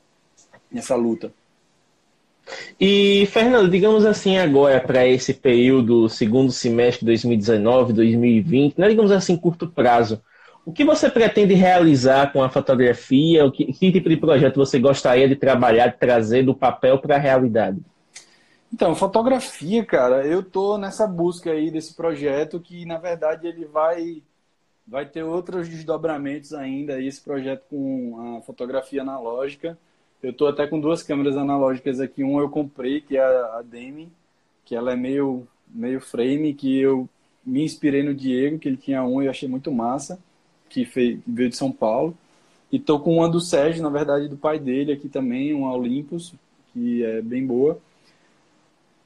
nessa 0.71 0.95
luta. 0.95 1.31
E, 2.79 3.25
Fernando, 3.25 3.69
digamos 3.69 4.05
assim, 4.05 4.37
agora 4.37 4.79
para 4.79 5.05
esse 5.05 5.33
período, 5.33 6.07
segundo 6.07 6.51
semestre 6.51 7.01
de 7.01 7.07
2019, 7.07 7.91
2020, 7.91 8.77
né, 8.77 8.87
digamos 8.87 9.11
assim, 9.11 9.35
curto 9.35 9.67
prazo, 9.67 10.21
o 10.67 10.73
que 10.73 10.83
você 10.83 11.09
pretende 11.09 11.53
realizar 11.53 12.33
com 12.33 12.43
a 12.43 12.49
fotografia? 12.49 13.45
O 13.45 13.51
que, 13.53 13.71
que 13.71 13.89
tipo 13.89 14.09
de 14.09 14.17
projeto 14.17 14.57
você 14.57 14.77
gostaria 14.77 15.25
de 15.25 15.33
trabalhar, 15.37 15.87
de 15.87 15.97
trazer 15.97 16.43
do 16.43 16.53
papel 16.53 16.99
para 16.99 17.15
a 17.15 17.17
realidade? 17.17 17.79
Então, 18.73 18.93
fotografia, 18.93 19.85
cara, 19.85 20.27
eu 20.27 20.43
tô 20.43 20.77
nessa 20.77 21.07
busca 21.07 21.51
aí 21.51 21.71
desse 21.71 21.95
projeto 21.95 22.59
que, 22.59 22.85
na 22.85 22.97
verdade, 22.97 23.47
ele 23.47 23.63
vai 23.63 24.21
vai 24.85 25.05
ter 25.05 25.23
outros 25.23 25.69
desdobramentos 25.69 26.53
ainda, 26.53 27.01
esse 27.01 27.21
projeto 27.21 27.63
com 27.69 28.37
a 28.37 28.41
fotografia 28.41 29.03
analógica. 29.03 29.77
Eu 30.21 30.31
estou 30.31 30.49
até 30.49 30.67
com 30.67 30.81
duas 30.81 31.01
câmeras 31.01 31.37
analógicas 31.37 32.01
aqui. 32.01 32.25
Um 32.25 32.41
eu 32.41 32.49
comprei, 32.49 32.99
que 32.99 33.15
é 33.15 33.21
a 33.23 33.61
Demi, 33.63 34.11
que 34.65 34.75
ela 34.75 34.91
é 34.91 34.97
meio, 34.97 35.47
meio 35.65 36.01
frame, 36.01 36.53
que 36.53 36.77
eu 36.77 37.07
me 37.45 37.63
inspirei 37.63 38.03
no 38.03 38.13
Diego, 38.13 38.59
que 38.59 38.67
ele 38.67 38.75
tinha 38.75 39.01
um 39.01 39.21
e 39.21 39.27
eu 39.27 39.31
achei 39.31 39.47
muito 39.47 39.71
massa, 39.71 40.19
que, 40.69 40.85
veio 40.85 41.49
de 41.49 41.55
São 41.55 41.71
Paulo. 41.71 42.17
E 42.71 42.77
estou 42.77 42.99
com 42.99 43.17
uma 43.17 43.29
do 43.29 43.39
Sérgio, 43.39 43.81
na 43.81 43.89
verdade, 43.89 44.27
do 44.27 44.37
pai 44.37 44.59
dele 44.59 44.91
aqui 44.91 45.07
também, 45.07 45.53
uma 45.53 45.73
Olympus, 45.73 46.33
que 46.73 47.03
é 47.03 47.21
bem 47.21 47.45
boa. 47.45 47.79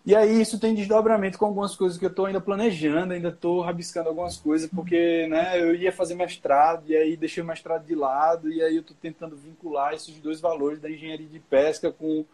E 0.03 0.15
aí 0.15 0.41
isso 0.41 0.59
tem 0.59 0.73
desdobramento 0.73 1.37
com 1.37 1.45
algumas 1.45 1.75
coisas 1.75 1.97
que 1.97 2.03
eu 2.03 2.09
estou 2.09 2.25
ainda 2.25 2.41
planejando, 2.41 3.13
ainda 3.13 3.29
estou 3.29 3.61
rabiscando 3.61 4.09
algumas 4.09 4.35
coisas, 4.35 4.67
porque 4.67 5.27
né, 5.27 5.61
eu 5.61 5.75
ia 5.75 5.91
fazer 5.91 6.15
mestrado, 6.15 6.89
e 6.89 6.97
aí 6.97 7.15
deixei 7.15 7.43
o 7.43 7.45
mestrado 7.45 7.85
de 7.85 7.93
lado, 7.93 8.51
e 8.51 8.63
aí 8.63 8.75
eu 8.75 8.81
estou 8.81 8.97
tentando 8.99 9.35
vincular 9.35 9.93
esses 9.93 10.15
dois 10.19 10.41
valores 10.41 10.79
da 10.79 10.89
engenharia 10.89 11.27
de 11.27 11.39
pesca 11.39 11.91
com, 11.91 12.25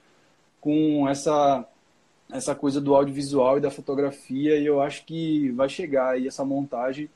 com 0.62 1.10
essa, 1.10 1.68
essa 2.32 2.56
coisa 2.56 2.80
do 2.80 2.96
audiovisual 2.96 3.58
e 3.58 3.62
da 3.62 3.70
fotografia, 3.70 4.58
e 4.58 4.66
eu 4.66 4.82
acho 4.82 5.04
que 5.04 5.52
vai 5.52 5.68
chegar 5.68 6.12
aí 6.12 6.26
essa 6.26 6.46
montagem 6.46 7.10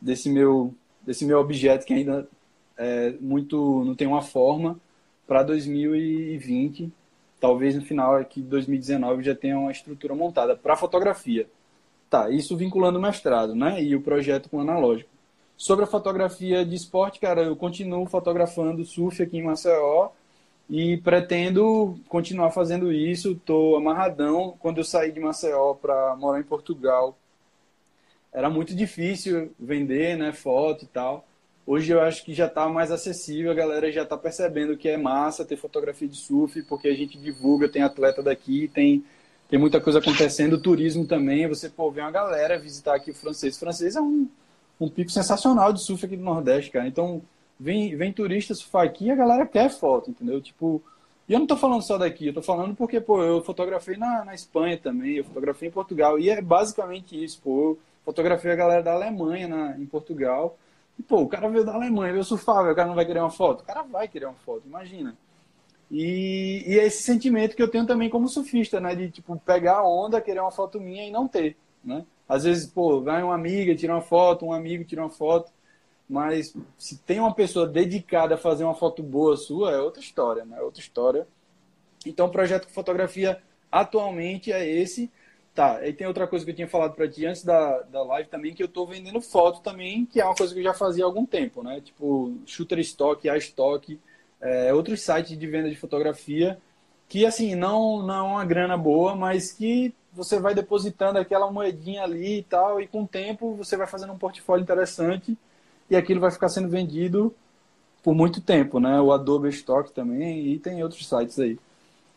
desse 0.00 0.30
meu, 0.30 0.72
desse 1.04 1.24
meu 1.24 1.38
objeto 1.38 1.86
que 1.86 1.94
ainda 1.94 2.28
é 2.76 3.14
muito 3.20 3.84
não 3.84 3.94
tem 3.94 4.06
uma 4.06 4.22
forma 4.22 4.78
para 5.26 5.42
2020 5.42 6.92
talvez 7.42 7.74
no 7.74 7.82
final 7.82 8.14
aqui 8.14 8.40
de 8.40 8.46
2019 8.46 9.24
já 9.24 9.34
tenha 9.34 9.58
uma 9.58 9.72
estrutura 9.72 10.14
montada 10.14 10.56
para 10.56 10.76
fotografia. 10.76 11.48
Tá, 12.08 12.30
isso 12.30 12.56
vinculando 12.56 13.00
o 13.00 13.02
mestrado, 13.02 13.54
né? 13.54 13.82
E 13.82 13.96
o 13.96 14.00
projeto 14.00 14.48
com 14.48 14.60
analógico. 14.60 15.10
Sobre 15.56 15.84
a 15.84 15.88
fotografia 15.88 16.64
de 16.64 16.76
esporte, 16.76 17.18
cara, 17.18 17.42
eu 17.42 17.56
continuo 17.56 18.06
fotografando 18.06 18.84
surf 18.84 19.20
aqui 19.22 19.38
em 19.38 19.42
Maceió 19.42 20.10
e 20.70 20.98
pretendo 20.98 21.98
continuar 22.08 22.52
fazendo 22.52 22.92
isso. 22.92 23.32
Estou 23.32 23.76
amarradão. 23.76 24.54
Quando 24.60 24.78
eu 24.78 24.84
saí 24.84 25.10
de 25.10 25.18
Maceió 25.18 25.74
para 25.74 26.14
morar 26.16 26.38
em 26.38 26.44
Portugal, 26.44 27.16
era 28.32 28.48
muito 28.48 28.74
difícil 28.74 29.52
vender, 29.58 30.16
né, 30.16 30.32
foto 30.32 30.84
e 30.84 30.88
tal. 30.88 31.26
Hoje 31.64 31.92
eu 31.92 32.00
acho 32.00 32.24
que 32.24 32.34
já 32.34 32.46
está 32.46 32.68
mais 32.68 32.90
acessível, 32.90 33.52
a 33.52 33.54
galera 33.54 33.92
já 33.92 34.02
está 34.02 34.16
percebendo 34.16 34.76
que 34.76 34.88
é 34.88 34.96
massa 34.96 35.44
ter 35.44 35.56
fotografia 35.56 36.08
de 36.08 36.16
surf, 36.16 36.60
porque 36.62 36.88
a 36.88 36.94
gente 36.94 37.16
divulga, 37.18 37.68
tem 37.68 37.82
atleta 37.82 38.20
daqui, 38.22 38.68
tem, 38.74 39.04
tem 39.48 39.58
muita 39.60 39.80
coisa 39.80 40.00
acontecendo, 40.00 40.60
turismo 40.60 41.06
também, 41.06 41.46
você 41.46 41.68
pô, 41.68 41.90
vê 41.90 42.00
uma 42.00 42.10
galera 42.10 42.58
visitar 42.58 42.96
aqui 42.96 43.12
o 43.12 43.14
francês. 43.14 43.56
O 43.56 43.60
francês 43.60 43.94
é 43.94 44.00
um, 44.00 44.28
um 44.80 44.88
pico 44.88 45.10
sensacional 45.10 45.72
de 45.72 45.80
surf 45.82 46.04
aqui 46.04 46.16
do 46.16 46.24
Nordeste, 46.24 46.70
cara. 46.70 46.88
Então, 46.88 47.22
vem, 47.60 47.94
vem 47.96 48.12
turista 48.12 48.54
surfar 48.54 48.84
aqui 48.84 49.04
e 49.06 49.10
a 49.12 49.14
galera 49.16 49.46
quer 49.46 49.70
foto, 49.70 50.10
entendeu? 50.10 50.40
Tipo, 50.40 50.82
E 51.28 51.32
eu 51.32 51.38
não 51.38 51.44
estou 51.44 51.56
falando 51.56 51.82
só 51.82 51.96
daqui, 51.96 52.26
eu 52.26 52.30
estou 52.30 52.42
falando 52.42 52.74
porque, 52.74 53.00
pô, 53.00 53.22
eu 53.22 53.42
fotografei 53.42 53.96
na, 53.96 54.24
na 54.24 54.34
Espanha 54.34 54.76
também, 54.76 55.16
eu 55.16 55.24
fotografei 55.24 55.68
em 55.68 55.72
Portugal, 55.72 56.18
e 56.18 56.28
é 56.28 56.42
basicamente 56.42 57.22
isso, 57.22 57.40
pô, 57.42 57.60
eu 57.60 57.78
fotografei 58.04 58.52
a 58.52 58.56
galera 58.56 58.82
da 58.82 58.92
Alemanha 58.92 59.48
na, 59.48 59.78
em 59.78 59.86
Portugal, 59.86 60.58
e, 60.98 61.02
pô, 61.02 61.20
o 61.22 61.28
cara 61.28 61.48
veio 61.48 61.64
da 61.64 61.74
Alemanha, 61.74 62.12
veio 62.12 62.24
surfar, 62.24 62.70
o 62.70 62.74
cara 62.74 62.88
não 62.88 62.94
vai 62.94 63.06
querer 63.06 63.20
uma 63.20 63.30
foto? 63.30 63.62
O 63.62 63.64
cara 63.64 63.82
vai 63.82 64.06
querer 64.08 64.26
uma 64.26 64.34
foto, 64.34 64.62
imagina. 64.66 65.16
E, 65.90 66.64
e 66.66 66.78
é 66.78 66.86
esse 66.86 67.02
sentimento 67.02 67.54
que 67.54 67.62
eu 67.62 67.68
tenho 67.68 67.86
também 67.86 68.08
como 68.08 68.28
surfista, 68.28 68.80
né, 68.80 68.94
de, 68.94 69.10
tipo, 69.10 69.38
pegar 69.44 69.78
a 69.78 69.88
onda, 69.88 70.20
querer 70.20 70.40
uma 70.40 70.50
foto 70.50 70.80
minha 70.80 71.06
e 71.06 71.10
não 71.10 71.28
ter, 71.28 71.56
né. 71.84 72.04
Às 72.28 72.44
vezes, 72.44 72.66
pô, 72.66 73.02
vai 73.02 73.22
uma 73.22 73.34
amiga, 73.34 73.74
tira 73.74 73.92
uma 73.92 74.00
foto, 74.00 74.46
um 74.46 74.52
amigo 74.52 74.84
tira 74.84 75.02
uma 75.02 75.10
foto, 75.10 75.52
mas 76.08 76.54
se 76.78 76.98
tem 76.98 77.20
uma 77.20 77.34
pessoa 77.34 77.66
dedicada 77.66 78.34
a 78.34 78.38
fazer 78.38 78.64
uma 78.64 78.74
foto 78.74 79.02
boa 79.02 79.36
sua, 79.36 79.72
é 79.72 79.78
outra 79.78 80.00
história, 80.00 80.44
né? 80.44 80.58
É 80.58 80.62
outra 80.62 80.80
história. 80.80 81.26
Então, 82.06 82.26
o 82.26 82.30
projeto 82.30 82.66
de 82.66 82.72
fotografia 82.72 83.42
atualmente 83.70 84.52
é 84.52 84.66
esse. 84.66 85.10
Tá, 85.54 85.86
e 85.86 85.92
tem 85.92 86.06
outra 86.06 86.26
coisa 86.26 86.44
que 86.46 86.50
eu 86.50 86.54
tinha 86.54 86.68
falado 86.68 86.94
para 86.94 87.06
ti 87.06 87.26
antes 87.26 87.44
da, 87.44 87.80
da 87.82 88.02
live 88.02 88.28
também, 88.30 88.54
que 88.54 88.62
eu 88.62 88.66
estou 88.66 88.86
vendendo 88.86 89.20
foto 89.20 89.60
também, 89.60 90.06
que 90.06 90.18
é 90.18 90.24
uma 90.24 90.34
coisa 90.34 90.54
que 90.54 90.60
eu 90.60 90.64
já 90.64 90.72
fazia 90.72 91.04
há 91.04 91.06
algum 91.06 91.26
tempo, 91.26 91.62
né? 91.62 91.78
Tipo, 91.82 92.34
Shooter 92.46 92.78
Stock, 92.78 93.28
A 93.28 93.36
Stock, 93.36 94.00
é, 94.40 94.72
outros 94.72 95.02
sites 95.02 95.38
de 95.38 95.46
venda 95.46 95.68
de 95.68 95.76
fotografia, 95.76 96.58
que 97.06 97.26
assim, 97.26 97.54
não, 97.54 98.02
não 98.02 98.14
é 98.14 98.22
uma 98.22 98.44
grana 98.46 98.78
boa, 98.78 99.14
mas 99.14 99.52
que 99.52 99.94
você 100.12 100.40
vai 100.40 100.54
depositando 100.54 101.18
aquela 101.18 101.50
moedinha 101.50 102.02
ali 102.02 102.38
e 102.38 102.42
tal, 102.42 102.80
e 102.80 102.86
com 102.86 103.02
o 103.02 103.06
tempo 103.08 103.54
você 103.54 103.76
vai 103.76 103.86
fazendo 103.86 104.14
um 104.14 104.18
portfólio 104.18 104.62
interessante 104.62 105.36
e 105.90 105.96
aquilo 105.96 106.20
vai 106.20 106.30
ficar 106.30 106.48
sendo 106.48 106.68
vendido 106.68 107.34
por 108.02 108.14
muito 108.14 108.40
tempo, 108.40 108.80
né? 108.80 109.00
O 109.00 109.12
Adobe 109.12 109.50
Stock 109.50 109.92
também 109.92 110.46
e 110.48 110.58
tem 110.58 110.82
outros 110.82 111.06
sites 111.06 111.38
aí. 111.38 111.58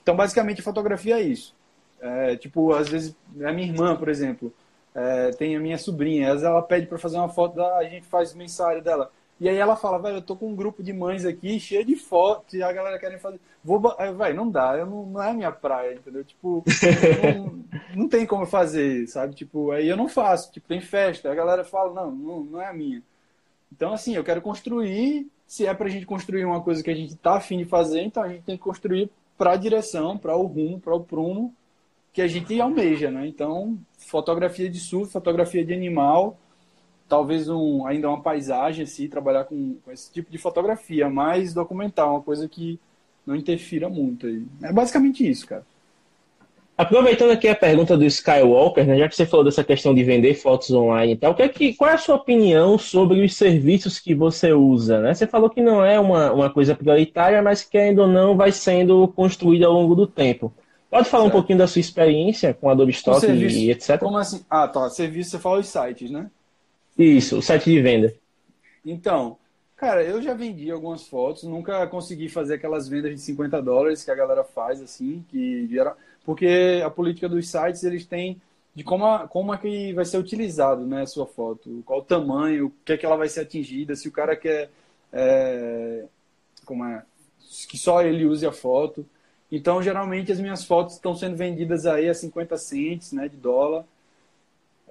Então, 0.02 0.16
basicamente, 0.16 0.62
fotografia 0.62 1.20
é 1.20 1.24
isso. 1.24 1.54
É, 2.00 2.36
tipo, 2.36 2.74
às 2.74 2.88
vezes, 2.90 3.16
a 3.44 3.52
minha 3.52 3.68
irmã, 3.68 3.96
por 3.96 4.10
exemplo, 4.10 4.54
é, 4.94 5.32
tem 5.32 5.56
a 5.56 5.60
minha 5.60 5.78
sobrinha, 5.78 6.28
às 6.28 6.34
vezes 6.34 6.48
ela 6.48 6.62
pede 6.62 6.88
para 6.88 6.98
fazer 6.98 7.18
uma 7.18 7.30
foto, 7.30 7.56
da, 7.56 7.78
a 7.78 7.84
gente 7.84 8.06
faz 8.08 8.34
mensagem 8.34 8.82
dela. 8.82 9.12
E 9.40 9.50
aí 9.50 9.58
ela 9.58 9.76
fala, 9.76 10.00
velho, 10.00 10.18
eu 10.18 10.22
tô 10.22 10.36
com 10.36 10.50
um 10.50 10.56
grupo 10.56 10.82
de 10.82 10.94
mães 10.94 11.26
aqui 11.26 11.60
cheio 11.60 11.84
de 11.84 11.98
fotos 11.98 12.54
e 12.54 12.64
a 12.64 12.72
galera 12.72 12.98
querem 12.98 13.20
fazer. 13.20 13.38
Vou, 13.62 13.82
vai, 14.16 14.32
não 14.34 14.50
dá, 14.50 14.78
eu 14.78 14.86
não, 14.86 15.06
não 15.06 15.22
é 15.22 15.32
a 15.32 15.34
minha 15.34 15.52
praia, 15.52 15.96
entendeu? 15.96 16.24
Tipo, 16.24 16.64
não, 17.22 17.66
não 18.04 18.08
tem 18.08 18.26
como 18.26 18.46
fazer, 18.46 19.06
sabe? 19.08 19.36
Tipo, 19.36 19.72
aí 19.72 19.90
eu 19.90 19.98
não 19.98 20.08
faço. 20.08 20.52
Tipo, 20.54 20.70
tem 20.70 20.80
festa, 20.80 21.30
a 21.30 21.36
galera 21.36 21.66
fala, 21.66 21.94
não, 21.94 22.12
não, 22.12 22.40
não 22.46 22.62
é 22.62 22.68
a 22.68 22.74
minha. 22.74 23.04
Então, 23.72 23.94
assim, 23.94 24.16
eu 24.16 24.24
quero 24.24 24.42
construir. 24.42 25.28
Se 25.46 25.68
é 25.68 25.74
para 25.74 25.88
a 25.88 25.90
gente 25.90 26.06
construir 26.06 26.46
uma 26.46 26.62
coisa 26.62 26.82
que 26.82 26.90
a 26.90 26.96
gente 26.96 27.14
está 27.14 27.36
afim 27.36 27.58
de 27.58 27.66
fazer, 27.66 28.02
então 28.02 28.24
a 28.24 28.30
gente 28.30 28.44
tem 28.44 28.58
que 28.58 28.64
construir 28.64 29.12
para 29.38 29.52
a 29.52 29.58
direção, 29.58 30.18
para 30.18 30.36
o 30.36 30.46
rumo, 30.46 30.80
para 30.80 30.96
o 30.96 31.04
prumo 31.04 31.54
que 32.16 32.22
a 32.22 32.28
gente 32.28 32.60
almeja, 32.62 33.12
né? 33.12 33.28
Então, 33.28 33.78
fotografia 33.98 34.70
de 34.70 34.80
surf, 34.80 35.12
fotografia 35.12 35.66
de 35.66 35.74
animal, 35.74 36.38
talvez 37.10 37.50
um, 37.50 37.86
ainda 37.86 38.08
uma 38.08 38.22
paisagem, 38.22 38.86
assim, 38.86 39.10
trabalhar 39.10 39.44
com, 39.44 39.76
com 39.84 39.92
esse 39.92 40.10
tipo 40.14 40.32
de 40.32 40.38
fotografia, 40.38 41.10
mais 41.10 41.54
documental, 41.54 42.12
uma 42.12 42.22
coisa 42.22 42.48
que 42.48 42.80
não 43.28 43.36
interfira 43.36 43.90
muito. 43.90 44.28
Aí. 44.28 44.44
É 44.64 44.72
basicamente 44.72 45.30
isso, 45.30 45.46
cara. 45.46 45.66
Aproveitando 46.78 47.32
aqui 47.32 47.50
a 47.50 47.56
pergunta 47.56 47.98
do 47.98 48.06
Skywalker, 48.06 48.88
né, 48.88 48.98
já 48.98 49.10
que 49.10 49.16
você 49.16 49.26
falou 49.26 49.44
dessa 49.44 49.64
questão 49.64 49.94
de 49.94 50.04
vender 50.04 50.36
fotos 50.36 50.72
online 50.72 51.14
e 51.14 51.18
tal, 51.18 51.36
que 51.36 51.42
é 51.42 51.50
que, 51.50 51.74
qual 51.74 51.90
é 51.90 51.94
a 51.96 51.98
sua 51.98 52.16
opinião 52.16 52.78
sobre 52.78 53.24
os 53.24 53.36
serviços 53.36 54.00
que 54.00 54.16
você 54.16 54.54
usa? 54.54 55.02
Né? 55.02 55.14
Você 55.14 55.28
falou 55.28 55.50
que 55.50 55.62
não 55.62 55.84
é 55.84 56.00
uma, 56.00 56.32
uma 56.32 56.50
coisa 56.50 56.74
prioritária, 56.76 57.42
mas 57.42 57.62
que 57.62 57.78
ainda 57.78 58.08
não 58.08 58.38
vai 58.38 58.54
sendo 58.54 59.06
construída 59.10 59.66
ao 59.66 59.74
longo 59.74 59.96
do 59.96 60.08
tempo. 60.08 60.54
Pode 60.96 61.10
falar 61.10 61.24
certo. 61.24 61.34
um 61.34 61.38
pouquinho 61.38 61.60
da 61.60 61.68
sua 61.68 61.82
experiência 61.82 62.54
com 62.54 62.70
Adobe 62.70 62.94
Stock 62.94 63.20
serviço, 63.20 63.58
e 63.58 63.70
etc? 63.70 64.00
Como 64.00 64.18
assim? 64.18 64.46
Ah, 64.50 64.66
tá. 64.66 64.90
Serviço, 64.90 65.32
você 65.32 65.40
fala 65.40 65.60
os 65.60 65.68
sites, 65.68 66.10
né? 66.10 66.32
Isso, 66.98 67.38
o 67.38 67.42
site 67.42 67.70
de 67.70 67.82
venda. 67.82 68.16
Então, 68.86 69.36
cara, 69.76 70.02
eu 70.06 70.22
já 70.22 70.34
vendi 70.34 70.72
algumas 70.72 71.06
fotos, 71.06 71.44
nunca 71.44 71.86
consegui 71.88 72.30
fazer 72.30 72.54
aquelas 72.54 72.88
vendas 72.88 73.12
de 73.12 73.20
50 73.20 73.62
dólares 73.62 74.06
que 74.06 74.12
a 74.12 74.16
galera 74.16 74.46
faz, 74.46 74.82
assim, 74.82 75.26
que 75.30 75.68
gera 75.68 75.98
porque 76.24 76.82
a 76.84 76.90
política 76.90 77.28
dos 77.28 77.50
sites 77.50 77.84
eles 77.84 78.06
têm 78.06 78.42
de 78.74 78.82
como, 78.82 79.06
a, 79.06 79.28
como 79.28 79.54
é 79.54 79.58
que 79.58 79.92
vai 79.92 80.06
ser 80.06 80.18
utilizado 80.18 80.86
né, 80.86 81.02
a 81.02 81.08
sua 81.08 81.26
foto, 81.26 81.84
qual 81.86 82.00
o 82.00 82.04
tamanho, 82.04 82.68
o 82.68 82.74
que 82.86 82.94
é 82.94 82.98
que 82.98 83.06
ela 83.06 83.18
vai 83.18 83.28
ser 83.28 83.42
atingida, 83.42 83.98
se 83.98 84.08
o 84.08 84.12
cara 84.14 84.34
quer 84.34 84.70
é, 85.12 86.06
como 86.64 86.86
é, 86.86 87.04
que 87.68 87.78
só 87.78 88.02
ele 88.02 88.26
use 88.26 88.46
a 88.46 88.52
foto. 88.54 89.06
Então, 89.52 89.82
geralmente, 89.82 90.32
as 90.32 90.40
minhas 90.40 90.66
fotos 90.66 90.96
estão 90.96 91.16
sendo 91.16 91.36
vendidas 91.36 91.86
aí 91.86 92.10
a 92.10 92.14
50 92.14 92.58
cents 92.58 93.12
né, 93.12 93.28
de 93.28 93.38
dólar. 93.38 93.86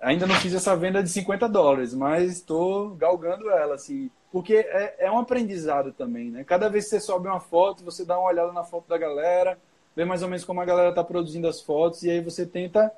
Ainda 0.00 0.26
não 0.26 0.34
fiz 0.36 0.54
essa 0.54 0.76
venda 0.76 1.02
de 1.02 1.08
50 1.08 1.48
dólares, 1.48 1.94
mas 1.94 2.32
estou 2.32 2.94
galgando 2.94 3.50
ela, 3.50 3.74
assim, 3.74 4.10
porque 4.30 4.54
é, 4.54 5.06
é 5.06 5.10
um 5.10 5.18
aprendizado 5.18 5.92
também, 5.92 6.30
né? 6.30 6.44
Cada 6.44 6.68
vez 6.68 6.84
que 6.84 6.90
você 6.90 7.00
sobe 7.00 7.28
uma 7.28 7.40
foto, 7.40 7.84
você 7.84 8.04
dá 8.04 8.18
uma 8.18 8.28
olhada 8.28 8.52
na 8.52 8.64
foto 8.64 8.88
da 8.88 8.98
galera, 8.98 9.58
ver 9.94 10.04
mais 10.04 10.22
ou 10.22 10.28
menos 10.28 10.44
como 10.44 10.60
a 10.60 10.64
galera 10.64 10.90
está 10.90 11.04
produzindo 11.04 11.48
as 11.48 11.60
fotos 11.60 12.02
e 12.02 12.10
aí 12.10 12.20
você 12.20 12.44
tenta 12.44 12.92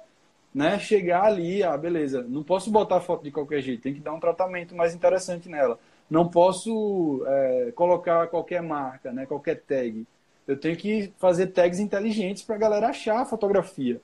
né, 0.54 0.78
chegar 0.78 1.24
ali, 1.24 1.62
ah, 1.62 1.76
beleza, 1.76 2.22
não 2.26 2.42
posso 2.42 2.70
botar 2.70 2.96
a 2.96 3.00
foto 3.00 3.22
de 3.22 3.30
qualquer 3.30 3.60
jeito, 3.60 3.82
tem 3.82 3.92
que 3.92 4.00
dar 4.00 4.14
um 4.14 4.20
tratamento 4.20 4.74
mais 4.74 4.94
interessante 4.94 5.48
nela. 5.50 5.78
Não 6.08 6.26
posso 6.26 7.22
é, 7.26 7.72
colocar 7.74 8.28
qualquer 8.28 8.62
marca, 8.62 9.12
né, 9.12 9.26
qualquer 9.26 9.60
tag. 9.60 10.06
Eu 10.46 10.56
tenho 10.56 10.76
que 10.76 11.12
fazer 11.18 11.48
tags 11.48 11.78
inteligentes 11.80 12.42
para 12.42 12.54
a 12.56 12.58
galera 12.58 12.88
achar 12.88 13.20
a 13.20 13.26
fotografia. 13.26 14.00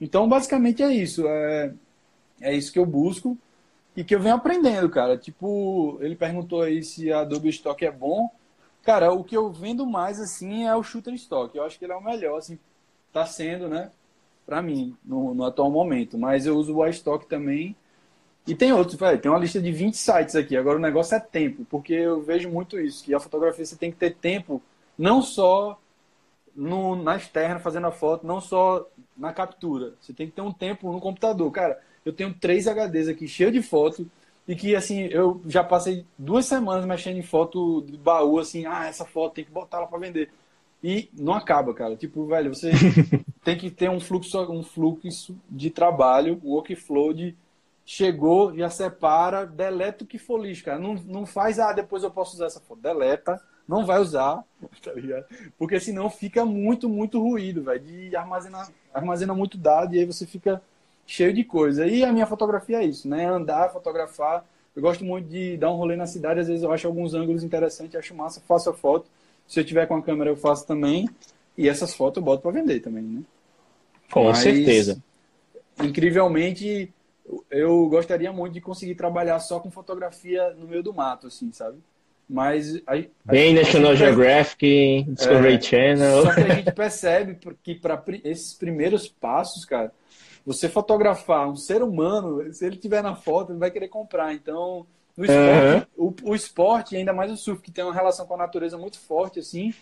Então, 0.00 0.28
basicamente 0.28 0.82
é 0.82 0.92
isso. 0.92 1.26
É, 1.26 1.72
é 2.40 2.54
isso 2.54 2.72
que 2.72 2.78
eu 2.78 2.86
busco 2.86 3.36
e 3.96 4.04
que 4.04 4.14
eu 4.14 4.20
venho 4.20 4.36
aprendendo, 4.36 4.88
cara. 4.88 5.16
Tipo, 5.16 5.98
ele 6.00 6.14
perguntou 6.14 6.62
aí 6.62 6.82
se 6.82 7.12
a 7.12 7.20
Adobe 7.20 7.48
Stock 7.48 7.84
é 7.84 7.90
bom. 7.90 8.30
Cara, 8.82 9.12
o 9.12 9.24
que 9.24 9.36
eu 9.36 9.50
vendo 9.50 9.84
mais, 9.86 10.20
assim, 10.20 10.66
é 10.66 10.76
o 10.76 10.82
Shooter 10.82 11.14
Stock. 11.14 11.56
Eu 11.56 11.64
acho 11.64 11.78
que 11.78 11.84
ele 11.84 11.92
é 11.92 11.96
o 11.96 12.04
melhor, 12.04 12.38
assim, 12.38 12.58
tá 13.12 13.26
sendo, 13.26 13.68
né? 13.68 13.90
Pra 14.46 14.62
mim, 14.62 14.96
no, 15.04 15.34
no 15.34 15.44
atual 15.44 15.70
momento. 15.70 16.16
Mas 16.16 16.46
eu 16.46 16.56
uso 16.56 16.76
o 16.76 16.86
iStock 16.86 17.26
também. 17.26 17.74
E 18.46 18.54
tem 18.54 18.72
outros, 18.72 18.98
velho. 18.98 19.20
Tem 19.20 19.30
uma 19.30 19.38
lista 19.38 19.60
de 19.60 19.70
20 19.70 19.94
sites 19.94 20.36
aqui. 20.36 20.56
Agora 20.56 20.78
o 20.78 20.80
negócio 20.80 21.14
é 21.14 21.20
tempo, 21.20 21.66
porque 21.68 21.92
eu 21.92 22.22
vejo 22.22 22.48
muito 22.48 22.78
isso, 22.80 23.04
que 23.04 23.12
a 23.12 23.20
fotografia 23.20 23.66
você 23.66 23.76
tem 23.76 23.90
que 23.90 23.98
ter 23.98 24.14
tempo, 24.14 24.62
não 24.98 25.22
só 25.22 25.80
no, 26.54 26.96
na 26.96 27.16
externa 27.16 27.60
fazendo 27.60 27.86
a 27.86 27.92
foto, 27.92 28.26
não 28.26 28.40
só 28.40 28.84
na 29.16 29.32
captura. 29.32 29.94
Você 30.00 30.12
tem 30.12 30.26
que 30.26 30.32
ter 30.32 30.42
um 30.42 30.52
tempo 30.52 30.90
no 30.92 31.00
computador. 31.00 31.50
Cara, 31.52 31.80
eu 32.04 32.12
tenho 32.12 32.34
três 32.34 32.66
HDs 32.66 33.08
aqui 33.08 33.28
cheio 33.28 33.52
de 33.52 33.62
foto 33.62 34.10
e 34.46 34.56
que, 34.56 34.74
assim, 34.74 35.02
eu 35.04 35.40
já 35.46 35.62
passei 35.62 36.04
duas 36.18 36.46
semanas 36.46 36.84
mexendo 36.84 37.18
em 37.18 37.22
foto 37.22 37.82
de 37.82 37.96
baú, 37.96 38.38
assim, 38.38 38.66
ah, 38.66 38.86
essa 38.86 39.04
foto 39.04 39.34
tem 39.34 39.44
que 39.44 39.50
botar 39.52 39.78
lá 39.78 39.86
para 39.86 39.98
vender. 39.98 40.30
E 40.82 41.08
não 41.12 41.34
acaba, 41.34 41.74
cara. 41.74 41.94
Tipo, 41.96 42.26
velho, 42.26 42.54
você 42.54 42.70
tem 43.44 43.56
que 43.56 43.70
ter 43.70 43.90
um 43.90 44.00
fluxo, 44.00 44.40
um 44.50 44.62
fluxo 44.62 45.36
de 45.48 45.70
trabalho, 45.70 46.40
um 46.42 46.50
workflow 46.50 47.12
de 47.12 47.36
chegou, 47.84 48.54
já 48.56 48.68
separa, 48.68 49.46
deleta 49.46 50.04
o 50.04 50.06
que 50.06 50.18
for 50.18 50.38
lixo, 50.38 50.64
cara. 50.64 50.78
Não, 50.78 50.94
não 50.94 51.24
faz, 51.24 51.58
ah, 51.58 51.72
depois 51.72 52.02
eu 52.02 52.10
posso 52.10 52.34
usar 52.34 52.46
essa 52.46 52.60
foto. 52.60 52.80
Deleta, 52.80 53.40
não 53.68 53.84
vai 53.84 54.00
usar, 54.00 54.42
tá 54.82 54.92
ligado? 54.92 55.26
Porque 55.58 55.78
senão 55.78 56.08
fica 56.08 56.44
muito, 56.44 56.88
muito 56.88 57.20
ruído, 57.20 57.62
velho. 57.62 57.80
De 57.80 58.16
armazenar, 58.16 58.70
armazena 58.92 59.34
muito 59.34 59.58
dado 59.58 59.94
e 59.94 59.98
aí 59.98 60.06
você 60.06 60.26
fica 60.26 60.62
cheio 61.06 61.32
de 61.34 61.44
coisa. 61.44 61.86
E 61.86 62.02
a 62.02 62.12
minha 62.12 62.26
fotografia 62.26 62.78
é 62.78 62.84
isso, 62.84 63.06
né? 63.06 63.26
Andar, 63.26 63.70
fotografar. 63.70 64.44
Eu 64.74 64.80
gosto 64.80 65.04
muito 65.04 65.28
de 65.28 65.56
dar 65.56 65.70
um 65.70 65.76
rolê 65.76 65.96
na 65.96 66.06
cidade, 66.06 66.40
às 66.40 66.46
vezes 66.48 66.62
eu 66.62 66.72
acho 66.72 66.86
alguns 66.86 67.12
ângulos 67.12 67.42
interessantes, 67.42 67.96
acho 67.96 68.14
massa, 68.14 68.40
faço 68.46 68.70
a 68.70 68.74
foto. 68.74 69.06
Se 69.46 69.58
eu 69.60 69.64
tiver 69.64 69.86
com 69.86 69.96
a 69.96 70.02
câmera, 70.02 70.30
eu 70.30 70.36
faço 70.36 70.66
também. 70.66 71.08
E 71.56 71.68
essas 71.68 71.94
fotos 71.94 72.18
eu 72.18 72.22
boto 72.22 72.42
para 72.42 72.52
vender 72.52 72.80
também, 72.80 73.02
né? 73.02 73.22
Com 74.10 74.24
Mas, 74.24 74.38
certeza. 74.38 75.02
Incrivelmente, 75.82 76.92
eu 77.50 77.88
gostaria 77.88 78.32
muito 78.32 78.52
de 78.52 78.60
conseguir 78.60 78.94
trabalhar 78.94 79.40
só 79.40 79.58
com 79.58 79.70
fotografia 79.70 80.50
no 80.54 80.66
meio 80.66 80.82
do 80.82 80.94
mato, 80.94 81.26
assim, 81.26 81.50
sabe? 81.52 81.78
Mas. 82.28 82.76
A, 82.86 82.94
a 82.94 83.04
Bem 83.24 83.54
National 83.54 83.96
Geographic, 83.96 85.04
Discovery 85.08 85.54
é, 85.54 85.60
Channel. 85.60 86.22
Só 86.22 86.34
que 86.34 86.40
a 86.40 86.54
gente 86.54 86.72
percebe 86.72 87.38
que 87.62 87.74
para 87.74 88.02
esses 88.24 88.54
primeiros 88.54 89.08
passos, 89.08 89.64
cara, 89.64 89.92
você 90.44 90.68
fotografar 90.68 91.48
um 91.48 91.56
ser 91.56 91.82
humano, 91.82 92.52
se 92.52 92.66
ele 92.66 92.76
tiver 92.76 93.02
na 93.02 93.14
foto, 93.14 93.52
ele 93.52 93.58
vai 93.58 93.70
querer 93.70 93.88
comprar. 93.88 94.34
Então, 94.34 94.86
no 95.16 95.24
esporte, 95.24 95.88
uhum. 95.96 96.08
o, 96.24 96.30
o 96.30 96.34
esporte, 96.34 96.96
ainda 96.96 97.12
mais 97.12 97.32
o 97.32 97.36
surf, 97.36 97.62
que 97.62 97.70
tem 97.70 97.84
uma 97.84 97.94
relação 97.94 98.26
com 98.26 98.34
a 98.34 98.38
natureza 98.38 98.78
muito 98.78 98.98
forte, 98.98 99.40
assim, 99.40 99.74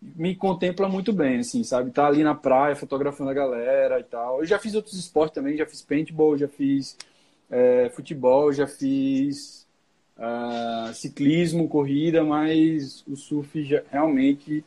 me 0.00 0.34
contempla 0.34 0.88
muito 0.88 1.12
bem, 1.12 1.40
assim, 1.40 1.62
sabe? 1.62 1.90
Tá 1.90 2.06
ali 2.06 2.24
na 2.24 2.34
praia, 2.34 2.74
fotografando 2.74 3.30
a 3.30 3.34
galera 3.34 4.00
e 4.00 4.04
tal. 4.04 4.40
Eu 4.40 4.46
já 4.46 4.58
fiz 4.58 4.74
outros 4.74 4.94
esportes 4.94 5.34
também, 5.34 5.56
já 5.56 5.66
fiz 5.66 5.82
paintball, 5.82 6.38
já 6.38 6.48
fiz 6.48 6.96
é, 7.50 7.90
futebol, 7.90 8.52
já 8.52 8.66
fiz 8.66 9.59
uh, 10.20 10.94
ciclismo, 10.94 11.68
corrida, 11.68 12.22
mas 12.22 13.04
o 13.08 13.16
surf 13.16 13.62
já, 13.64 13.82
realmente... 13.90 14.64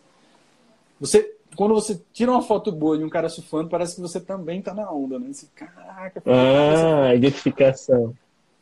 Você 0.99 1.33
quando 1.55 1.73
você 1.73 2.01
tira 2.11 2.31
uma 2.31 2.41
foto 2.41 2.71
boa 2.71 2.97
de 2.97 3.03
um 3.03 3.09
cara 3.09 3.29
surfando, 3.29 3.69
parece 3.69 3.95
que 3.95 4.01
você 4.01 4.19
também 4.19 4.61
tá 4.61 4.73
na 4.73 4.91
onda, 4.91 5.19
né? 5.19 5.27
Você, 5.31 5.47
caraca, 5.55 6.21
ah, 6.25 7.13
identificação. 7.13 8.13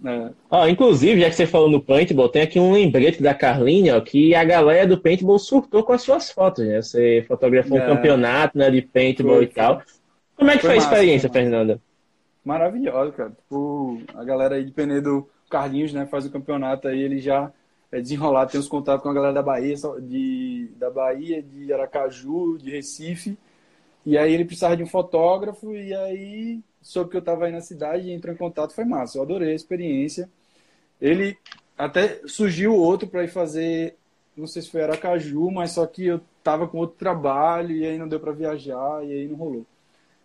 É. 0.03 0.31
Ó, 0.49 0.67
inclusive, 0.67 1.21
já 1.21 1.29
que 1.29 1.35
você 1.35 1.45
falou 1.45 1.69
no 1.69 1.81
paintball, 1.81 2.27
tem 2.27 2.41
aqui 2.41 2.59
um 2.59 2.71
lembrete 2.71 3.21
da 3.21 3.35
Carlinha, 3.35 3.97
ó, 3.97 4.01
que 4.01 4.33
a 4.33 4.43
galera 4.43 4.87
do 4.87 4.99
paintball 4.99 5.37
surtou 5.37 5.83
com 5.83 5.93
as 5.93 6.01
suas 6.01 6.31
fotos, 6.31 6.65
né? 6.65 6.81
Você 6.81 7.23
fotografou 7.27 7.77
é. 7.77 7.83
um 7.83 7.95
campeonato 7.95 8.57
né, 8.57 8.69
de 8.71 8.81
paintball 8.81 9.35
foi, 9.35 9.43
e 9.43 9.47
tal. 9.47 9.81
Como 10.35 10.49
é 10.49 10.55
que 10.55 10.61
foi, 10.61 10.71
foi 10.71 10.79
a 10.79 10.81
experiência, 10.81 11.29
massa, 11.29 11.39
Fernanda? 11.39 11.81
Maravilhosa, 12.43 13.11
cara. 13.11 13.29
Tipo, 13.29 14.01
a 14.15 14.23
galera 14.23 14.55
aí 14.55 14.65
de 14.65 14.71
Penedo 14.71 15.29
Carlinhos, 15.51 15.93
né, 15.93 16.05
faz 16.07 16.25
o 16.25 16.31
campeonato 16.31 16.87
aí, 16.87 16.99
ele 17.01 17.19
já 17.19 17.51
é 17.91 18.01
desenrolado, 18.01 18.51
tem 18.51 18.59
os 18.59 18.67
contatos 18.69 19.03
com 19.03 19.09
a 19.09 19.13
galera 19.13 19.33
da 19.33 19.43
Bahia, 19.43 19.75
de, 20.01 20.69
da 20.77 20.89
Bahia, 20.89 21.43
de 21.43 21.71
Aracaju, 21.73 22.57
de 22.57 22.71
Recife. 22.71 23.37
E 24.05 24.17
aí 24.17 24.33
ele 24.33 24.45
precisava 24.45 24.77
de 24.77 24.83
um 24.83 24.87
fotógrafo, 24.87 25.75
e 25.75 25.93
aí 25.93 26.61
soube 26.81 27.11
que 27.11 27.17
eu 27.17 27.19
estava 27.21 27.45
aí 27.45 27.51
na 27.51 27.61
cidade 27.61 28.07
e 28.09 28.13
entrou 28.13 28.33
em 28.33 28.37
contato, 28.37 28.73
foi 28.73 28.85
massa. 28.85 29.17
Eu 29.17 29.23
adorei 29.23 29.51
a 29.51 29.55
experiência. 29.55 30.29
Ele 31.01 31.37
até 31.77 32.21
surgiu 32.27 32.75
outro 32.75 33.07
para 33.07 33.23
ir 33.23 33.29
fazer, 33.29 33.95
não 34.35 34.47
sei 34.47 34.61
se 34.61 34.69
foi 34.71 34.83
Aracaju, 34.83 35.51
mas 35.51 35.71
só 35.71 35.85
que 35.87 36.05
eu 36.07 36.21
tava 36.43 36.67
com 36.67 36.77
outro 36.77 36.97
trabalho 36.97 37.75
e 37.75 37.85
aí 37.85 37.97
não 37.97 38.07
deu 38.07 38.19
para 38.19 38.31
viajar 38.31 39.03
e 39.05 39.11
aí 39.13 39.27
não 39.27 39.35
rolou. 39.37 39.65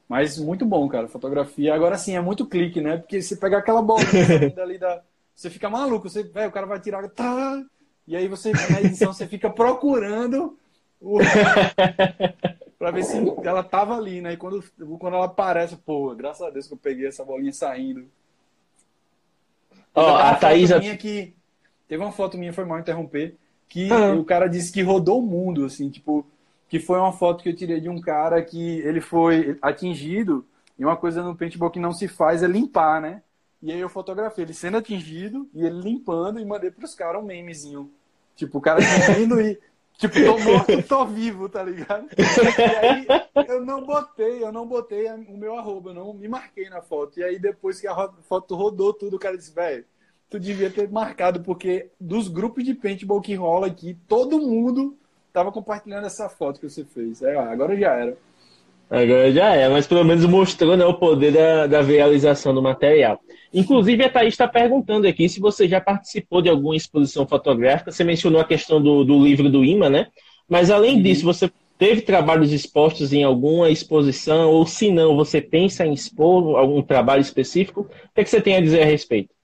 Mas 0.08 0.38
muito 0.38 0.64
bom, 0.66 0.88
cara, 0.88 1.08
fotografia. 1.08 1.74
Agora 1.74 1.98
sim, 1.98 2.16
é 2.16 2.20
muito 2.20 2.46
clique, 2.46 2.80
né? 2.80 2.98
Porque 2.98 3.20
você 3.22 3.36
pegar 3.36 3.58
aquela 3.58 3.82
bolinha 3.82 4.52
ali 4.58 4.78
da. 4.78 5.02
Você 5.37 5.51
fica 5.51 5.68
maluco, 5.68 6.09
você, 6.09 6.22
véio, 6.22 6.49
o 6.49 6.53
cara 6.53 6.66
vai 6.66 6.80
tirar. 6.80 7.07
Tá, 7.11 7.62
e 8.09 8.16
aí 8.16 8.26
você, 8.26 8.53
na 8.53 8.80
edição, 8.80 9.12
você 9.12 9.26
fica 9.26 9.51
procurando 9.51 10.59
o... 11.01 11.18
pra 12.78 12.91
ver 12.91 13.05
se 13.05 13.18
ela 13.45 13.62
tava 13.62 13.97
ali, 13.97 14.20
né? 14.22 14.32
E 14.32 14.37
quando, 14.37 14.64
quando 14.99 15.14
ela 15.14 15.26
aparece, 15.26 15.76
pô, 15.76 16.14
graças 16.14 16.47
a 16.47 16.51
Deus 16.51 16.66
que 16.66 16.72
eu 16.72 16.78
peguei 16.78 17.07
essa 17.07 17.24
bolinha 17.24 17.53
saindo. 17.53 18.07
Ó, 19.95 20.12
oh, 20.12 20.16
a 20.16 20.34
Thaís. 20.34 20.70
Minha 20.78 20.97
que... 20.97 21.34
Teve 21.87 22.03
uma 22.03 22.12
foto 22.12 22.37
minha, 22.37 22.53
foi 22.53 22.64
mal 22.64 22.80
interromper, 22.80 23.37
que 23.68 23.93
ah. 23.93 24.12
o 24.14 24.24
cara 24.24 24.49
disse 24.49 24.72
que 24.72 24.82
rodou 24.82 25.20
o 25.20 25.26
mundo, 25.26 25.64
assim, 25.64 25.89
tipo 25.89 26.26
que 26.68 26.80
foi 26.80 26.99
uma 26.99 27.12
foto 27.12 27.43
que 27.43 27.49
eu 27.49 27.57
tirei 27.57 27.80
de 27.80 27.89
um 27.89 28.01
cara 28.01 28.43
que 28.43 28.80
ele 28.80 29.01
foi 29.01 29.57
atingido 29.62 30.45
e 30.78 30.84
uma 30.84 30.97
coisa 30.97 31.22
no 31.22 31.37
paintball 31.37 31.70
que 31.70 31.78
não 31.78 31.93
se 31.93 32.09
faz 32.09 32.43
é 32.43 32.47
limpar, 32.47 33.01
né? 33.01 33.22
E 33.66 33.72
aí 33.72 33.80
eu 33.80 33.88
fotografei 33.88 34.44
ele 34.44 34.54
sendo 34.54 34.76
atingido 34.76 35.48
e 35.52 35.66
ele 35.66 35.80
limpando 35.80 36.38
e 36.38 36.44
mandei 36.44 36.70
pros 36.70 36.94
caras 36.94 37.20
um 37.20 37.26
memezinho. 37.26 37.90
Tipo, 38.36 38.58
o 38.58 38.60
cara 38.60 38.78
atingindo 38.78 39.40
e 39.40 39.58
tipo, 39.98 40.14
tô 40.14 40.38
morto, 40.38 40.82
tô 40.86 41.04
vivo, 41.04 41.48
tá 41.48 41.64
ligado? 41.64 42.06
E 42.16 42.62
aí 42.62 43.48
eu 43.48 43.66
não 43.66 43.84
botei, 43.84 44.44
eu 44.44 44.52
não 44.52 44.64
botei 44.68 45.10
o 45.10 45.36
meu 45.36 45.58
arroba, 45.58 45.90
eu 45.90 45.94
não 45.94 46.14
me 46.14 46.28
marquei 46.28 46.70
na 46.70 46.80
foto. 46.80 47.18
E 47.18 47.24
aí 47.24 47.40
depois 47.40 47.80
que 47.80 47.88
a 47.88 48.08
foto 48.28 48.54
rodou 48.54 48.94
tudo, 48.94 49.16
o 49.16 49.18
cara 49.18 49.36
disse, 49.36 49.52
velho, 49.52 49.84
tu 50.30 50.38
devia 50.38 50.70
ter 50.70 50.88
marcado, 50.88 51.40
porque 51.40 51.90
dos 51.98 52.28
grupos 52.28 52.62
de 52.62 52.72
paintball 52.72 53.20
que 53.20 53.34
rola 53.34 53.66
aqui, 53.66 53.98
todo 54.06 54.38
mundo 54.38 54.96
tava 55.32 55.50
compartilhando 55.50 56.06
essa 56.06 56.28
foto 56.28 56.60
que 56.60 56.70
você 56.70 56.84
fez. 56.84 57.20
É, 57.20 57.36
agora 57.36 57.76
já 57.76 57.94
era. 57.94 58.16
Agora 58.88 59.32
já 59.32 59.56
é, 59.56 59.68
mas 59.68 59.88
pelo 59.88 60.04
menos 60.04 60.24
mostrou 60.24 60.76
né, 60.76 60.86
o 60.86 60.94
poder 60.94 61.32
da, 61.32 61.66
da 61.66 61.82
realização 61.82 62.54
do 62.54 62.62
material. 62.62 63.20
Inclusive, 63.53 64.05
a 64.05 64.09
Thaís 64.09 64.34
está 64.34 64.47
perguntando 64.47 65.07
aqui 65.07 65.28
se 65.28 65.40
você 65.40 65.68
já 65.68 65.80
participou 65.80 66.42
de 66.42 66.49
alguma 66.49 66.76
exposição 66.76 67.26
fotográfica. 67.26 67.92
Você 67.92 68.05
mencionou 68.05 68.40
a 68.40 68.44
questão 68.44 68.82
do, 68.82 69.05
do 69.05 69.22
livro 69.22 69.51
do 69.51 69.64
IMA, 69.64 69.88
né? 69.88 70.09
Mas 70.49 70.70
além 70.70 70.97
uhum. 70.97 71.03
disso, 71.03 71.24
você 71.24 71.51
teve 71.78 72.03
trabalhos 72.03 72.53
expostos 72.53 73.12
em 73.12 73.22
alguma 73.22 73.70
exposição? 73.70 74.51
Ou 74.51 74.66
se 74.66 74.90
não, 74.90 75.16
você 75.16 75.40
pensa 75.40 75.86
em 75.86 75.92
expor 75.92 76.57
algum 76.57 76.82
trabalho 76.82 77.20
específico? 77.20 77.82
O 77.82 78.14
que, 78.14 78.20
é 78.20 78.24
que 78.24 78.30
você 78.30 78.40
tem 78.40 78.57
a 78.57 78.61
dizer 78.61 78.82
a 78.82 78.86
respeito? 78.86 79.34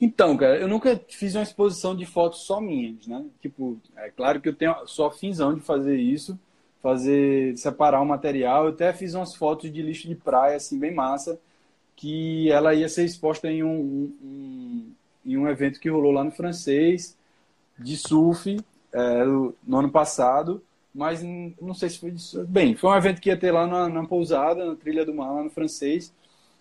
Então, 0.00 0.36
cara, 0.36 0.56
eu 0.56 0.68
nunca 0.68 1.00
fiz 1.08 1.34
uma 1.34 1.42
exposição 1.42 1.94
de 1.94 2.04
fotos 2.04 2.40
só 2.40 2.60
minhas, 2.60 3.06
né? 3.06 3.24
Tipo, 3.40 3.80
é 3.96 4.10
claro 4.10 4.40
que 4.40 4.48
eu 4.48 4.54
tenho 4.54 4.74
só 4.86 5.10
finzão 5.10 5.54
de 5.54 5.60
fazer 5.60 5.96
isso, 5.96 6.38
fazer 6.82 7.56
separar 7.56 8.02
o 8.02 8.06
material. 8.06 8.64
Eu 8.64 8.70
até 8.70 8.92
fiz 8.92 9.14
umas 9.14 9.34
fotos 9.34 9.72
de 9.72 9.80
lixo 9.80 10.08
de 10.08 10.14
praia, 10.14 10.56
assim, 10.56 10.78
bem 10.78 10.92
massa, 10.92 11.40
que 11.96 12.50
ela 12.50 12.74
ia 12.74 12.88
ser 12.88 13.04
exposta 13.04 13.50
em 13.50 13.62
um, 13.62 14.12
um 14.22 14.92
em 15.24 15.36
um 15.38 15.48
evento 15.48 15.80
que 15.80 15.88
rolou 15.88 16.12
lá 16.12 16.22
no 16.22 16.30
francês, 16.30 17.16
de 17.78 17.96
surf, 17.96 18.60
é, 18.92 19.24
no 19.24 19.78
ano 19.78 19.90
passado, 19.90 20.62
mas 20.94 21.22
não 21.22 21.74
sei 21.74 21.88
se 21.88 21.98
foi 21.98 22.10
disso. 22.10 22.44
Bem, 22.46 22.76
foi 22.76 22.90
um 22.90 22.96
evento 22.96 23.20
que 23.20 23.30
ia 23.30 23.36
ter 23.36 23.50
lá 23.50 23.66
na, 23.66 23.88
na 23.88 24.06
pousada, 24.06 24.64
na 24.64 24.76
Trilha 24.76 25.04
do 25.04 25.14
Mar, 25.14 25.32
lá 25.32 25.42
no 25.42 25.50
francês, 25.50 26.12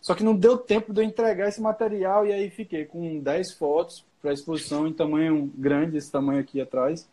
só 0.01 0.15
que 0.15 0.23
não 0.23 0.35
deu 0.35 0.57
tempo 0.57 0.93
de 0.93 1.01
eu 1.01 1.05
entregar 1.05 1.47
esse 1.47 1.61
material 1.61 2.25
e 2.25 2.33
aí 2.33 2.49
fiquei 2.49 2.85
com 2.85 3.19
10 3.19 3.53
fotos 3.53 4.03
para 4.21 4.33
exposição 4.33 4.87
em 4.87 4.93
tamanho 4.93 5.51
grande, 5.55 5.97
esse 5.97 6.11
tamanho 6.11 6.39
aqui 6.39 6.59
atrás. 6.59 7.07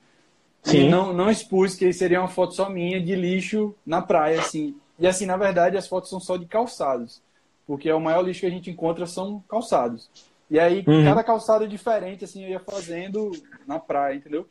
Sim. 0.62 0.86
E 0.86 0.88
não, 0.88 1.12
não 1.12 1.30
expus, 1.30 1.74
que 1.74 1.92
seria 1.92 2.20
uma 2.20 2.28
foto 2.28 2.54
só 2.54 2.68
minha 2.68 3.00
de 3.00 3.14
lixo 3.14 3.74
na 3.84 4.02
praia, 4.02 4.40
assim. 4.40 4.74
E 4.98 5.06
assim, 5.06 5.24
na 5.24 5.36
verdade, 5.36 5.76
as 5.76 5.86
fotos 5.86 6.10
são 6.10 6.20
só 6.20 6.36
de 6.36 6.46
calçados. 6.46 7.22
Porque 7.70 7.88
é 7.88 7.94
o 7.94 8.00
maior 8.00 8.22
lixo 8.22 8.40
que 8.40 8.46
a 8.46 8.50
gente 8.50 8.68
encontra 8.68 9.06
são 9.06 9.44
calçados. 9.48 10.10
E 10.50 10.58
aí, 10.58 10.82
uhum. 10.84 11.04
cada 11.04 11.22
calçado 11.22 11.62
é 11.62 11.68
diferente, 11.68 12.24
assim, 12.24 12.42
eu 12.42 12.50
ia 12.50 12.58
fazendo 12.58 13.30
na 13.64 13.78
praia, 13.78 14.16
entendeu? 14.16 14.44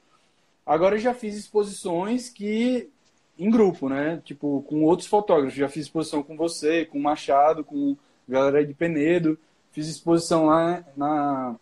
Agora 0.65 0.95
eu 0.95 0.99
já 0.99 1.13
fiz 1.13 1.35
exposições 1.35 2.29
que 2.29 2.89
em 3.37 3.49
grupo, 3.51 3.89
né? 3.89 4.21
Tipo, 4.23 4.63
com 4.69 4.85
outros 4.85 5.09
fotógrafos. 5.09 5.53
Já 5.53 5.67
fiz 5.67 5.87
exposição 5.87 6.23
com 6.23 6.37
você, 6.37 6.85
com 6.85 6.97
o 6.97 7.03
Machado, 7.03 7.61
com 7.61 7.97
galera 8.25 8.65
de 8.65 8.73
Penedo. 8.73 9.37
Fiz 9.73 9.89
exposição 9.89 10.45
lá, 10.45 10.81
na, 10.95 11.57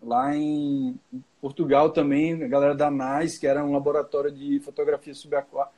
lá 0.00 0.36
em 0.36 0.96
Portugal 1.40 1.90
também, 1.90 2.44
a 2.44 2.46
galera 2.46 2.76
da 2.76 2.92
NAS, 2.92 3.38
que 3.38 3.48
era 3.48 3.64
um 3.64 3.72
laboratório 3.72 4.30
de 4.30 4.60
fotografia 4.60 5.14
subaquática. 5.14 5.74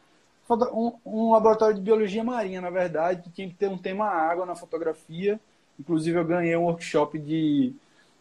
Um, 1.04 1.32
laboratório 1.32 1.74
de 1.74 1.82
biologia 1.82 2.24
marinha, 2.24 2.60
na 2.60 2.70
verdade, 2.70 3.22
que 3.22 3.30
tinha 3.30 3.48
que 3.48 3.54
ter 3.54 3.68
um 3.68 3.76
tema 3.76 4.06
água 4.06 4.46
na 4.46 4.56
fotografia. 4.56 5.38
Inclusive, 5.78 6.18
eu 6.18 6.24
ganhei 6.24 6.56
um 6.56 6.64
workshop 6.64 7.18
de, 7.18 7.72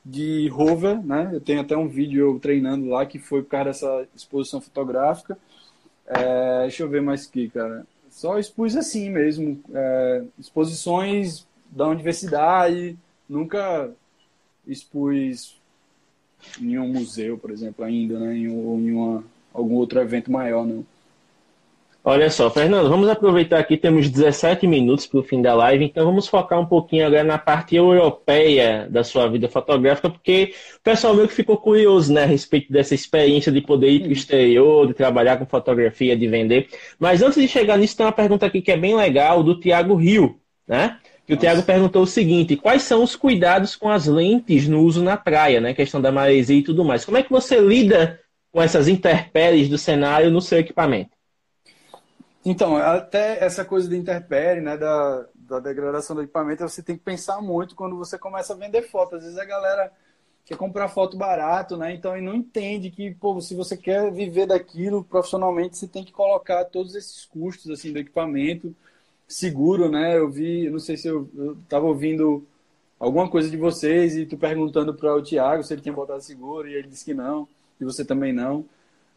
de 0.04 0.50
rover, 0.50 1.02
né? 1.06 1.30
Eu 1.32 1.40
tenho 1.40 1.62
até 1.62 1.76
um 1.78 1.88
vídeo 1.88 2.34
eu 2.34 2.40
treinando 2.40 2.88
lá, 2.90 3.06
que 3.06 3.18
foi 3.18 3.42
por 3.42 3.50
causa 3.50 3.66
dessa 3.70 4.08
exposição 4.16 4.60
fotográfica. 4.60 5.38
É, 6.06 6.64
deixa 6.64 6.84
eu 6.84 6.90
ver 6.90 7.02
mais 7.02 7.26
aqui, 7.28 7.50
cara. 7.50 7.86
Só 8.10 8.38
expus 8.38 8.76
assim 8.76 9.10
mesmo. 9.10 9.60
É, 9.74 10.24
exposições 10.38 11.48
da 11.70 11.88
universidade, 11.88 12.98
nunca 13.28 13.90
expus 14.66 15.58
em 16.60 16.78
um 16.78 16.88
museu, 16.88 17.38
por 17.38 17.52
exemplo, 17.52 17.86
ainda, 17.86 18.20
né? 18.20 18.36
Em, 18.36 18.50
ou 18.50 18.78
em 18.78 18.92
uma, 18.92 19.24
algum 19.54 19.76
outro 19.76 20.00
evento 20.00 20.32
maior, 20.32 20.66
não. 20.66 20.86
Olha 22.10 22.30
só, 22.30 22.50
Fernando, 22.50 22.88
vamos 22.88 23.10
aproveitar 23.10 23.60
aqui, 23.60 23.76
temos 23.76 24.10
17 24.10 24.66
minutos 24.66 25.06
para 25.06 25.20
o 25.20 25.24
fim 25.24 25.42
da 25.42 25.54
live, 25.54 25.84
então 25.84 26.06
vamos 26.06 26.26
focar 26.26 26.58
um 26.58 26.66
pouquinho 26.66 27.06
agora 27.06 27.22
na 27.22 27.38
parte 27.38 27.76
europeia 27.76 28.88
da 28.90 29.04
sua 29.04 29.28
vida 29.28 29.50
fotográfica, 29.50 30.10
porque 30.10 30.54
o 30.78 30.82
pessoal 30.82 31.14
meio 31.14 31.28
que 31.28 31.34
ficou 31.34 31.58
curioso 31.58 32.14
né, 32.14 32.24
a 32.24 32.26
respeito 32.26 32.72
dessa 32.72 32.96
experiência 32.96 33.52
de 33.52 33.60
poder 33.60 33.90
ir 33.90 34.00
para 34.00 34.08
o 34.08 34.14
exterior, 34.14 34.88
de 34.88 34.94
trabalhar 34.94 35.36
com 35.36 35.46
fotografia, 35.46 36.16
de 36.16 36.26
vender. 36.30 36.70
Mas 36.98 37.22
antes 37.22 37.42
de 37.42 37.48
chegar 37.50 37.78
nisso, 37.78 37.98
tem 37.98 38.06
uma 38.06 38.14
pergunta 38.14 38.46
aqui 38.46 38.62
que 38.62 38.72
é 38.72 38.78
bem 38.78 38.96
legal, 38.96 39.44
do 39.44 39.60
Tiago 39.60 39.94
Rio, 39.94 40.40
né? 40.66 41.00
E 41.28 41.34
o 41.34 41.38
Tiago 41.38 41.62
perguntou 41.62 42.04
o 42.04 42.08
seguinte: 42.08 42.56
quais 42.56 42.84
são 42.84 43.04
os 43.04 43.18
cuidados 43.18 43.76
com 43.76 43.90
as 43.90 44.08
lentes 44.08 44.66
no 44.66 44.80
uso 44.80 45.04
na 45.04 45.18
praia, 45.18 45.60
né? 45.60 45.74
Questão 45.74 46.00
da 46.00 46.10
maresia 46.10 46.60
e 46.60 46.64
tudo 46.64 46.86
mais. 46.86 47.04
Como 47.04 47.18
é 47.18 47.24
que 47.24 47.30
você 47.30 47.60
lida 47.60 48.18
com 48.50 48.62
essas 48.62 48.88
intempéries 48.88 49.68
do 49.68 49.78
cenário 49.78 50.32
no 50.32 50.40
seu 50.40 50.58
equipamento? 50.58 51.17
Então, 52.50 52.78
até 52.78 53.44
essa 53.44 53.66
coisa 53.66 53.90
de 53.90 53.98
intempérie, 53.98 54.62
né, 54.62 54.78
da, 54.78 55.26
da 55.36 55.60
degradação 55.60 56.16
do 56.16 56.22
equipamento, 56.22 56.64
você 56.64 56.82
tem 56.82 56.96
que 56.98 57.04
pensar 57.04 57.42
muito 57.42 57.76
quando 57.76 57.98
você 57.98 58.18
começa 58.18 58.54
a 58.54 58.56
vender 58.56 58.84
foto. 58.84 59.18
Às 59.18 59.24
vezes 59.24 59.38
a 59.38 59.44
galera 59.44 59.92
quer 60.46 60.56
comprar 60.56 60.88
foto 60.88 61.18
barato, 61.18 61.76
né? 61.76 61.94
Então, 61.94 62.18
e 62.18 62.22
não 62.22 62.34
entende 62.34 62.90
que, 62.90 63.14
pô, 63.16 63.42
se 63.42 63.54
você 63.54 63.76
quer 63.76 64.10
viver 64.14 64.46
daquilo 64.46 65.04
profissionalmente, 65.04 65.76
você 65.78 65.90
tem 65.90 66.06
que 66.06 66.14
colocar 66.14 66.64
todos 66.64 66.96
esses 66.96 67.26
custos 67.26 67.70
assim 67.70 67.92
do 67.92 68.00
equipamento 68.00 68.74
seguro, 69.28 69.92
né? 69.92 70.18
Eu 70.18 70.30
vi, 70.32 70.70
não 70.70 70.80
sei 70.80 70.96
se 70.96 71.10
eu, 71.10 71.30
eu 71.36 71.58
tava 71.68 71.86
ouvindo 71.86 72.48
alguma 72.98 73.30
coisa 73.30 73.50
de 73.50 73.58
vocês 73.58 74.16
e 74.16 74.26
tu 74.26 74.38
perguntando 74.38 74.94
para 74.94 75.14
o 75.14 75.22
Thiago 75.22 75.64
se 75.64 75.74
ele 75.74 75.82
tinha 75.82 75.94
botado 75.94 76.22
seguro 76.22 76.70
e 76.70 76.76
ele 76.76 76.88
disse 76.88 77.04
que 77.04 77.14
não, 77.14 77.46
e 77.78 77.84
você 77.84 78.06
também 78.06 78.32
não. 78.32 78.64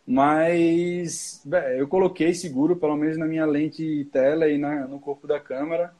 Mas 0.07 1.40
bem, 1.44 1.78
eu 1.78 1.86
coloquei 1.86 2.34
seguro, 2.34 2.76
pelo 2.76 2.96
menos 2.96 3.16
na 3.16 3.26
minha 3.26 3.46
lente 3.46 4.05
tela 4.12 4.48
e 4.48 4.59
na, 4.59 4.86
no 4.86 4.98
corpo 4.98 5.26
da 5.26 5.38
câmera, 5.38 5.94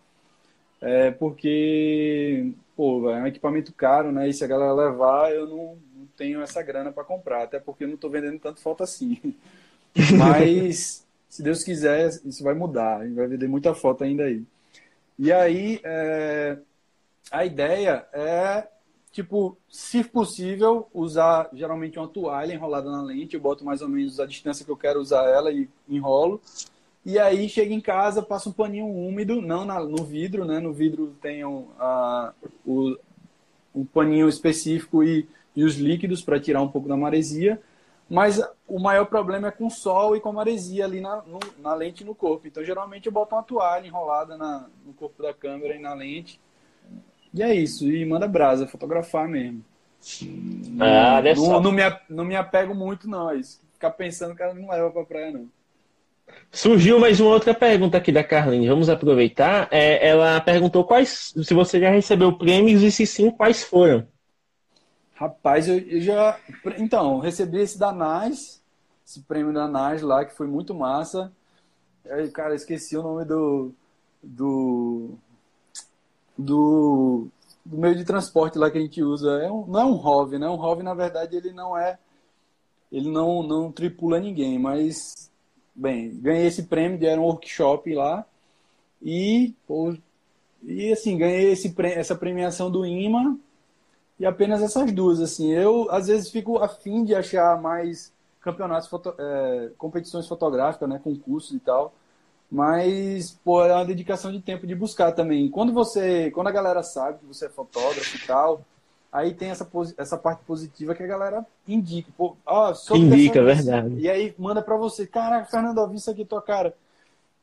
é, 0.81 1.11
porque 1.11 2.53
pô, 2.77 3.11
é 3.11 3.23
um 3.23 3.27
equipamento 3.27 3.73
caro, 3.73 4.11
né? 4.11 4.29
E 4.29 4.33
se 4.33 4.43
a 4.45 4.49
galera 4.49 4.73
levar, 4.73 5.33
eu 5.33 5.47
não, 5.47 5.79
não 5.95 6.07
tenho 6.17 6.43
essa 6.43 6.63
grana 6.63 6.91
para 6.91 7.05
comprar, 7.05 7.45
até 7.45 7.61
porque 7.61 7.85
eu 7.85 7.89
não 7.89 7.95
estou 7.97 8.11
vendendo 8.11 8.39
tanto 8.39 8.61
foto 8.61 8.83
assim. 8.83 9.19
Mas 10.19 11.07
se 11.29 11.43
Deus 11.43 11.63
quiser, 11.63 12.09
isso 12.25 12.43
vai 12.43 12.55
mudar. 12.55 12.99
Vai 13.15 13.29
vender 13.29 13.49
muita 13.49 13.75
foto 13.75 14.03
ainda 14.05 14.25
aí. 14.25 14.43
E 15.19 15.33
aí, 15.33 15.81
é, 15.85 16.59
a 17.31 17.45
ideia 17.45 18.07
é, 18.13 18.67
tipo, 19.13 19.57
se 19.69 20.05
possível, 20.05 20.89
usar 20.95 21.49
geralmente 21.53 21.99
uma 21.99 22.09
toalha 22.09 22.53
enrolada 22.53 22.91
na 22.91 23.03
lente. 23.03 23.35
Eu 23.35 23.41
boto 23.41 23.65
mais 23.65 23.83
ou 23.83 23.89
menos 23.89 24.21
a 24.21 24.27
distância 24.27 24.65
que 24.65 24.71
eu 24.71 24.77
quero 24.77 25.01
usar 25.01 25.25
ela 25.25 25.53
e 25.53 25.69
enrolo. 25.89 26.41
E 27.05 27.19
aí 27.19 27.49
chega 27.49 27.73
em 27.73 27.81
casa, 27.81 28.23
passa 28.23 28.49
um 28.49 28.53
paninho 28.53 28.87
úmido, 28.87 29.41
não 29.41 29.65
na, 29.65 29.81
no 29.81 30.05
vidro, 30.05 30.45
né? 30.45 30.61
No 30.61 30.73
vidro 30.73 31.17
tem 31.21 31.45
um, 31.45 31.67
o, 32.65 32.97
um 33.75 33.85
paninho 33.85 34.29
específico 34.29 35.03
e, 35.03 35.27
e 35.57 35.65
os 35.65 35.77
líquidos 35.77 36.23
para 36.23 36.39
tirar 36.39 36.61
um 36.63 36.69
pouco 36.69 36.89
da 36.89 36.97
maresia. 36.97 37.61
Mas 38.09 38.43
o 38.67 38.79
maior 38.81 39.07
problema 39.07 39.49
é 39.49 39.53
com 39.53 39.71
sol 39.71 40.17
e 40.17 40.21
com 40.21 40.33
maresia 40.33 40.85
ali 40.85 41.01
na, 41.01 41.23
no, 41.23 41.39
na 41.59 41.73
lente 41.75 42.03
e 42.03 42.07
no 42.07 42.15
corpo. 42.15 42.47
Então, 42.47 42.63
geralmente, 42.65 43.07
eu 43.07 43.13
boto 43.13 43.35
uma 43.35 43.43
toalha 43.43 43.87
enrolada 43.87 44.37
na, 44.37 44.69
no 44.85 44.93
corpo 44.93 45.23
da 45.23 45.33
câmera 45.33 45.77
e 45.77 45.79
na 45.79 45.95
lente. 45.95 46.41
E 47.33 47.43
é 47.43 47.55
isso. 47.55 47.91
E 47.91 48.05
manda 48.05 48.27
brasa, 48.27 48.67
fotografar 48.67 49.29
mesmo. 49.29 49.65
Ah, 50.81 51.23
não, 51.23 51.35
não, 51.35 51.61
não, 51.61 51.73
me, 51.73 51.83
não 52.09 52.25
me 52.25 52.37
apego 52.37 52.75
muito, 52.75 53.09
não. 53.09 53.31
É 53.31 53.37
isso. 53.37 53.61
Ficar 53.75 53.91
pensando 53.91 54.35
que 54.35 54.43
ela 54.43 54.55
não 54.55 54.69
leva 54.69 54.91
pra 54.91 55.05
praia, 55.05 55.31
não. 55.33 55.49
Surgiu 56.51 56.99
mais 56.99 57.21
uma 57.21 57.31
outra 57.31 57.55
pergunta 57.55 57.97
aqui 57.97 58.11
da 58.13 58.25
Carlinhos. 58.25 58.69
Vamos 58.69 58.89
aproveitar. 58.89 59.69
É, 59.71 60.07
ela 60.09 60.41
perguntou 60.41 60.85
quais, 60.85 61.33
se 61.43 61.55
você 61.55 61.79
já 61.81 61.91
recebeu 61.91 62.37
prêmios 62.37 62.83
e 62.83 62.91
se 62.91 63.07
sim, 63.07 63.31
quais 63.31 63.63
foram. 63.63 64.07
Rapaz, 65.15 65.69
eu, 65.69 65.79
eu 65.79 66.01
já. 66.01 66.39
Então, 66.79 67.19
recebi 67.19 67.59
esse 67.59 67.79
da 67.79 67.93
NAS, 67.93 68.63
esse 69.07 69.21
prêmio 69.21 69.53
da 69.53 69.69
NAS 69.69 70.03
lá, 70.03 70.25
que 70.25 70.35
foi 70.35 70.47
muito 70.47 70.75
massa. 70.75 71.31
Aí, 72.09 72.29
cara, 72.31 72.55
esqueci 72.55 72.97
o 72.97 73.03
nome 73.03 73.25
do. 73.25 73.73
Do. 74.23 75.19
Do, 76.41 77.29
do 77.65 77.79
meio 77.79 77.95
de 77.97 78.05
transporte 78.05 78.59
lá 78.59 78.71
que 78.71 78.79
a 78.79 78.81
gente 78.81 79.03
usa. 79.03 79.31
É 79.43 79.51
um, 79.51 79.67
não 79.67 79.81
é 79.81 79.85
um 79.85 79.95
ROV, 79.95 80.39
né? 80.39 80.49
Um 80.49 80.57
ROV, 80.57 80.83
na 80.83 80.95
verdade, 80.95 81.37
ele 81.37 81.53
não 81.53 81.77
é. 81.77 81.99
Ele 82.91 83.09
não, 83.11 83.43
não 83.43 83.73
tripula 83.73 84.19
ninguém, 84.19 84.59
mas. 84.59 85.31
Bem, 85.75 86.19
ganhei 86.21 86.47
esse 86.47 86.65
prêmio, 86.65 86.99
deram 86.99 87.23
um 87.23 87.27
workshop 87.27 87.95
lá. 87.95 88.27
E. 89.03 89.55
E 90.63 90.93
assim, 90.93 91.17
ganhei 91.17 91.53
esse, 91.53 91.75
essa 91.83 92.15
premiação 92.15 92.71
do 92.71 92.85
IMA 92.85 93.39
e 94.19 94.27
apenas 94.27 94.61
essas 94.63 94.93
duas, 94.93 95.21
assim. 95.21 95.51
Eu, 95.51 95.91
às 95.91 96.07
vezes, 96.09 96.31
fico 96.31 96.59
afim 96.59 97.05
de 97.05 97.15
achar 97.15 97.61
mais 97.61 98.13
campeonatos, 98.41 98.89
foto, 98.89 99.15
é, 99.19 99.71
competições 99.79 100.29
fotográficas, 100.29 100.89
né, 100.89 101.01
concursos 101.03 101.53
e 101.57 101.59
tal. 101.59 101.95
Mas, 102.51 103.39
pô, 103.45 103.65
é 103.65 103.73
uma 103.73 103.85
dedicação 103.85 104.33
de 104.33 104.41
tempo 104.41 104.67
de 104.67 104.75
buscar 104.75 105.13
também. 105.13 105.49
Quando 105.49 105.73
você, 105.73 106.31
quando 106.33 106.49
a 106.49 106.53
galera 106.53 106.83
sabe 106.83 107.19
que 107.19 107.27
você 107.27 107.47
é 107.47 107.49
fotógrafo 107.49 108.17
e 108.17 108.27
tal, 108.27 108.65
aí 109.13 109.33
tem 109.35 109.51
essa, 109.51 109.69
essa 109.97 110.19
parte 110.19 110.43
positiva 110.45 110.95
que 110.95 111.03
a 111.03 111.07
galera 111.07 111.47
indica. 111.67 112.11
Pô, 112.17 112.37
ó, 112.45 112.75
indica, 112.95 113.43
verdade. 113.43 113.95
E 113.99 114.11
aí 114.11 114.35
manda 114.37 114.61
para 114.61 114.77
você, 114.77 115.07
caraca, 115.07 115.51
Fernando, 115.51 115.79
eu 115.79 115.89
vi 115.89 115.97
isso 115.97 116.11
aqui 116.11 116.25
tua 116.25 116.43
cara. 116.43 116.75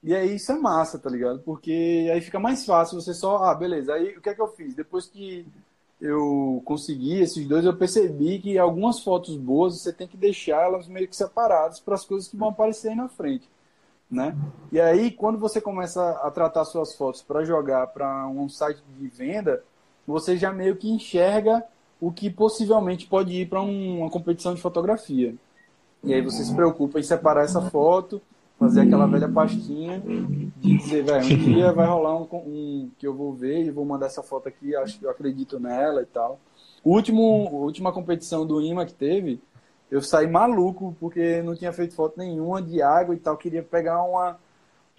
E 0.04 0.14
aí 0.14 0.36
isso 0.36 0.52
é 0.52 0.56
massa, 0.56 1.00
tá 1.00 1.10
ligado? 1.10 1.40
Porque 1.40 2.10
aí 2.12 2.22
fica 2.22 2.40
mais 2.40 2.66
fácil 2.66 3.00
você 3.02 3.14
só, 3.14 3.44
ah, 3.46 3.56
beleza. 3.56 3.94
Aí 3.94 4.16
o 4.18 4.22
que 4.22 4.30
é 4.30 4.36
que 4.36 4.42
eu 4.42 4.48
fiz? 4.50 4.76
Depois 4.76 5.06
que 5.06 5.46
eu 6.00 6.62
consegui 6.64 7.20
esses 7.20 7.48
dois, 7.48 7.66
eu 7.66 7.76
percebi 7.76 8.40
que 8.40 8.58
algumas 8.58 9.02
fotos 9.02 9.36
boas 9.36 9.80
você 9.80 9.92
tem 9.92 10.08
que 10.08 10.16
deixar 10.16 10.64
elas 10.64 10.88
meio 10.88 11.08
que 11.08 11.16
separadas 11.16 11.80
para 11.80 11.96
as 11.96 12.06
coisas 12.06 12.30
que 12.30 12.38
vão 12.38 12.50
aparecer 12.50 12.90
aí 12.90 12.96
na 12.96 13.10
frente, 13.10 13.50
né? 14.10 14.36
E 14.72 14.80
aí, 14.80 15.12
quando 15.12 15.38
você 15.38 15.60
começa 15.60 16.12
a 16.24 16.32
tratar 16.32 16.66
suas 16.66 16.96
fotos 16.96 17.22
para 17.22 17.44
jogar 17.44 17.88
para 17.88 18.28
um 18.28 18.48
site 18.48 18.82
de 18.98 19.08
venda, 19.08 19.64
você 20.06 20.38
já 20.38 20.52
meio 20.52 20.76
que 20.76 20.90
enxerga 20.90 21.64
o 22.00 22.12
que 22.12 22.30
possivelmente 22.30 23.08
pode 23.08 23.34
ir 23.34 23.50
para 23.50 23.62
uma 23.62 24.10
competição 24.10 24.54
de 24.54 24.62
fotografia. 24.62 25.36
E 26.04 26.14
aí 26.14 26.22
você 26.22 26.44
se 26.44 26.54
preocupa 26.54 27.00
em 27.00 27.04
separar 27.04 27.44
essa 27.44 27.62
foto 27.70 28.22
fazer 28.60 28.82
aquela 28.82 29.06
velha 29.06 29.30
pastinha 29.30 30.02
de 30.58 30.78
dizer, 30.78 31.04
velho, 31.04 31.26
um 31.26 31.54
dia 31.54 31.72
vai 31.72 31.86
rolar 31.86 32.18
um, 32.18 32.28
um, 32.34 32.90
que 32.98 33.06
eu 33.06 33.14
vou 33.14 33.32
ver 33.34 33.66
e 33.66 33.72
vou 33.72 33.86
mandar 33.86 34.08
essa 34.08 34.24
foto 34.24 34.50
aqui, 34.50 34.76
acho 34.76 34.98
que 35.00 35.06
eu 35.06 35.12
acredito 35.12 35.60
nela 35.60 36.02
e 36.02 36.06
tal. 36.06 36.40
Último, 36.84 37.48
a 37.48 37.52
última 37.52 37.92
competição 37.92 38.46
do 38.46 38.62
IMA 38.62 38.86
que 38.86 38.94
teve, 38.94 39.40
eu 39.90 40.02
saí 40.02 40.28
maluco 40.28 40.96
porque 41.00 41.42
não 41.42 41.56
tinha 41.56 41.74
feito 41.74 41.96
foto 41.96 42.18
nenhuma 42.18 42.62
de 42.62 42.82
água 42.82 43.16
e 43.16 43.20
tal, 43.20 43.38
queria 43.38 43.64
pegar 43.64 44.04
uma 44.04 44.38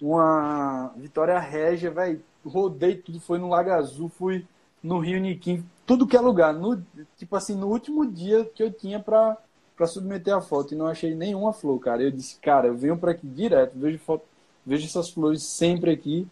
uma 0.01 0.93
Vitória 0.95 1.37
Régia, 1.37 1.91
velho, 1.91 2.21
rodei 2.45 2.95
tudo, 2.95 3.19
foi 3.19 3.37
no 3.37 3.49
Lago 3.49 3.69
Azul, 3.71 4.07
fui 4.07 4.45
no 4.81 4.99
Rio 4.99 5.19
Niquim, 5.19 5.65
tudo 5.85 6.07
que 6.07 6.15
é 6.15 6.21
lugar, 6.21 6.53
no, 6.53 6.81
tipo 7.17 7.35
assim, 7.35 7.53
no 7.55 7.67
último 7.67 8.09
dia 8.09 8.45
que 8.45 8.63
eu 8.63 8.71
tinha 8.71 8.99
para 8.99 9.37
para 9.75 9.87
submeter 9.87 10.35
a 10.35 10.41
foto 10.41 10.73
e 10.73 10.77
não 10.77 10.87
achei 10.87 11.15
nenhuma 11.15 11.53
flor, 11.53 11.79
cara. 11.79 12.03
Eu 12.03 12.11
disse, 12.11 12.37
cara, 12.41 12.67
eu 12.67 12.75
venho 12.75 12.97
para 12.97 13.11
aqui 13.11 13.25
direto, 13.25 13.79
vejo 13.79 13.97
foto, 13.99 14.25
vejo 14.65 14.85
essas 14.85 15.09
flores 15.09 15.41
sempre 15.43 15.89
aqui 15.89 16.27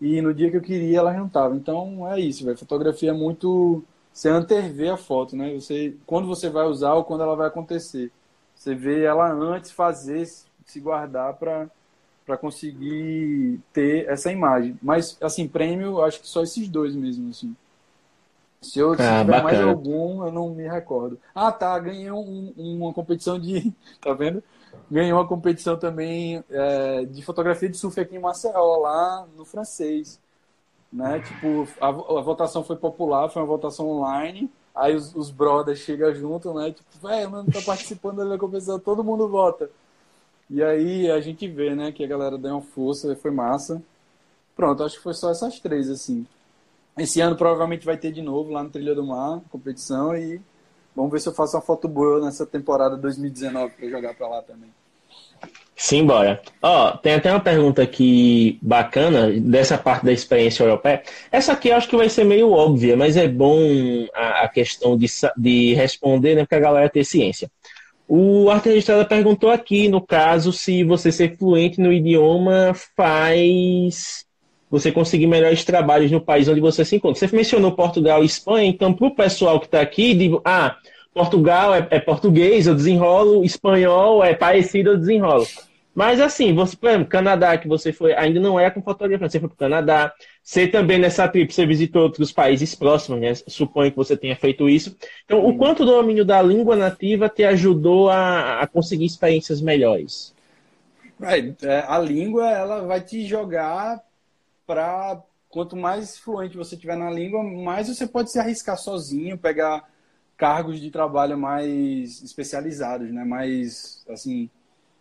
e 0.00 0.22
no 0.22 0.32
dia 0.32 0.50
que 0.50 0.56
eu 0.56 0.62
queria 0.62 1.00
elas 1.00 1.14
não 1.14 1.26
estavam. 1.26 1.58
Então 1.58 2.08
é 2.08 2.18
isso, 2.18 2.42
velho. 2.42 2.56
Fotografia 2.56 3.10
é 3.10 3.12
muito 3.12 3.84
você 4.12 4.28
antever 4.28 4.92
a 4.92 4.96
foto, 4.96 5.36
né? 5.36 5.54
Você 5.54 5.96
quando 6.06 6.26
você 6.26 6.48
vai 6.48 6.66
usar 6.66 6.94
ou 6.94 7.04
quando 7.04 7.22
ela 7.22 7.36
vai 7.36 7.48
acontecer. 7.48 8.10
Você 8.54 8.74
vê 8.74 9.04
ela 9.04 9.32
antes 9.32 9.70
fazer, 9.70 10.26
se 10.66 10.80
guardar 10.80 11.34
para 11.34 11.70
conseguir 12.38 13.58
ter 13.72 14.06
essa 14.08 14.30
imagem. 14.30 14.78
Mas 14.82 15.16
assim, 15.20 15.48
prêmio, 15.48 16.02
acho 16.02 16.20
que 16.20 16.28
só 16.28 16.42
esses 16.42 16.68
dois 16.68 16.94
mesmo 16.94 17.30
assim. 17.30 17.56
Se 18.60 18.78
eu 18.78 18.92
ah, 18.92 18.96
tiver 18.96 19.42
mais 19.42 19.58
algum, 19.58 20.26
eu 20.26 20.30
não 20.30 20.50
me 20.50 20.68
recordo. 20.68 21.18
Ah, 21.34 21.50
tá. 21.50 21.78
Ganhei 21.78 22.10
um, 22.10 22.52
uma 22.56 22.92
competição 22.92 23.38
de. 23.38 23.72
Tá 24.00 24.12
vendo? 24.12 24.42
Ganhei 24.90 25.12
uma 25.12 25.26
competição 25.26 25.78
também 25.78 26.44
é, 26.50 27.04
de 27.04 27.22
fotografia 27.22 27.68
de 27.68 27.76
surf 27.76 27.98
aqui 28.00 28.16
em 28.16 28.18
Maceió, 28.18 28.76
lá 28.76 29.26
no 29.36 29.44
francês. 29.44 30.20
Né? 30.92 31.20
Tipo, 31.20 31.68
a, 31.80 31.88
a 31.88 32.20
votação 32.22 32.64
foi 32.64 32.76
popular, 32.76 33.28
foi 33.28 33.42
uma 33.42 33.48
votação 33.48 33.88
online. 33.88 34.50
Aí 34.74 34.94
os, 34.94 35.14
os 35.14 35.30
brothers 35.30 35.80
chegam 35.80 36.14
junto, 36.14 36.52
né? 36.54 36.72
Tipo, 36.72 37.06
velho, 37.06 37.30
mano, 37.30 37.52
tá 37.52 37.60
participando 37.62 38.28
da 38.28 38.38
competição, 38.38 38.78
todo 38.78 39.04
mundo 39.04 39.28
vota. 39.28 39.70
E 40.48 40.62
aí 40.62 41.10
a 41.10 41.20
gente 41.20 41.46
vê, 41.46 41.74
né, 41.74 41.92
que 41.92 42.02
a 42.02 42.08
galera 42.08 42.36
deu 42.36 42.52
uma 42.52 42.62
força, 42.62 43.14
foi 43.16 43.30
massa. 43.30 43.82
Pronto, 44.56 44.82
acho 44.82 44.96
que 44.96 45.02
foi 45.02 45.14
só 45.14 45.30
essas 45.30 45.60
três, 45.60 45.88
assim. 45.88 46.26
Esse 46.98 47.20
ano 47.20 47.36
provavelmente 47.36 47.86
vai 47.86 47.96
ter 47.96 48.12
de 48.12 48.20
novo 48.20 48.50
lá 48.50 48.62
no 48.62 48.70
Trilha 48.70 48.94
do 48.94 49.06
Mar, 49.06 49.40
competição, 49.50 50.14
e 50.16 50.40
vamos 50.94 51.12
ver 51.12 51.20
se 51.20 51.28
eu 51.28 51.32
faço 51.32 51.56
uma 51.56 51.62
foto 51.62 51.88
boa 51.88 52.20
nessa 52.20 52.44
temporada 52.44 52.96
2019 52.96 53.74
para 53.74 53.88
jogar 53.88 54.14
para 54.14 54.28
lá 54.28 54.42
também. 54.42 54.70
Simbora. 55.82 56.42
Ó, 56.60 56.90
tem 56.98 57.14
até 57.14 57.30
uma 57.30 57.40
pergunta 57.40 57.80
aqui 57.82 58.58
bacana 58.60 59.32
dessa 59.40 59.78
parte 59.78 60.04
da 60.04 60.12
experiência 60.12 60.62
europeia. 60.62 61.02
Essa 61.32 61.54
aqui 61.54 61.70
eu 61.70 61.76
acho 61.76 61.88
que 61.88 61.96
vai 61.96 62.10
ser 62.10 62.22
meio 62.22 62.52
óbvia, 62.52 62.98
mas 62.98 63.16
é 63.16 63.26
bom 63.26 63.58
a, 64.14 64.42
a 64.42 64.48
questão 64.48 64.94
de, 64.94 65.06
de 65.38 65.72
responder, 65.72 66.34
né? 66.34 66.42
Porque 66.42 66.54
a 66.54 66.60
galera 66.60 66.90
tem 66.90 67.02
ciência. 67.02 67.50
O 68.06 68.50
Arte 68.50 68.68
Registrada 68.68 69.06
perguntou 69.06 69.48
aqui, 69.48 69.88
no 69.88 70.02
caso, 70.02 70.52
se 70.52 70.84
você 70.84 71.10
ser 71.10 71.38
fluente 71.38 71.80
no 71.80 71.90
idioma 71.90 72.74
faz 72.94 74.26
você 74.70 74.92
conseguir 74.92 75.28
melhores 75.28 75.64
trabalhos 75.64 76.10
no 76.10 76.20
país 76.20 76.46
onde 76.46 76.60
você 76.60 76.84
se 76.84 76.96
encontra. 76.96 77.26
Você 77.26 77.34
mencionou 77.34 77.72
Portugal 77.72 78.22
e 78.22 78.26
Espanha, 78.26 78.68
então 78.68 78.92
para 78.92 79.06
o 79.06 79.14
pessoal 79.14 79.58
que 79.58 79.64
está 79.64 79.80
aqui, 79.80 80.12
digo, 80.12 80.42
ah, 80.44 80.76
Portugal 81.14 81.74
é, 81.74 81.88
é, 81.90 81.98
português, 81.98 82.66
eu 82.66 82.74
desenrolo, 82.74 83.42
espanhol 83.42 84.22
é 84.22 84.34
parecido, 84.34 84.90
eu 84.90 84.98
desenrolo. 84.98 85.46
Mas 85.94 86.20
assim, 86.20 86.54
você, 86.54 86.76
por 86.76 86.88
exemplo, 86.88 87.08
Canadá, 87.08 87.58
que 87.58 87.66
você 87.66 87.92
foi, 87.92 88.14
ainda 88.14 88.38
não 88.38 88.58
é 88.58 88.70
com 88.70 88.80
fotografia, 88.80 89.28
você 89.28 89.40
foi 89.40 89.48
para 89.48 89.54
o 89.54 89.58
Canadá. 89.58 90.12
Você 90.42 90.68
também 90.68 90.98
nessa 90.98 91.26
trip, 91.28 91.52
você 91.52 91.66
visitou 91.66 92.02
outros 92.02 92.30
países 92.30 92.74
próximos, 92.74 93.20
né? 93.20 93.34
Suponho 93.34 93.90
que 93.90 93.96
você 93.96 94.16
tenha 94.16 94.36
feito 94.36 94.68
isso. 94.68 94.96
Então, 95.24 95.44
o 95.44 95.56
quanto 95.56 95.82
o 95.82 95.86
domínio 95.86 96.24
da 96.24 96.40
língua 96.40 96.76
nativa 96.76 97.28
te 97.28 97.42
ajudou 97.44 98.08
a, 98.08 98.60
a 98.60 98.66
conseguir 98.66 99.04
experiências 99.04 99.60
melhores? 99.60 100.32
É, 101.62 101.84
a 101.86 101.98
língua, 101.98 102.48
ela 102.50 102.82
vai 102.82 103.00
te 103.00 103.26
jogar 103.26 104.00
para 104.66 105.20
quanto 105.48 105.76
mais 105.76 106.16
fluente 106.16 106.56
você 106.56 106.76
tiver 106.76 106.96
na 106.96 107.10
língua, 107.10 107.42
mais 107.42 107.88
você 107.88 108.06
pode 108.06 108.30
se 108.30 108.38
arriscar 108.38 108.78
sozinho, 108.78 109.36
pegar 109.36 109.84
cargos 110.36 110.80
de 110.80 110.90
trabalho 110.90 111.36
mais 111.36 112.22
especializados, 112.22 113.12
né? 113.12 113.24
Mais 113.24 114.02
assim 114.08 114.48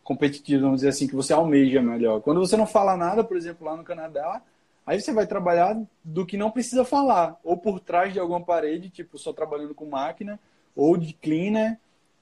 competitivos, 0.10 0.64
vamos 0.64 0.78
dizer 0.78 0.90
assim, 0.90 1.08
que 1.08 1.16
você 1.16 1.32
almeja 1.32 1.82
melhor. 1.82 2.20
Quando 2.22 2.40
você 2.40 2.58
não 2.58 2.66
fala 2.66 2.98
nada, 2.98 3.24
por 3.24 3.38
exemplo, 3.38 3.66
lá 3.66 3.78
no 3.78 3.84
Canadá, 3.84 4.42
aí 4.86 5.00
você 5.00 5.14
vai 5.14 5.28
trabalhar 5.28 5.80
do 6.04 6.26
que 6.26 6.36
não 6.36 6.50
precisa 6.50 6.84
falar, 6.84 7.40
ou 7.44 7.56
por 7.56 7.80
trás 7.80 8.12
de 8.12 8.20
alguma 8.20 8.42
parede, 8.42 8.90
tipo 8.90 9.20
só 9.20 9.32
trabalhando 9.32 9.76
com 9.76 9.86
máquina, 9.86 10.40
ou 10.76 10.98
de 10.98 11.14
cleaner, 11.14 11.78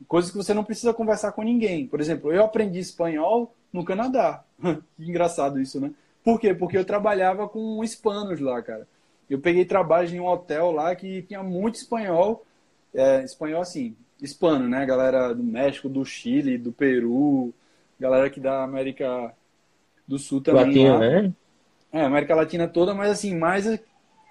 Coisas 0.07 0.29
que 0.29 0.38
você 0.38 0.53
não 0.53 0.63
precisa 0.63 0.93
conversar 0.93 1.31
com 1.31 1.41
ninguém. 1.41 1.88
Por 1.88 1.99
exemplo, 1.99 2.31
eu 2.31 2.43
aprendi 2.43 2.79
espanhol 2.79 3.53
no 3.73 3.83
Canadá. 3.83 4.43
que 4.61 5.09
engraçado 5.09 5.59
isso, 5.59 5.79
né? 5.79 5.91
Por 6.23 6.39
quê? 6.39 6.53
Porque 6.53 6.77
eu 6.77 6.85
trabalhava 6.85 7.47
com 7.47 7.83
hispanos 7.83 8.39
lá, 8.39 8.61
cara. 8.61 8.88
Eu 9.29 9.39
peguei 9.39 9.65
trabalho 9.65 10.15
em 10.15 10.19
um 10.19 10.27
hotel 10.27 10.71
lá 10.71 10.95
que 10.95 11.23
tinha 11.23 11.41
muito 11.41 11.75
espanhol. 11.75 12.45
É, 12.93 13.23
espanhol, 13.23 13.61
assim, 13.61 13.95
hispano, 14.21 14.67
né? 14.69 14.85
Galera 14.85 15.33
do 15.33 15.43
México, 15.43 15.89
do 15.89 16.05
Chile, 16.05 16.57
do 16.57 16.71
Peru, 16.71 17.51
galera 18.00 18.28
aqui 18.28 18.39
da 18.39 18.64
América 18.64 19.34
do 20.08 20.18
Sul 20.18 20.41
também. 20.41 20.66
Latina, 20.66 20.93
lá. 20.93 21.00
né? 21.00 21.34
É, 21.91 22.02
América 22.02 22.36
Latina 22.36 22.68
toda, 22.68 22.93
mas 22.93 23.12
assim, 23.12 23.36
mais 23.36 23.66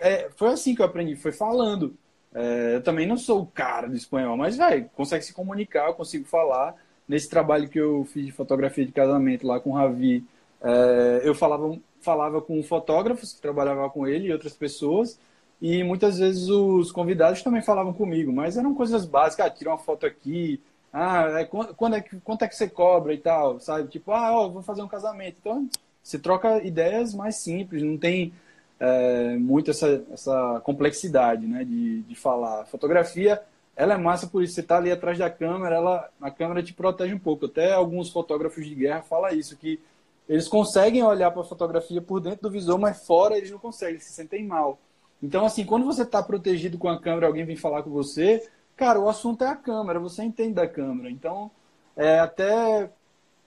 é, 0.00 0.28
foi 0.36 0.48
assim 0.48 0.74
que 0.74 0.82
eu 0.82 0.86
aprendi, 0.86 1.16
foi 1.16 1.32
falando. 1.32 1.96
É, 2.34 2.76
eu 2.76 2.82
também 2.82 3.06
não 3.06 3.16
sou 3.16 3.42
o 3.42 3.46
cara 3.46 3.88
do 3.88 3.96
espanhol, 3.96 4.36
mas, 4.36 4.56
vai, 4.56 4.82
consegue 4.94 5.24
se 5.24 5.32
comunicar, 5.32 5.88
eu 5.88 5.94
consigo 5.94 6.24
falar. 6.24 6.74
Nesse 7.08 7.30
trabalho 7.30 7.68
que 7.68 7.78
eu 7.78 8.04
fiz 8.04 8.26
de 8.26 8.32
fotografia 8.32 8.84
de 8.84 8.90
casamento 8.90 9.46
lá 9.46 9.60
com 9.60 9.70
o 9.70 9.74
Ravi, 9.74 10.24
é, 10.60 11.20
eu 11.22 11.34
falava, 11.34 11.78
falava 12.00 12.42
com 12.42 12.60
fotógrafos 12.64 13.32
que 13.32 13.40
trabalhavam 13.40 13.88
com 13.90 14.06
ele 14.06 14.26
e 14.26 14.32
outras 14.32 14.54
pessoas, 14.54 15.18
e 15.62 15.84
muitas 15.84 16.18
vezes 16.18 16.48
os 16.48 16.90
convidados 16.90 17.42
também 17.42 17.62
falavam 17.62 17.92
comigo, 17.92 18.32
mas 18.32 18.56
eram 18.56 18.74
coisas 18.74 19.06
básicas, 19.06 19.46
ah, 19.46 19.50
tira 19.50 19.70
uma 19.70 19.78
foto 19.78 20.04
aqui, 20.04 20.60
ah, 20.92 21.40
é, 21.40 21.44
quando 21.44 21.94
é, 21.94 22.00
quanto 22.24 22.44
é 22.44 22.48
que 22.48 22.56
você 22.56 22.68
cobra 22.68 23.12
e 23.12 23.18
tal, 23.18 23.60
sabe? 23.60 23.88
Tipo, 23.88 24.12
ah, 24.12 24.32
ó, 24.32 24.48
vou 24.48 24.62
fazer 24.62 24.82
um 24.82 24.88
casamento. 24.88 25.36
Então, 25.40 25.68
você 26.02 26.18
troca 26.18 26.62
ideias 26.64 27.14
mais 27.14 27.36
simples, 27.36 27.82
não 27.82 27.98
tem 27.98 28.32
é, 28.78 29.36
muito 29.36 29.70
essa, 29.70 30.04
essa 30.12 30.60
complexidade 30.64 31.46
né, 31.46 31.64
de, 31.64 32.02
de 32.02 32.14
falar. 32.14 32.66
fotografia, 32.66 33.42
ela 33.74 33.94
é 33.94 33.98
massa 33.98 34.26
por 34.26 34.42
isso. 34.42 34.54
Você 34.54 34.60
está 34.60 34.78
ali 34.78 34.90
atrás 34.90 35.18
da 35.18 35.28
câmera, 35.30 35.76
ela, 35.76 36.08
a 36.20 36.30
câmera 36.30 36.62
te 36.62 36.72
protege 36.72 37.14
um 37.14 37.18
pouco. 37.18 37.46
Até 37.46 37.72
alguns 37.72 38.10
fotógrafos 38.10 38.64
de 38.64 38.74
guerra 38.74 39.02
falam 39.02 39.30
isso, 39.34 39.56
que 39.56 39.80
eles 40.28 40.48
conseguem 40.48 41.02
olhar 41.02 41.30
para 41.30 41.42
a 41.42 41.44
fotografia 41.44 42.00
por 42.00 42.20
dentro 42.20 42.42
do 42.42 42.50
visor, 42.50 42.78
mas 42.78 43.06
fora 43.06 43.36
eles 43.36 43.50
não 43.50 43.58
conseguem, 43.58 43.94
eles 43.94 44.04
se 44.04 44.12
sentem 44.12 44.44
mal. 44.44 44.78
Então, 45.22 45.46
assim, 45.46 45.64
quando 45.64 45.86
você 45.86 46.02
está 46.02 46.22
protegido 46.22 46.78
com 46.78 46.88
a 46.88 47.00
câmera, 47.00 47.26
alguém 47.26 47.44
vem 47.44 47.56
falar 47.56 47.82
com 47.82 47.90
você, 47.90 48.46
cara, 48.76 49.00
o 49.00 49.08
assunto 49.08 49.42
é 49.42 49.48
a 49.48 49.56
câmera, 49.56 49.98
você 49.98 50.22
entende 50.22 50.54
da 50.54 50.68
câmera. 50.68 51.10
Então, 51.10 51.50
é, 51.96 52.18
até 52.18 52.90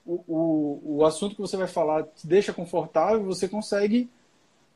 o, 0.04 0.22
o, 0.26 0.96
o 0.98 1.04
assunto 1.04 1.34
que 1.34 1.40
você 1.40 1.56
vai 1.56 1.68
falar 1.68 2.04
te 2.04 2.26
deixa 2.26 2.52
confortável, 2.52 3.24
você 3.24 3.48
consegue, 3.48 4.10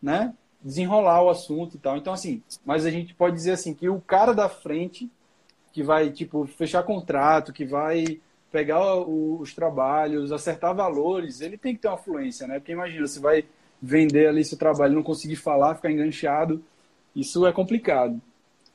né, 0.01 0.35
desenrolar 0.63 1.23
o 1.23 1.31
assunto 1.31 1.77
e 1.77 1.79
tal. 1.79 1.97
Então, 1.97 2.13
assim, 2.13 2.43
mas 2.65 2.87
a 2.87 2.91
gente 2.91 3.15
pode 3.15 3.37
dizer 3.37 3.53
assim 3.53 3.75
que 3.75 3.89
o 3.89 4.01
cara 4.01 4.33
da 4.33 4.49
frente 4.49 5.11
que 5.73 5.83
vai, 5.83 6.11
tipo, 6.11 6.47
fechar 6.47 6.85
contrato, 6.85 7.53
que 7.53 7.65
vai 7.65 8.21
pegar 8.53 8.95
o, 8.95 9.41
os 9.41 9.53
trabalhos, 9.53 10.31
acertar 10.31 10.73
valores, 10.73 11.41
ele 11.41 11.59
tem 11.59 11.75
que 11.75 11.83
ter 11.83 11.89
uma 11.89 11.99
fluência, 11.99 12.47
né? 12.47 12.61
Porque 12.61 12.71
imagina, 12.71 13.07
você 13.07 13.19
vai 13.19 13.45
vender 13.83 14.29
ali 14.29 14.45
seu 14.45 14.57
trabalho, 14.57 14.95
não 14.95 15.03
conseguir 15.03 15.35
falar, 15.35 15.75
ficar 15.75 15.91
enganchado, 15.91 16.63
isso 17.15 17.45
é 17.45 17.53
complicado. 17.53 18.21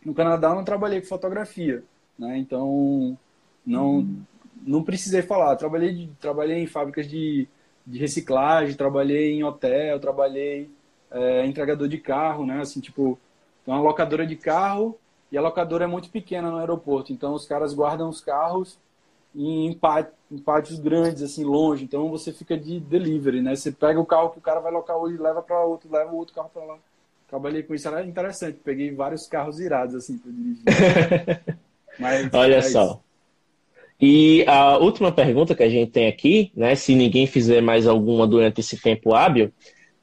No 0.05 0.13
Canadá 0.13 0.49
eu 0.49 0.55
não 0.55 0.63
trabalhei 0.63 1.01
com 1.01 1.07
fotografia, 1.07 1.83
né? 2.17 2.37
Então, 2.37 3.17
não 3.65 3.97
uhum. 3.97 4.21
não 4.65 4.83
precisei 4.83 5.21
falar. 5.21 5.55
Trabalhei, 5.55 6.09
trabalhei 6.19 6.59
em 6.59 6.67
fábricas 6.67 7.07
de, 7.07 7.47
de 7.85 7.99
reciclagem, 7.99 8.75
trabalhei 8.75 9.33
em 9.33 9.43
hotel, 9.43 9.99
trabalhei 9.99 10.69
é, 11.11 11.45
entregador 11.45 11.87
de 11.87 11.97
carro, 11.97 12.45
né? 12.45 12.61
Assim, 12.61 12.79
tipo, 12.79 13.19
uma 13.65 13.79
locadora 13.81 14.25
de 14.25 14.35
carro 14.35 14.97
e 15.31 15.37
a 15.37 15.41
locadora 15.41 15.85
é 15.85 15.87
muito 15.87 16.09
pequena 16.09 16.49
no 16.49 16.57
aeroporto. 16.57 17.13
Então, 17.13 17.33
os 17.33 17.45
caras 17.45 17.73
guardam 17.73 18.09
os 18.09 18.21
carros 18.21 18.79
em, 19.35 19.73
pát 19.73 20.11
em 20.31 20.37
pátios 20.37 20.79
grandes, 20.79 21.21
assim, 21.21 21.43
longe. 21.43 21.83
Então, 21.83 22.09
você 22.09 22.31
fica 22.31 22.57
de 22.57 22.79
delivery, 22.79 23.41
né? 23.41 23.55
Você 23.55 23.71
pega 23.71 23.99
o 23.99 24.05
carro 24.05 24.29
que 24.31 24.39
o 24.39 24.41
cara 24.41 24.59
vai 24.59 24.71
locar 24.71 24.97
hoje, 24.97 25.17
leva 25.17 25.41
para 25.41 25.63
outro, 25.63 25.91
leva 25.91 26.11
o 26.11 26.17
outro 26.17 26.33
carro 26.33 26.49
para 26.49 26.63
lá. 26.63 26.77
Trabalhei 27.29 27.63
com 27.63 27.75
isso, 27.75 27.87
era 27.87 28.03
interessante. 28.03 28.59
Peguei 28.63 28.91
vários 28.91 29.27
carros 29.27 29.59
irados, 29.59 29.95
assim, 29.95 30.17
para 30.17 30.31
dirigir. 30.31 31.43
Mas, 31.99 32.29
Olha 32.33 32.55
é 32.55 32.61
só. 32.61 32.85
Isso. 32.85 32.99
E 34.01 34.45
a 34.47 34.77
última 34.77 35.11
pergunta 35.11 35.53
que 35.53 35.61
a 35.61 35.69
gente 35.69 35.91
tem 35.91 36.07
aqui, 36.07 36.51
né? 36.55 36.73
Se 36.73 36.95
ninguém 36.95 37.27
fizer 37.27 37.61
mais 37.61 37.85
alguma 37.85 38.25
durante 38.25 38.61
esse 38.61 38.81
tempo 38.81 39.13
hábil, 39.13 39.51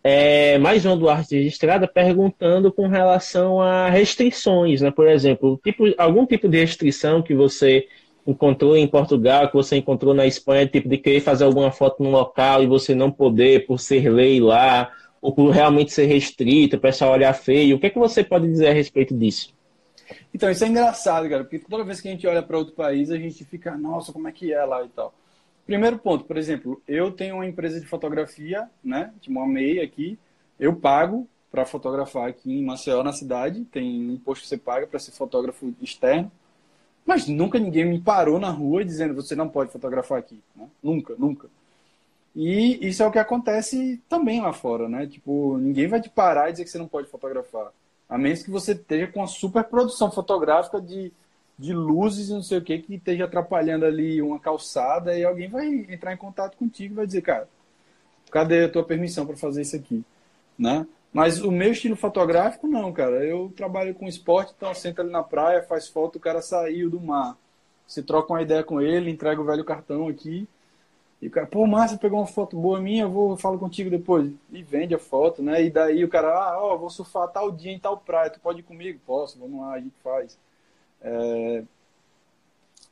é, 0.05 0.57
mais 0.59 0.85
uma 0.85 0.97
Duarte 0.97 1.35
registrada 1.35 1.89
perguntando 1.89 2.71
com 2.71 2.87
relação 2.87 3.61
a 3.61 3.89
restrições, 3.89 4.83
né? 4.83 4.91
Por 4.91 5.09
exemplo, 5.09 5.59
tipo, 5.65 5.85
algum 5.99 6.27
tipo 6.27 6.49
de 6.49 6.61
restrição 6.61 7.23
que 7.23 7.35
você 7.35 7.89
encontrou 8.27 8.77
em 8.77 8.87
Portugal, 8.87 9.49
que 9.49 9.55
você 9.55 9.77
encontrou 9.77 10.13
na 10.13 10.27
Espanha, 10.27 10.67
tipo 10.67 10.89
de 10.89 10.99
querer 10.99 11.21
fazer 11.21 11.45
alguma 11.45 11.73
foto 11.73 12.03
num 12.03 12.11
local 12.11 12.63
e 12.63 12.67
você 12.67 12.95
não 12.95 13.11
poder 13.11 13.67
por 13.67 13.81
ser 13.81 14.09
lei 14.09 14.41
lá, 14.41 14.93
ou 15.27 15.33
por 15.33 15.51
realmente 15.51 15.93
ser 15.93 16.07
restrito, 16.07 16.77
o 16.77 16.81
pessoal 16.81 17.11
olhar 17.11 17.35
feio. 17.35 17.75
O 17.75 17.81
que 17.81 17.87
é 17.87 17.91
que 17.91 17.99
você 17.99 18.23
pode 18.23 18.47
dizer 18.47 18.69
a 18.69 18.73
respeito 18.73 19.13
disso? 19.13 19.53
Então, 20.33 20.49
isso 20.49 20.65
é 20.65 20.69
engraçado, 20.69 21.29
cara, 21.29 21.43
porque 21.43 21.59
toda 21.59 21.83
vez 21.83 22.01
que 22.01 22.07
a 22.07 22.13
gente 22.13 22.25
olha 22.29 22.45
para 22.45 22.57
outro 22.57 22.75
país, 22.75 23.11
a 23.11 23.19
gente 23.19 23.45
fica, 23.45 23.77
nossa, 23.77 24.13
como 24.13 24.29
é 24.29 24.33
que 24.33 24.53
é 24.53 24.65
lá 24.65 24.85
e 24.85 24.89
tal. 24.89 25.13
Primeiro 25.67 25.99
ponto, 25.99 26.25
por 26.27 26.37
exemplo, 26.37 26.81
eu 26.87 27.11
tenho 27.11 27.35
uma 27.35 27.47
empresa 27.47 27.81
de 27.81 27.87
fotografia, 27.89 28.71
né? 28.85 29.13
Tipo 29.21 29.37
uma 29.37 29.49
MEI 29.49 29.81
aqui. 29.81 30.17
Eu 30.61 30.77
pago 30.77 31.27
para 31.51 31.67
fotografar 31.67 32.29
aqui 32.29 32.53
em 32.53 32.65
Maceió, 32.65 33.03
na 33.03 33.13
cidade. 33.13 33.65
Tem 33.65 34.13
imposto 34.13 34.45
que 34.45 34.49
você 34.49 34.57
paga 34.57 34.87
para 34.87 35.01
ser 35.01 35.11
fotógrafo 35.11 35.75
externo. 35.83 36.31
Mas 37.05 37.27
nunca 37.27 37.59
ninguém 37.59 37.85
me 37.85 38.01
parou 38.01 38.39
na 38.39 38.51
rua 38.51 38.85
dizendo 38.85 39.13
você 39.13 39.35
não 39.35 39.49
pode 39.49 39.73
fotografar 39.73 40.21
aqui. 40.21 40.41
Né? 40.55 40.69
Nunca, 40.81 41.17
nunca. 41.19 41.49
E 42.37 42.87
isso 42.87 43.03
é 43.03 43.07
o 43.07 43.11
que 43.11 43.19
acontece 43.19 44.01
também 44.09 44.41
lá 44.41 44.53
fora, 44.53 44.89
né? 44.89 45.07
Tipo, 45.07 45.57
ninguém 45.59 45.89
vai 45.89 46.01
te 46.01 46.11
parar 46.11 46.49
e 46.49 46.53
dizer 46.53 46.65
que 46.65 46.71
você 46.71 46.79
não 46.79 46.87
pode 46.87 47.09
fotografar. 47.09 47.73
A 48.09 48.19
menos 48.19 48.43
que 48.43 48.51
você 48.51 48.73
esteja 48.73 49.09
com 49.09 49.21
uma 49.21 49.27
super 49.27 49.65
produção 49.65 50.11
fotográfica 50.11 50.81
de 50.81 51.13
de 51.59 51.73
luzes 51.73 52.29
e 52.29 52.33
não 52.33 52.43
sei 52.43 52.59
o 52.59 52.63
que 52.63 52.79
que 52.79 52.95
esteja 52.95 53.25
atrapalhando 53.25 53.87
ali 53.87 54.21
uma 54.21 54.39
calçada 54.39 55.19
e 55.19 55.25
alguém 55.25 55.49
vai 55.49 55.67
entrar 55.67 56.13
em 56.13 56.17
contato 56.17 56.57
contigo 56.57 56.95
e 56.95 56.97
vai 56.97 57.07
dizer, 57.07 57.23
cara, 57.23 57.49
cadê 58.31 58.65
a 58.65 58.69
tua 58.69 58.85
permissão 58.85 59.27
para 59.27 59.37
fazer 59.37 59.63
isso 59.63 59.77
aqui, 59.77 60.05
né? 60.59 60.87
Mas 61.13 61.41
o 61.41 61.51
meu 61.51 61.73
estilo 61.73 61.97
fotográfico 61.97 62.67
não, 62.67 62.93
cara. 62.93 63.25
Eu 63.25 63.51
trabalho 63.57 63.95
com 63.95 64.07
esporte, 64.07 64.53
então 64.55 64.75
senta 64.75 65.01
ali 65.01 65.11
na 65.11 65.23
praia, 65.23 65.63
faz 65.63 65.89
foto, 65.89 66.17
o 66.17 66.21
cara 66.21 66.43
saiu 66.43 66.91
do 66.91 67.01
mar. 67.01 67.39
Você 67.87 68.03
troca 68.03 68.33
uma 68.33 68.43
ideia 68.43 68.63
com 68.63 68.81
ele, 68.81 69.11
entrega 69.11 69.41
o 69.41 69.45
velho 69.45 69.65
cartão 69.65 70.09
aqui. 70.09 70.47
E 71.21 71.29
o 71.29 71.31
cara, 71.31 71.47
pô, 71.47 71.67
Márcio, 71.67 71.99
pegou 71.99 72.19
uma 72.21 72.27
foto 72.27 72.57
boa 72.57 72.81
minha, 72.81 73.05
eu 73.05 73.11
vou 73.11 73.37
falo 73.37 73.59
contigo 73.59 73.89
depois. 73.89 74.31
E 74.53 74.63
vende 74.63 74.95
a 74.95 74.99
foto, 74.99 75.43
né? 75.43 75.65
E 75.65 75.71
daí 75.71 76.05
o 76.05 76.09
cara, 76.09 76.29
ah, 76.29 76.63
ó, 76.63 76.77
vou 76.77 76.91
surfar 76.91 77.29
tal 77.29 77.51
dia 77.51 77.73
em 77.73 77.79
tal 77.79 77.97
praia, 77.97 78.31
tu 78.31 78.39
pode 78.41 78.61
ir 78.61 78.65
comigo? 78.65 79.01
Posso, 79.07 79.39
vamos 79.39 79.61
lá, 79.61 79.73
a 79.75 79.81
gente 79.81 79.95
faz. 80.05 80.39
É... 81.01 81.63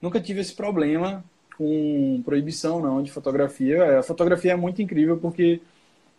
Nunca 0.00 0.20
tive 0.20 0.40
esse 0.40 0.54
problema 0.54 1.24
com 1.56 2.22
proibição 2.24 2.80
não 2.80 3.02
de 3.02 3.10
fotografia. 3.10 3.76
É, 3.76 3.98
a 3.98 4.02
fotografia 4.02 4.52
é 4.52 4.56
muito 4.56 4.82
incrível 4.82 5.18
porque 5.18 5.60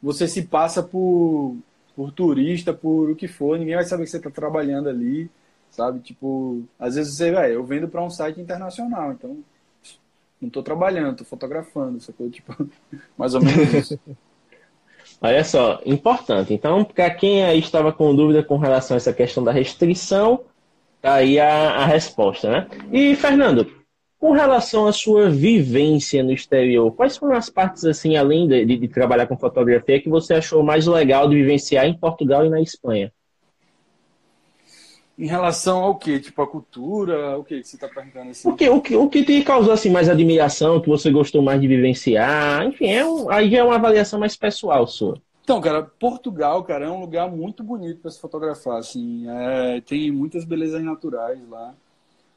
você 0.01 0.27
se 0.27 0.43
passa 0.43 0.83
por, 0.83 1.57
por 1.95 2.11
turista, 2.11 2.73
por 2.73 3.09
o 3.09 3.15
que 3.15 3.27
for, 3.27 3.57
ninguém 3.57 3.75
vai 3.75 3.83
saber 3.85 4.03
que 4.05 4.11
você 4.11 4.17
está 4.17 4.29
trabalhando 4.29 4.89
ali, 4.89 5.29
sabe? 5.71 5.99
Tipo, 5.99 6.63
às 6.79 6.95
vezes 6.95 7.15
você, 7.15 7.31
vai, 7.31 7.55
eu 7.55 7.63
vendo 7.63 7.87
para 7.87 8.03
um 8.03 8.09
site 8.09 8.39
internacional, 8.39 9.11
então 9.11 9.37
não 10.45 10.49
estou 10.49 10.63
trabalhando, 10.63 11.11
estou 11.11 11.27
fotografando, 11.27 11.99
sacou? 11.99 12.29
Tipo, 12.29 12.55
mais 13.17 13.35
ou 13.35 13.41
menos 13.41 13.73
isso. 13.73 13.99
Olha 15.21 15.43
só, 15.43 15.81
importante. 15.85 16.53
Então, 16.53 16.83
para 16.83 17.09
quem 17.09 17.43
aí 17.43 17.59
estava 17.59 17.91
com 17.91 18.15
dúvida 18.15 18.43
com 18.43 18.57
relação 18.57 18.95
a 18.95 18.97
essa 18.97 19.13
questão 19.13 19.43
da 19.43 19.51
restrição, 19.51 20.43
Tá 21.05 21.13
aí 21.13 21.39
a, 21.39 21.69
a 21.75 21.85
resposta, 21.85 22.49
né? 22.49 22.67
E, 22.91 23.15
Fernando, 23.15 23.71
com 24.17 24.31
relação 24.31 24.87
à 24.87 24.91
sua 24.91 25.29
vivência 25.29 26.23
no 26.23 26.31
exterior, 26.31 26.91
quais 26.95 27.15
foram 27.15 27.35
as 27.35 27.47
partes, 27.47 27.85
assim, 27.85 28.17
além 28.17 28.47
de, 28.47 28.65
de, 28.65 28.75
de, 28.75 28.87
trabalhar 28.87 29.27
com 29.27 29.37
fotografia, 29.37 30.01
que 30.01 30.09
você 30.09 30.33
achou 30.33 30.63
mais 30.63 30.87
legal 30.87 31.29
de 31.29 31.35
vivenciar 31.35 31.85
em 31.85 31.95
Portugal 31.95 32.43
e 32.43 32.49
na 32.49 32.59
Espanha? 32.59 33.13
Em 35.17 35.27
relação 35.27 35.81
ao 35.81 35.95
que? 35.95 36.19
Tipo, 36.19 36.41
a 36.41 36.47
cultura? 36.47 37.37
O 37.37 37.43
que 37.43 37.63
você 37.63 37.77
está 37.77 37.87
perguntando 37.87 38.31
assim? 38.31 38.49
O 38.49 38.55
que, 38.55 38.69
o, 38.69 38.81
que, 38.81 38.95
o 38.95 39.09
que 39.09 39.23
te 39.23 39.41
causou, 39.43 39.71
assim, 39.71 39.89
mais 39.89 40.09
admiração, 40.09 40.81
que 40.81 40.89
você 40.89 41.09
gostou 41.09 41.41
mais 41.41 41.61
de 41.61 41.67
vivenciar? 41.67 42.65
Enfim, 42.65 42.87
é 42.87 43.05
um, 43.05 43.29
aí 43.29 43.55
é 43.55 43.63
uma 43.63 43.75
avaliação 43.75 44.19
mais 44.19 44.35
pessoal 44.35 44.85
sua. 44.85 45.21
Então, 45.41 45.61
cara, 45.61 45.83
Portugal, 45.83 46.63
cara, 46.63 46.85
é 46.85 46.89
um 46.89 46.99
lugar 46.99 47.31
muito 47.31 47.63
bonito 47.63 48.01
para 48.01 48.11
se 48.11 48.19
fotografar, 48.19 48.79
assim. 48.79 49.25
É, 49.29 49.79
tem 49.81 50.11
muitas 50.11 50.43
belezas 50.43 50.83
naturais 50.83 51.39
lá. 51.49 51.73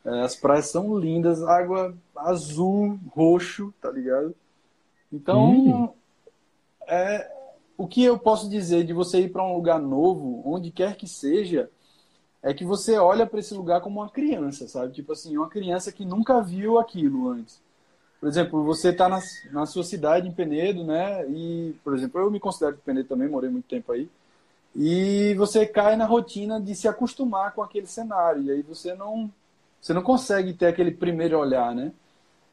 É, 0.05 0.21
as 0.21 0.37
praias 0.37 0.67
são 0.67 0.97
lindas, 0.97 1.43
água 1.43 1.97
azul, 2.15 2.99
roxo, 3.09 3.75
tá 3.81 3.91
ligado? 3.91 4.35
Então, 5.13 5.51
hum. 5.51 5.89
é, 6.87 7.29
o 7.77 7.87
que 7.87 8.05
eu 8.05 8.19
posso 8.19 8.49
dizer 8.49 8.85
de 8.85 8.93
você 8.93 9.21
ir 9.23 9.31
para 9.31 9.43
um 9.43 9.55
lugar 9.55 9.81
novo, 9.81 10.43
onde 10.45 10.71
quer 10.71 10.97
que 10.97 11.09
seja, 11.09 11.71
é 12.43 12.55
que 12.55 12.65
você 12.65 12.97
olha 12.99 13.27
para 13.27 13.41
esse 13.41 13.55
lugar 13.55 13.81
como 13.81 14.01
uma 14.01 14.11
criança, 14.11 14.69
sabe? 14.69 14.93
Tipo 14.93 15.13
assim, 15.13 15.37
uma 15.37 15.49
criança 15.49 15.91
que 15.91 16.05
nunca 16.05 16.41
viu 16.41 16.79
aquilo 16.79 17.29
antes. 17.29 17.61
Por 18.21 18.29
exemplo, 18.29 18.65
você 18.65 18.91
está 18.91 19.09
na, 19.09 19.21
na 19.53 19.67
sua 19.67 19.85
cidade, 19.85 20.29
em 20.29 20.33
Penedo, 20.33 20.85
né? 20.85 21.25
E, 21.29 21.75
por 21.85 21.95
exemplo, 21.97 22.21
eu 22.21 22.31
me 22.31 22.41
considero 22.41 22.77
de 22.77 22.83
Penedo 22.83 23.09
também, 23.09 23.29
morei 23.29 23.51
muito 23.51 23.69
tempo 23.69 23.93
aí. 23.93 24.09
E 24.75 25.35
você 25.35 25.67
cai 25.67 25.97
na 25.97 26.07
rotina 26.07 26.61
de 26.61 26.75
se 26.75 26.89
acostumar 26.89 27.53
com 27.53 27.63
aquele 27.63 27.87
cenário. 27.87 28.43
E 28.43 28.51
aí 28.51 28.63
você 28.63 28.95
não, 28.95 29.31
você 29.81 29.93
não 29.93 30.03
consegue 30.03 30.53
ter 30.53 30.67
aquele 30.67 30.91
primeiro 30.91 31.39
olhar, 31.39 31.75
né? 31.75 31.93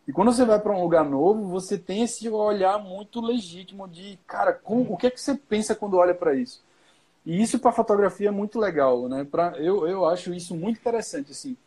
E 0.07 0.11
quando 0.13 0.31
você 0.31 0.45
vai 0.45 0.59
para 0.59 0.71
um 0.71 0.81
lugar 0.81 1.03
novo, 1.03 1.47
você 1.47 1.77
tem 1.77 2.03
esse 2.03 2.29
olhar 2.29 2.77
muito 2.77 3.19
legítimo 3.19 3.88
de, 3.88 4.19
cara, 4.27 4.59
o 4.63 4.97
que 4.97 5.07
é 5.07 5.11
que 5.11 5.19
você 5.19 5.36
pensa 5.36 5.73
quando 5.73 5.97
olha 5.97 6.13
para 6.13 6.36
isso? 6.36 6.63
E 7.26 7.41
isso 7.41 7.57
para 7.59 7.71
fotografia 7.71 8.30
é 8.30 8.32
muito 8.32 8.59
legal, 8.59 9.07
né? 9.09 9.23
Pra, 9.23 9.57
eu, 9.57 9.88
eu 9.88 10.05
acho 10.05 10.34
isso 10.34 10.55
muito 10.55 10.80
interessante, 10.80 11.32
assim. 11.32 11.57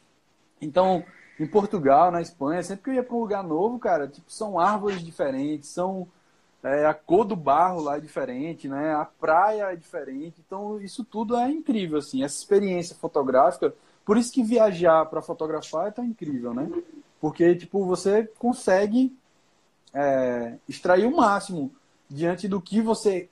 Então, 0.61 1.05
em 1.39 1.47
Portugal, 1.47 2.11
na 2.11 2.21
Espanha, 2.21 2.63
sempre 2.63 2.85
que 2.85 2.91
eu 2.91 2.95
ia 2.95 3.03
para 3.03 3.17
um 3.17 3.21
lugar 3.21 3.43
novo, 3.43 3.79
cara, 3.79 4.07
tipo, 4.07 4.31
são 4.31 4.59
árvores 4.59 5.03
diferentes, 5.03 5.71
são 5.71 6.07
é, 6.63 6.87
a 6.87 6.95
cor 6.95 7.25
do 7.25 7.37
barro 7.37 7.81
lá 7.81 7.97
é 7.97 8.01
diferente, 8.01 8.69
né? 8.69 8.95
A 8.95 9.05
praia 9.05 9.73
é 9.73 9.77
diferente. 9.77 10.43
Então, 10.45 10.81
isso 10.81 11.05
tudo 11.05 11.37
é 11.37 11.51
incrível, 11.51 11.99
assim. 11.99 12.23
Essa 12.23 12.39
experiência 12.39 12.97
fotográfica, 12.97 13.73
por 14.05 14.17
isso 14.17 14.33
que 14.33 14.43
viajar 14.43 15.07
para 15.07 15.23
fotografar 15.23 15.89
é 15.89 15.91
tão 15.93 16.05
incrível, 16.05 16.53
né? 16.53 16.71
Porque, 17.21 17.55
tipo, 17.55 17.85
você 17.85 18.29
consegue 18.39 19.17
é, 19.95 20.57
extrair 20.69 21.07
o 21.07 21.17
máximo 21.17 21.73
diante 22.09 22.49
do 22.49 22.61
que 22.61 22.81
você 22.81 23.29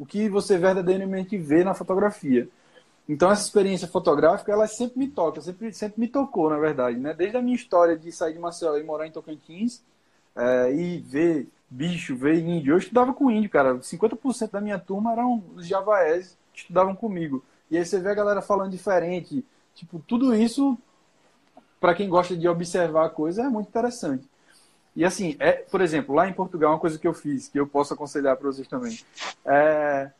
o 0.00 0.06
que 0.06 0.30
você 0.30 0.56
verdadeiramente 0.56 1.36
vê 1.36 1.62
na 1.62 1.74
fotografia. 1.74 2.48
Então 3.06 3.30
essa 3.30 3.42
experiência 3.42 3.86
fotográfica, 3.86 4.50
ela 4.50 4.66
sempre 4.66 4.98
me 4.98 5.08
toca, 5.08 5.42
sempre, 5.42 5.74
sempre 5.74 6.00
me 6.00 6.08
tocou, 6.08 6.48
na 6.48 6.58
verdade, 6.58 6.96
né? 6.98 7.12
Desde 7.12 7.36
a 7.36 7.42
minha 7.42 7.54
história 7.54 7.98
de 7.98 8.10
sair 8.10 8.32
de 8.32 8.38
Maceió 8.38 8.78
e 8.78 8.82
morar 8.82 9.06
em 9.06 9.12
Tocantins 9.12 9.84
é, 10.34 10.72
e 10.72 10.98
ver 11.00 11.48
bicho, 11.68 12.16
ver 12.16 12.38
índio. 12.38 12.72
Eu 12.72 12.78
estudava 12.78 13.12
com 13.12 13.30
índio, 13.30 13.50
cara. 13.50 13.74
50% 13.74 14.50
da 14.50 14.60
minha 14.60 14.78
turma 14.78 15.12
eram 15.12 15.44
os 15.54 15.66
javaés 15.66 16.38
que 16.50 16.60
estudavam 16.60 16.96
comigo. 16.96 17.44
E 17.70 17.76
aí 17.76 17.84
você 17.84 18.00
vê 18.00 18.08
a 18.08 18.14
galera 18.14 18.40
falando 18.40 18.70
diferente. 18.70 19.44
Tipo, 19.74 20.02
tudo 20.06 20.34
isso, 20.34 20.78
para 21.78 21.94
quem 21.94 22.08
gosta 22.08 22.34
de 22.34 22.48
observar 22.48 23.04
a 23.04 23.10
coisa, 23.10 23.42
é 23.42 23.48
muito 23.50 23.68
interessante. 23.68 24.26
E 25.00 25.04
assim, 25.06 25.34
é, 25.38 25.52
por 25.52 25.80
exemplo, 25.80 26.14
lá 26.14 26.28
em 26.28 26.32
Portugal, 26.34 26.72
uma 26.72 26.78
coisa 26.78 26.98
que 26.98 27.08
eu 27.08 27.14
fiz, 27.14 27.48
que 27.48 27.58
eu 27.58 27.66
posso 27.66 27.94
aconselhar 27.94 28.36
para 28.36 28.46
vocês 28.46 28.68
também. 28.68 28.98
É, 29.46 30.10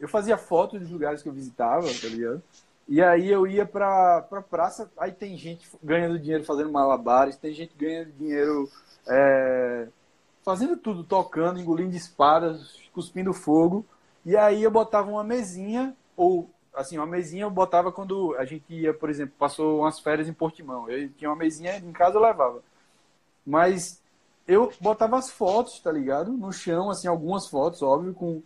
eu 0.00 0.08
fazia 0.08 0.38
fotos 0.38 0.80
dos 0.80 0.90
lugares 0.90 1.22
que 1.22 1.28
eu 1.28 1.32
visitava, 1.34 1.86
tá 1.86 2.08
ligado? 2.08 2.42
E 2.88 3.02
aí 3.02 3.30
eu 3.30 3.46
ia 3.46 3.66
pra, 3.66 4.22
pra 4.22 4.40
praça, 4.40 4.90
aí 4.96 5.12
tem 5.12 5.36
gente 5.36 5.68
ganhando 5.82 6.18
dinheiro 6.18 6.42
fazendo 6.42 6.72
malabares, 6.72 7.36
tem 7.36 7.52
gente 7.52 7.74
ganhando 7.76 8.12
dinheiro 8.12 8.66
é, 9.06 9.88
fazendo 10.42 10.74
tudo, 10.74 11.04
tocando, 11.04 11.60
engolindo 11.60 11.94
espadas, 11.94 12.80
cuspindo 12.94 13.34
fogo. 13.34 13.84
E 14.24 14.38
aí 14.38 14.62
eu 14.62 14.70
botava 14.70 15.10
uma 15.10 15.22
mesinha, 15.22 15.94
ou 16.16 16.48
assim, 16.72 16.96
uma 16.96 17.06
mesinha 17.06 17.42
eu 17.42 17.50
botava 17.50 17.92
quando 17.92 18.34
a 18.38 18.46
gente 18.46 18.72
ia, 18.72 18.94
por 18.94 19.10
exemplo, 19.10 19.34
passou 19.38 19.80
umas 19.80 20.00
férias 20.00 20.28
em 20.28 20.32
Portimão. 20.32 20.88
Eu 20.88 21.10
tinha 21.10 21.28
uma 21.28 21.36
mesinha 21.36 21.76
em 21.76 21.92
casa 21.92 22.16
eu 22.16 22.22
levava. 22.22 22.62
Mas 23.44 24.00
eu 24.50 24.72
botava 24.80 25.16
as 25.16 25.30
fotos, 25.30 25.78
tá 25.78 25.92
ligado? 25.92 26.32
No 26.32 26.52
chão, 26.52 26.90
assim, 26.90 27.06
algumas 27.06 27.46
fotos, 27.46 27.82
óbvio, 27.82 28.12
com. 28.12 28.42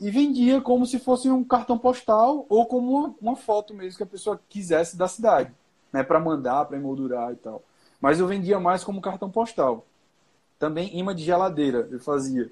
E 0.00 0.10
vendia 0.10 0.60
como 0.60 0.86
se 0.86 0.98
fosse 1.00 1.28
um 1.28 1.42
cartão 1.42 1.76
postal 1.76 2.46
ou 2.48 2.64
como 2.66 2.96
uma, 2.96 3.14
uma 3.20 3.36
foto 3.36 3.74
mesmo 3.74 3.96
que 3.96 4.02
a 4.04 4.06
pessoa 4.06 4.40
quisesse 4.48 4.96
da 4.96 5.08
cidade, 5.08 5.52
né? 5.92 6.02
Para 6.04 6.20
mandar, 6.20 6.64
para 6.66 6.76
emoldurar 6.76 7.32
e 7.32 7.36
tal. 7.36 7.62
Mas 8.00 8.20
eu 8.20 8.26
vendia 8.28 8.60
mais 8.60 8.84
como 8.84 9.00
cartão 9.00 9.28
postal. 9.28 9.84
Também 10.58 10.96
imã 10.96 11.14
de 11.14 11.24
geladeira, 11.24 11.88
eu 11.90 11.98
fazia. 11.98 12.50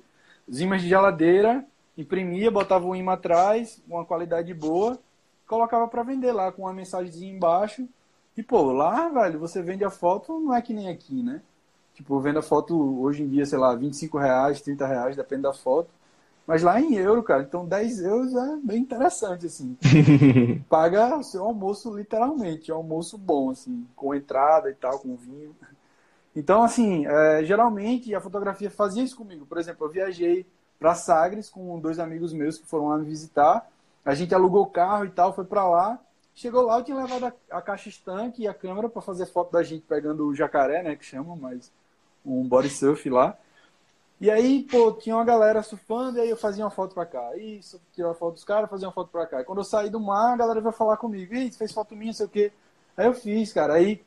Os 0.49 0.61
imãs 0.61 0.83
de 0.83 0.89
geladeira, 0.89 1.65
imprimia, 1.97 2.51
botava 2.51 2.87
o 2.87 2.97
imã 2.97 3.13
atrás, 3.13 3.81
uma 3.89 4.05
qualidade 4.05 4.53
boa, 4.53 4.99
colocava 5.47 5.87
para 5.87 6.03
vender 6.03 6.33
lá 6.33 6.51
com 6.51 6.63
uma 6.63 6.73
mensagem 6.73 7.31
embaixo. 7.31 7.89
E, 8.37 8.43
pô, 8.43 8.73
lá, 8.73 9.09
velho, 9.09 9.39
você 9.39 9.63
vende 9.63 9.85
a 9.85 9.91
foto, 9.91 10.41
não 10.41 10.55
é 10.55 10.61
que 10.61 10.75
nem 10.75 10.89
aqui, 10.89 11.23
né? 11.23 11.43
Tipo, 11.99 12.21
vendo 12.21 12.39
a 12.39 12.43
foto 12.43 13.03
hoje 13.03 13.25
em 13.25 13.29
dia, 13.29 13.45
sei 13.45 13.59
lá, 13.59 13.75
25 13.75 14.19
reais, 14.19 14.61
30 14.61 14.87
reais, 14.87 15.17
depende 15.17 15.43
da 15.43 15.53
foto. 15.53 15.91
Mas 16.47 16.63
lá 16.63 16.81
em 16.81 16.95
euro, 16.95 17.25
cara, 17.25 17.43
então 17.43 17.67
10 17.67 18.03
euros 18.05 18.37
é 18.37 18.57
bem 18.63 18.83
interessante, 18.83 19.47
assim. 19.47 19.77
Paga 20.71 21.17
o 21.17 21.25
seu 21.25 21.43
almoço 21.43 21.93
literalmente, 21.97 22.71
é 22.71 22.75
um 22.75 22.77
almoço 22.79 23.19
bom, 23.19 23.51
assim, 23.51 23.85
com 23.97 24.15
entrada 24.15 24.71
e 24.71 24.75
tal, 24.75 25.01
com 25.01 25.17
vinho. 25.17 25.57
Então, 26.37 26.63
assim, 26.63 27.05
é, 27.05 27.43
geralmente 27.43 28.15
a 28.15 28.21
fotografia 28.21 28.71
fazia 28.71 29.03
isso 29.03 29.17
comigo. 29.17 29.45
Por 29.45 29.59
exemplo, 29.59 29.85
eu 29.85 29.91
viajei 29.91 30.47
para 30.79 30.95
Sagres 30.95 31.51
com 31.51 31.81
dois 31.81 31.99
amigos 31.99 32.33
meus 32.33 32.59
que 32.59 32.67
foram 32.67 32.91
lá 32.91 32.99
me 32.99 33.07
visitar. 33.07 33.69
A 34.05 34.15
gente 34.15 34.33
alugou 34.33 34.63
o 34.63 34.71
carro 34.71 35.05
e 35.05 35.11
tal, 35.11 35.35
foi 35.35 35.45
para 35.45 35.69
lá. 35.69 35.99
Chegou 36.33 36.63
lá, 36.63 36.79
eu 36.79 36.85
tinha 36.85 36.97
levado 36.97 37.25
a, 37.51 37.59
a 37.59 37.61
caixa 37.61 37.89
estanque 37.89 38.43
e 38.43 38.49
a 38.49 38.55
câmera 38.55 38.89
para 38.89 39.03
fazer 39.03 39.27
foto 39.27 39.51
da 39.51 39.65
gente 39.65 39.85
pegando 39.85 40.29
o 40.29 40.35
jacaré, 40.35 40.85
né, 40.85 40.95
que 40.95 41.05
chama, 41.05 41.35
mas 41.35 41.73
um 42.29 42.47
body 42.47 42.71
surf 42.71 43.09
lá. 43.09 43.37
E 44.21 44.31
aí, 44.31 44.65
pô, 44.65 44.93
tinha 44.93 45.15
uma 45.15 45.25
galera 45.25 45.63
surfando, 45.63 46.19
e 46.19 46.21
aí 46.21 46.31
eu 46.31 46.37
fazia 46.37 46.65
uma 46.65 46.71
foto 46.71 46.93
pra 46.93 47.07
cá. 47.07 47.37
Isso, 47.37 47.81
tirava 47.95 48.15
foto 48.15 48.35
dos 48.35 48.45
caras, 48.45 48.69
fazia 48.69 48.89
uma 48.89 48.95
foto 48.95 49.11
pra 49.11 49.27
cá. 49.27 49.41
E 49.41 49.45
quando 49.45 49.59
eu 49.59 49.65
saí 49.65 49.89
do 49.91 50.01
mar, 50.01 50.35
a 50.35 50.37
galera 50.37 50.61
veio 50.61 50.73
falar 50.73 50.97
comigo. 50.97 51.35
Você 51.35 51.51
fez 51.53 51.73
foto 51.73 51.95
minha, 51.95 52.13
sei 52.13 52.27
o 52.27 52.29
quê. 52.29 52.53
Aí 52.97 53.07
eu 53.07 53.15
fiz, 53.15 53.53
cara. 53.53 53.75
Aí, 53.75 54.03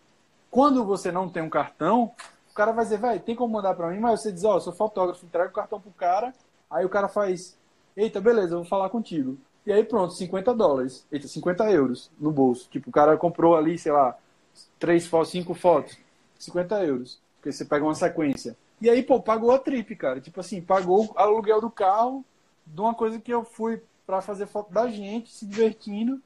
quando 0.49 0.83
você 0.83 1.11
não 1.13 1.29
tem 1.29 1.41
um 1.41 1.49
cartão, 1.49 2.11
o 2.51 2.53
cara 2.53 2.73
vai 2.73 2.83
dizer, 2.83 2.99
velho, 2.99 3.21
tem 3.21 3.35
como 3.35 3.53
mandar 3.53 3.73
pra 3.73 3.89
mim? 3.89 3.99
Mas 3.99 4.21
você 4.21 4.33
diz, 4.33 4.43
ó, 4.43 4.57
oh, 4.57 4.59
sou 4.59 4.73
fotógrafo, 4.73 5.25
entrega 5.25 5.49
o 5.49 5.53
cartão 5.53 5.79
pro 5.79 5.91
cara. 5.91 6.33
Aí 6.69 6.85
o 6.85 6.89
cara 6.89 7.07
faz, 7.07 7.57
eita, 7.95 8.19
beleza, 8.19 8.53
eu 8.53 8.59
vou 8.59 8.67
falar 8.67 8.89
contigo. 8.89 9.37
E 9.65 9.71
aí 9.71 9.83
pronto, 9.83 10.13
50 10.13 10.53
dólares. 10.53 11.05
Eita, 11.09 11.27
50 11.27 11.71
euros 11.71 12.11
no 12.19 12.31
bolso. 12.31 12.67
Tipo, 12.69 12.89
o 12.89 12.91
cara 12.91 13.15
comprou 13.15 13.55
ali, 13.55 13.77
sei 13.77 13.93
lá, 13.93 14.17
três 14.77 15.07
fotos, 15.07 15.31
cinco 15.31 15.53
fotos. 15.53 15.97
50 16.37 16.83
euros. 16.83 17.21
Porque 17.41 17.51
você 17.51 17.65
pega 17.65 17.83
uma 17.83 17.95
sequência. 17.95 18.55
E 18.79 18.87
aí, 18.87 19.01
pô, 19.01 19.19
pagou 19.19 19.49
a 19.51 19.57
trip, 19.57 19.95
cara. 19.95 20.21
Tipo 20.21 20.39
assim, 20.39 20.61
pagou 20.61 21.05
o 21.05 21.13
aluguel 21.17 21.59
do 21.59 21.71
carro 21.71 22.23
de 22.67 22.79
uma 22.79 22.93
coisa 22.93 23.19
que 23.19 23.33
eu 23.33 23.43
fui 23.43 23.81
para 24.05 24.21
fazer 24.21 24.45
foto 24.45 24.71
da 24.71 24.87
gente, 24.87 25.31
se 25.31 25.43
divertindo. 25.43 26.21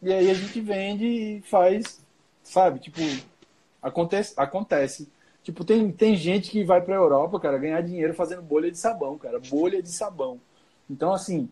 E 0.00 0.10
aí 0.10 0.30
a 0.30 0.34
gente 0.34 0.58
vende 0.60 1.04
e 1.04 1.42
faz, 1.42 2.00
sabe? 2.42 2.78
Tipo, 2.78 3.00
acontece. 3.82 4.32
acontece. 4.38 5.08
Tipo, 5.42 5.64
tem, 5.64 5.92
tem 5.92 6.16
gente 6.16 6.50
que 6.50 6.64
vai 6.64 6.80
pra 6.80 6.96
Europa, 6.96 7.38
cara, 7.38 7.58
ganhar 7.58 7.82
dinheiro 7.82 8.14
fazendo 8.14 8.40
bolha 8.40 8.70
de 8.70 8.78
sabão, 8.78 9.18
cara. 9.18 9.38
Bolha 9.38 9.82
de 9.82 9.90
sabão. 9.90 10.40
Então, 10.88 11.12
assim, 11.12 11.50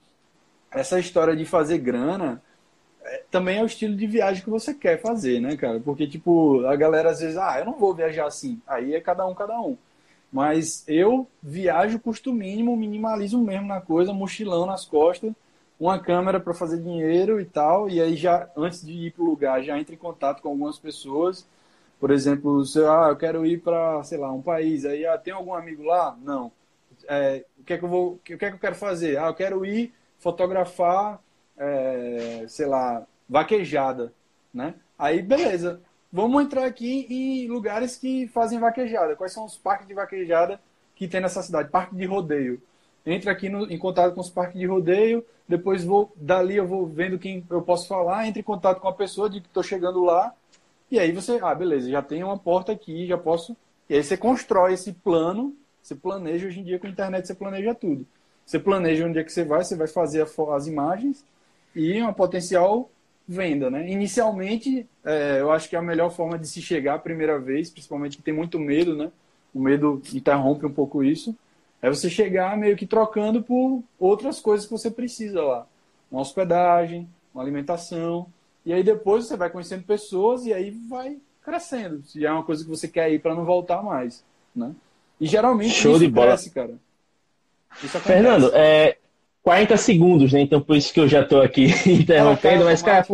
essa 0.71 0.99
história 0.99 1.37
de 1.37 1.45
fazer 1.45 1.79
grana 1.79 2.43
também 3.31 3.59
é 3.59 3.63
o 3.63 3.67
estilo 3.67 3.95
de 3.97 4.07
viagem 4.07 4.43
que 4.43 4.51
você 4.51 4.75
quer 4.75 5.01
fazer, 5.01 5.41
né, 5.41 5.57
cara? 5.57 5.81
Porque, 5.81 6.07
tipo, 6.07 6.65
a 6.67 6.77
galera 6.77 7.11
às 7.11 7.21
vezes, 7.21 7.37
ah, 7.37 7.59
eu 7.59 7.65
não 7.65 7.79
vou 7.79 7.95
viajar 7.95 8.27
assim. 8.27 8.61
Aí 8.67 8.95
é 8.95 9.01
cada 9.01 9.27
um, 9.27 9.35
cada 9.35 9.61
um. 9.61 9.77
Mas 10.33 10.85
eu 10.89 11.27
viajo 11.43 11.99
custo 12.01 12.33
mínimo, 12.33 12.77
minimalismo 12.77 13.43
mesmo 13.43 13.67
na 13.67 13.81
coisa, 13.81 14.13
mochilão 14.13 14.67
nas 14.67 14.85
costas, 14.85 15.33
uma 15.79 15.99
câmera 15.99 16.41
para 16.41 16.55
fazer 16.55 16.79
dinheiro 16.83 17.41
e 17.41 17.45
tal. 17.45 17.89
E 17.89 18.01
aí 18.01 18.17
já, 18.17 18.49
antes 18.57 18.85
de 18.85 18.93
ir 18.93 19.13
pro 19.13 19.25
lugar, 19.25 19.63
já 19.63 19.79
entra 19.79 19.95
em 19.95 19.99
contato 19.99 20.43
com 20.43 20.49
algumas 20.49 20.79
pessoas. 20.79 21.47
Por 22.01 22.11
exemplo, 22.11 22.65
se 22.65 22.81
ah, 22.81 23.09
eu 23.11 23.17
quero 23.17 23.47
ir 23.47 23.61
para, 23.63 24.03
sei 24.05 24.19
lá, 24.19 24.33
um 24.33 24.43
país. 24.43 24.85
Aí, 24.85 25.07
ah, 25.07 25.17
tem 25.19 25.33
algum 25.33 25.55
amigo 25.55 25.83
lá? 25.85 26.17
Não. 26.23 26.53
É, 27.09 27.45
o 27.59 27.65
que 27.65 27.75
é 27.75 27.79
que 27.79 27.85
eu 27.85 27.89
vou, 27.89 28.13
o 28.15 28.19
que 28.19 28.35
é 28.35 28.37
que 28.37 28.47
eu 28.47 28.59
quero 28.59 28.75
fazer? 28.75 29.19
Ah, 29.19 29.29
eu 29.29 29.35
quero 29.35 29.65
ir 29.65 29.93
fotografar 30.19 31.21
é, 31.57 32.45
sei 32.49 32.67
lá, 32.67 33.07
vaquejada, 33.29 34.13
né? 34.53 34.75
Aí, 34.99 35.23
beleza. 35.23 35.81
Vamos 36.13 36.43
entrar 36.43 36.65
aqui 36.65 37.07
em 37.11 37.49
lugares 37.49 37.97
que 37.97 38.29
fazem 38.29 38.59
vaquejada. 38.59 39.17
Quais 39.17 39.33
são 39.33 39.45
os 39.45 39.57
parques 39.57 39.87
de 39.87 39.95
vaquejada 39.95 40.61
que 40.95 41.09
tem 41.09 41.21
nessa 41.21 41.43
cidade? 41.43 41.69
Parque 41.69 41.95
de 41.95 42.05
rodeio. 42.07 42.63
Entra 43.05 43.33
aqui 43.33 43.49
no, 43.49 43.71
em 43.71 43.79
contato 43.79 44.15
com 44.15 44.21
os 44.21 44.31
parques 44.31 44.59
de 44.59 44.67
rodeio, 44.67 45.25
depois 45.49 45.85
vou 45.85 46.13
dali 46.17 46.57
eu 46.57 46.67
vou 46.67 46.87
vendo 46.87 47.19
quem 47.19 47.45
eu 47.49 47.63
posso 47.63 47.87
falar, 47.87 48.27
entre 48.27 48.41
em 48.41 48.45
contato 48.45 48.81
com 48.81 48.89
a 48.89 48.93
pessoa 48.93 49.31
de 49.31 49.41
que 49.41 49.47
estou 49.47 49.63
chegando 49.63 50.03
lá, 50.05 50.35
e 50.91 50.99
aí 50.99 51.13
você, 51.13 51.39
ah, 51.43 51.55
beleza, 51.55 51.91
já 51.91 52.03
tem 52.03 52.23
uma 52.23 52.39
porta 52.39 52.73
aqui, 52.73 53.07
já 53.07 53.19
posso. 53.19 53.57
E 53.89 53.95
aí 53.95 54.03
você 54.03 54.17
constrói 54.17 54.75
esse 54.75 54.93
plano, 54.93 55.55
você 55.83 55.95
planeja 55.95 56.47
hoje 56.47 56.61
em 56.61 56.65
dia 56.65 56.79
com 56.79 56.87
a 56.87 56.91
internet, 56.91 57.27
você 57.27 57.35
planeja 57.35 57.75
tudo. 57.75 58.07
Você 58.45 58.59
planeja 58.59 59.07
onde 59.07 59.19
é 59.19 59.25
que 59.25 59.33
você 59.33 59.45
vai, 59.45 59.65
você 59.65 59.77
vai 59.77 59.89
fazer 59.89 60.27
as 60.53 60.67
imagens, 60.67 61.25
e 61.77 62.01
uma 62.01 62.13
potencial 62.13 62.91
venda, 63.29 63.69
né? 63.71 63.89
Inicialmente, 63.91 64.87
é, 65.05 65.41
eu 65.41 65.53
acho 65.53 65.69
que 65.69 65.77
é 65.77 65.79
a 65.79 65.83
melhor 65.83 66.11
forma 66.11 66.39
de 66.39 66.49
se 66.49 66.63
chegar 66.63 66.95
a 66.95 66.99
primeira 66.99 67.39
vez, 67.39 67.69
principalmente 67.69 68.17
que 68.17 68.23
tem 68.23 68.33
muito 68.33 68.59
medo, 68.59 68.97
né? 68.97 69.11
O 69.55 69.61
medo 69.61 70.01
interrompe 70.15 70.65
um 70.65 70.73
pouco 70.73 71.05
isso. 71.05 71.37
É 71.83 71.91
você 71.91 72.09
chegar 72.09 72.57
meio 72.57 72.77
que 72.77 72.87
trocando 72.87 73.43
por 73.43 73.83
outras 73.99 74.41
coisas 74.41 74.67
que 74.67 74.73
você 74.73 74.91
precisa 74.91 75.43
lá. 75.43 75.67
Uma 76.11 76.23
hospedagem, 76.23 77.07
uma 77.35 77.43
alimentação. 77.43 78.27
E 78.65 78.73
aí 78.73 78.83
depois 78.83 79.27
você 79.27 79.37
vai 79.37 79.51
conhecendo 79.51 79.85
pessoas 79.85 80.47
e 80.47 80.53
aí 80.55 80.71
vai 80.89 81.19
crescendo. 81.43 82.03
Se 82.05 82.25
é 82.25 82.33
uma 82.33 82.43
coisa 82.43 82.65
que 82.65 82.71
você 82.71 82.89
quer 82.89 83.13
ir 83.13 83.21
para 83.21 83.35
não 83.35 83.45
voltar 83.45 83.83
mais, 83.83 84.25
né? 84.55 84.75
E 85.21 85.27
geralmente 85.27 85.75
Show 85.75 85.93
isso 85.93 86.01
de 86.01 86.09
bola. 86.09 86.29
cresce, 86.29 86.51
cara. 86.51 86.75
Fernando, 87.71 88.51
é 88.55 88.97
40 89.47 89.77
segundos, 89.77 90.33
né? 90.33 90.41
Então 90.41 90.61
por 90.61 90.77
isso 90.77 90.93
que 90.93 90.99
eu 90.99 91.07
já 91.07 91.25
tô 91.25 91.41
aqui 91.41 91.67
interrompendo, 91.87 92.65
mas, 92.65 92.83
cara, 92.83 93.07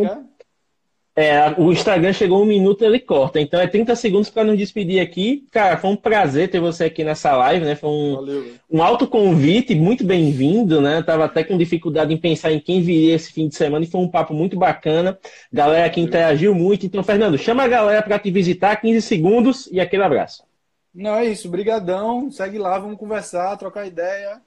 É, 1.14 1.50
o 1.58 1.70
Instagram 1.70 2.10
chegou 2.14 2.42
um 2.42 2.46
minuto, 2.46 2.82
ele 2.82 2.98
corta. 2.98 3.38
Então 3.38 3.60
é 3.60 3.66
30 3.66 3.94
segundos 3.94 4.30
para 4.30 4.44
nos 4.44 4.56
despedir 4.56 4.98
aqui. 5.02 5.46
Cara, 5.50 5.76
foi 5.76 5.90
um 5.90 5.96
prazer 5.96 6.50
ter 6.50 6.58
você 6.58 6.84
aqui 6.84 7.04
nessa 7.04 7.36
live, 7.36 7.66
né? 7.66 7.74
Foi 7.74 7.90
um, 7.90 8.14
Valeu. 8.14 8.54
um 8.70 8.82
alto 8.82 9.06
convite, 9.06 9.74
muito 9.74 10.06
bem-vindo, 10.06 10.80
né? 10.80 11.02
Tava 11.02 11.26
até 11.26 11.44
com 11.44 11.58
dificuldade 11.58 12.14
em 12.14 12.16
pensar 12.16 12.50
em 12.50 12.60
quem 12.60 12.80
viria 12.80 13.14
esse 13.14 13.30
fim 13.30 13.46
de 13.46 13.54
semana 13.54 13.84
e 13.84 13.90
foi 13.90 14.00
um 14.00 14.08
papo 14.08 14.32
muito 14.32 14.58
bacana. 14.58 15.18
Galera 15.52 15.90
que 15.90 16.00
interagiu 16.00 16.54
muito. 16.54 16.86
Então, 16.86 17.02
Fernando, 17.02 17.36
chama 17.36 17.64
a 17.64 17.68
galera 17.68 18.00
para 18.00 18.18
te 18.18 18.30
visitar, 18.30 18.76
15 18.76 19.02
segundos 19.02 19.68
e 19.70 19.78
aquele 19.78 20.02
abraço. 20.02 20.44
Não, 20.94 21.14
é 21.14 21.26
isso. 21.26 21.50
Brigadão. 21.50 22.30
Segue 22.30 22.56
lá, 22.56 22.78
vamos 22.78 22.96
conversar, 22.96 23.54
trocar 23.58 23.86
ideia. 23.86 24.40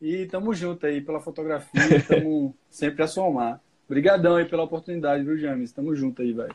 E 0.00 0.26
tamo 0.26 0.54
junto 0.54 0.86
aí 0.86 1.00
pela 1.00 1.20
fotografia. 1.20 2.02
Tamo 2.06 2.54
sempre 2.70 3.02
a 3.02 3.06
somar. 3.06 3.60
Brigadão 3.88 4.36
aí 4.36 4.44
pela 4.44 4.62
oportunidade, 4.64 5.24
viu, 5.24 5.36
James? 5.36 5.72
Tamo 5.72 5.94
junto 5.94 6.22
aí, 6.22 6.32
velho. 6.32 6.54